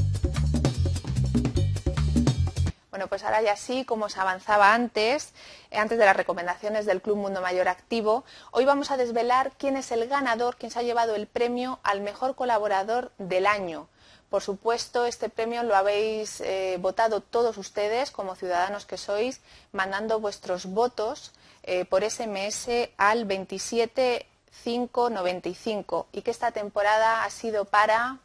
Bueno, 2.92 3.08
pues 3.08 3.24
ahora 3.24 3.42
ya 3.42 3.56
sí, 3.56 3.84
como 3.84 4.06
os 4.06 4.18
avanzaba 4.20 4.76
antes, 4.76 5.34
eh, 5.72 5.80
antes 5.80 5.98
de 5.98 6.06
las 6.06 6.16
recomendaciones 6.16 6.86
del 6.86 7.02
Club 7.02 7.18
Mundo 7.18 7.42
Mayor 7.42 7.68
Activo, 7.68 8.24
hoy 8.52 8.66
vamos 8.66 8.92
a 8.92 8.98
desvelar 8.98 9.54
quién 9.58 9.78
es 9.78 9.92
el 9.92 10.08
ganador, 10.08 10.58
quién 10.58 10.72
se 10.72 10.78
ha 10.78 10.84
llevado 10.84 11.16
el 11.16 11.26
premio 11.26 11.80
al 11.82 12.02
mejor 12.02 12.36
colaborador 12.36 13.12
del 13.18 13.48
año. 13.48 13.88
Por 14.34 14.42
supuesto, 14.42 15.06
este 15.06 15.30
premio 15.30 15.62
lo 15.62 15.76
habéis 15.76 16.42
eh, 16.42 16.78
votado 16.80 17.22
todos 17.22 17.56
ustedes, 17.60 18.10
como 18.10 18.34
ciudadanos 18.34 18.88
que 18.88 18.98
sois, 18.98 19.42
mandando 19.72 20.20
vuestros 20.20 20.66
votos 20.66 21.34
eh, 21.62 21.86
por 21.86 22.04
SMS 22.04 22.90
al 22.98 23.28
27595 23.28 26.08
y 26.12 26.24
que 26.24 26.32
esta 26.32 26.52
temporada 26.52 27.26
ha 27.26 27.30
sido 27.30 27.66
para 27.66 28.18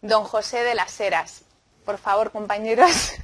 don 0.00 0.22
José 0.22 0.62
de 0.62 0.76
las 0.76 1.00
Heras. 1.00 1.42
Por 1.84 1.98
favor, 1.98 2.30
compañeros. 2.30 2.92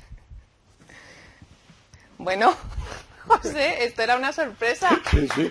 Bueno, 2.19 2.57
José, 3.31 3.85
esto 3.85 4.03
era 4.03 4.17
una 4.17 4.33
sorpresa. 4.33 4.91
Sí, 5.11 5.29
sí, 5.35 5.51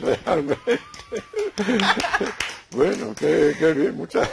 realmente. 0.00 0.80
Bueno, 2.70 3.14
qué, 3.16 3.54
bien, 3.74 3.94
muchas, 3.96 4.28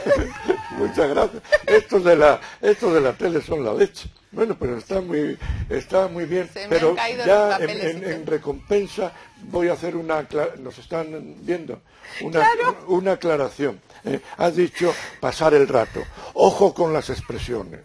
muchas 0.70 1.08
gracias. 1.08 1.42
Estos 1.66 2.04
de, 2.04 2.16
la, 2.16 2.40
estos 2.60 2.94
de 2.94 3.00
la 3.00 3.12
tele 3.12 3.40
son 3.40 3.64
la 3.64 3.72
leche. 3.72 4.08
Bueno, 4.32 4.56
pero 4.58 4.78
está 4.78 5.00
muy, 5.00 5.38
está 5.68 6.08
muy 6.08 6.24
bien. 6.24 6.48
pero 6.68 6.96
ya 7.24 7.58
en, 7.58 8.26
recompensa 8.26 9.12
voy 9.42 9.68
a 9.68 9.74
hacer 9.74 9.94
una, 9.94 10.26
nos 10.58 10.78
están 10.78 11.36
viendo, 11.44 11.82
una, 12.22 12.48
una 12.88 13.12
aclaración. 13.12 13.80
¿eh? 14.04 14.20
has 14.36 14.56
dicho 14.56 14.94
pasar 15.20 15.54
el 15.54 15.68
rato. 15.68 16.02
Ojo 16.34 16.74
con 16.74 16.92
las 16.92 17.10
expresiones. 17.10 17.80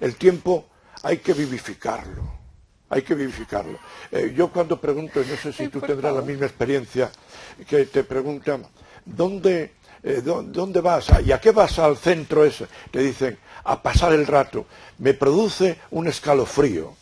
El 0.00 0.16
tiempo 0.16 0.66
hay 1.02 1.18
que 1.18 1.34
vivificarlo. 1.34 2.43
Hay 2.90 3.02
que 3.02 3.14
vivificarlo. 3.14 3.78
Eh, 4.10 4.32
yo 4.36 4.48
cuando 4.48 4.80
pregunto, 4.80 5.20
no 5.20 5.36
sé 5.36 5.52
si 5.52 5.68
tú 5.68 5.80
tendrás 5.80 6.14
la 6.14 6.22
misma 6.22 6.46
experiencia, 6.46 7.10
que 7.66 7.86
te 7.86 8.04
preguntan, 8.04 8.66
¿dónde, 9.04 9.72
eh, 10.02 10.22
¿dónde 10.22 10.80
vas? 10.80 11.08
¿Y 11.24 11.32
a 11.32 11.40
qué 11.40 11.50
vas 11.50 11.78
al 11.78 11.96
centro 11.96 12.44
ese? 12.44 12.66
Te 12.90 13.00
dicen, 13.00 13.38
a 13.64 13.82
pasar 13.82 14.12
el 14.12 14.26
rato. 14.26 14.66
Me 14.98 15.14
produce 15.14 15.78
un 15.90 16.06
escalofrío. 16.08 16.94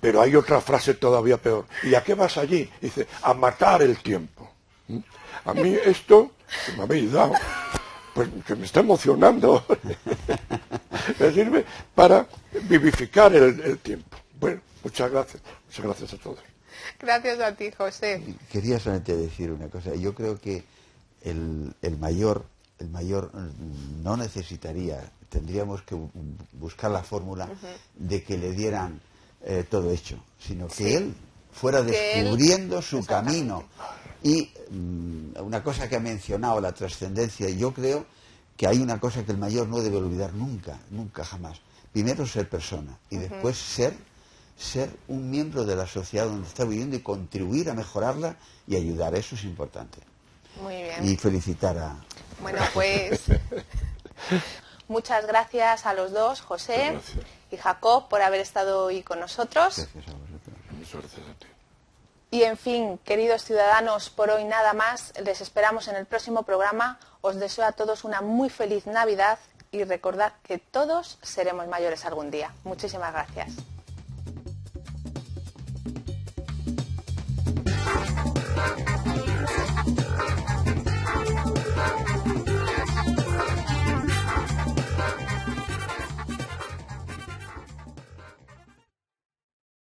Pero 0.00 0.20
hay 0.20 0.36
otra 0.36 0.60
frase 0.60 0.94
todavía 0.94 1.38
peor. 1.38 1.64
¿Y 1.82 1.94
a 1.94 2.04
qué 2.04 2.14
vas 2.14 2.36
allí? 2.36 2.70
Dice, 2.80 3.06
a 3.22 3.34
matar 3.34 3.82
el 3.82 3.98
tiempo. 3.98 4.50
¿Mm? 4.88 4.98
A 5.46 5.54
mí 5.54 5.76
esto, 5.84 6.32
que 6.64 6.72
me 6.72 6.82
habéis 6.82 7.12
dado, 7.12 7.32
pues 8.14 8.28
que 8.46 8.54
me 8.54 8.66
está 8.66 8.80
emocionando, 8.80 9.64
me 11.18 11.32
sirve 11.32 11.64
para 11.94 12.26
vivificar 12.68 13.34
el 13.34 13.78
tiempo. 13.78 14.15
Bueno, 14.40 14.60
muchas 14.82 15.10
gracias. 15.10 15.42
Muchas 15.66 15.84
gracias 15.84 16.14
a 16.14 16.16
todos. 16.18 16.38
Gracias 16.98 17.40
a 17.40 17.54
ti, 17.54 17.70
José. 17.70 18.22
Quería 18.50 18.78
solamente 18.78 19.16
decir 19.16 19.50
una 19.50 19.68
cosa. 19.68 19.94
Yo 19.94 20.14
creo 20.14 20.38
que 20.38 20.64
el, 21.22 21.74
mayor, 21.98 22.44
el 22.78 22.88
mayor 22.90 23.30
no 24.02 24.16
necesitaría, 24.16 25.10
tendríamos 25.28 25.82
que 25.82 25.96
buscar 26.52 26.90
la 26.90 27.02
fórmula 27.02 27.48
de 27.94 28.22
que 28.22 28.38
le 28.38 28.52
dieran 28.52 29.00
eh, 29.42 29.64
todo 29.68 29.90
hecho, 29.90 30.22
sino 30.38 30.68
que 30.68 30.96
él 30.96 31.14
fuera 31.52 31.82
descubriendo 31.82 32.82
su 32.82 33.04
camino. 33.04 33.64
Y 34.22 34.50
mm, 34.70 35.40
una 35.40 35.62
cosa 35.62 35.88
que 35.88 35.96
ha 35.96 36.00
mencionado, 36.00 36.60
la 36.60 36.72
trascendencia, 36.72 37.48
yo 37.50 37.72
creo 37.72 38.06
que 38.56 38.66
hay 38.66 38.78
una 38.78 38.98
cosa 38.98 39.24
que 39.24 39.32
el 39.32 39.38
mayor 39.38 39.68
no 39.68 39.80
debe 39.80 39.96
olvidar 39.96 40.32
nunca, 40.32 40.80
nunca 40.90 41.24
jamás. 41.24 41.60
Primero 41.92 42.26
ser 42.26 42.48
persona 42.48 42.98
y 43.10 43.16
después 43.16 43.56
ser 43.56 43.94
ser 44.56 44.90
un 45.08 45.30
miembro 45.30 45.64
de 45.64 45.76
la 45.76 45.86
sociedad 45.86 46.26
donde 46.26 46.48
está 46.48 46.64
viviendo 46.64 46.96
y 46.96 47.00
contribuir 47.00 47.68
a 47.70 47.74
mejorarla 47.74 48.36
y 48.66 48.76
ayudar. 48.76 49.14
Eso 49.14 49.34
es 49.34 49.44
importante. 49.44 49.98
Muy 50.62 50.82
bien. 50.82 51.06
Y 51.06 51.16
felicitar 51.16 51.76
a... 51.78 51.96
Bueno, 52.40 52.60
pues 52.72 53.22
muchas 54.88 55.26
gracias 55.26 55.86
a 55.86 55.94
los 55.94 56.12
dos, 56.12 56.40
José 56.40 56.98
y 57.50 57.56
Jacob, 57.56 58.08
por 58.08 58.22
haber 58.22 58.40
estado 58.40 58.84
hoy 58.84 59.02
con 59.02 59.20
nosotros. 59.20 59.76
Gracias 59.76 60.08
a 60.08 60.18
vosotros. 60.18 60.56
Muchas 60.70 61.00
gracias 61.00 61.20
a 61.28 61.38
ti. 61.38 61.46
Y 62.30 62.42
en 62.42 62.56
fin, 62.56 62.98
queridos 63.04 63.44
ciudadanos, 63.44 64.10
por 64.10 64.30
hoy 64.30 64.44
nada 64.44 64.72
más. 64.72 65.12
Les 65.22 65.40
esperamos 65.40 65.88
en 65.88 65.96
el 65.96 66.06
próximo 66.06 66.42
programa. 66.42 66.98
Os 67.20 67.36
deseo 67.36 67.64
a 67.64 67.72
todos 67.72 68.04
una 68.04 68.20
muy 68.20 68.50
feliz 68.50 68.86
Navidad 68.86 69.38
y 69.70 69.84
recordad 69.84 70.32
que 70.42 70.58
todos 70.58 71.18
seremos 71.22 71.68
mayores 71.68 72.04
algún 72.04 72.30
día. 72.30 72.52
Muchísimas 72.64 73.12
gracias. 73.12 73.52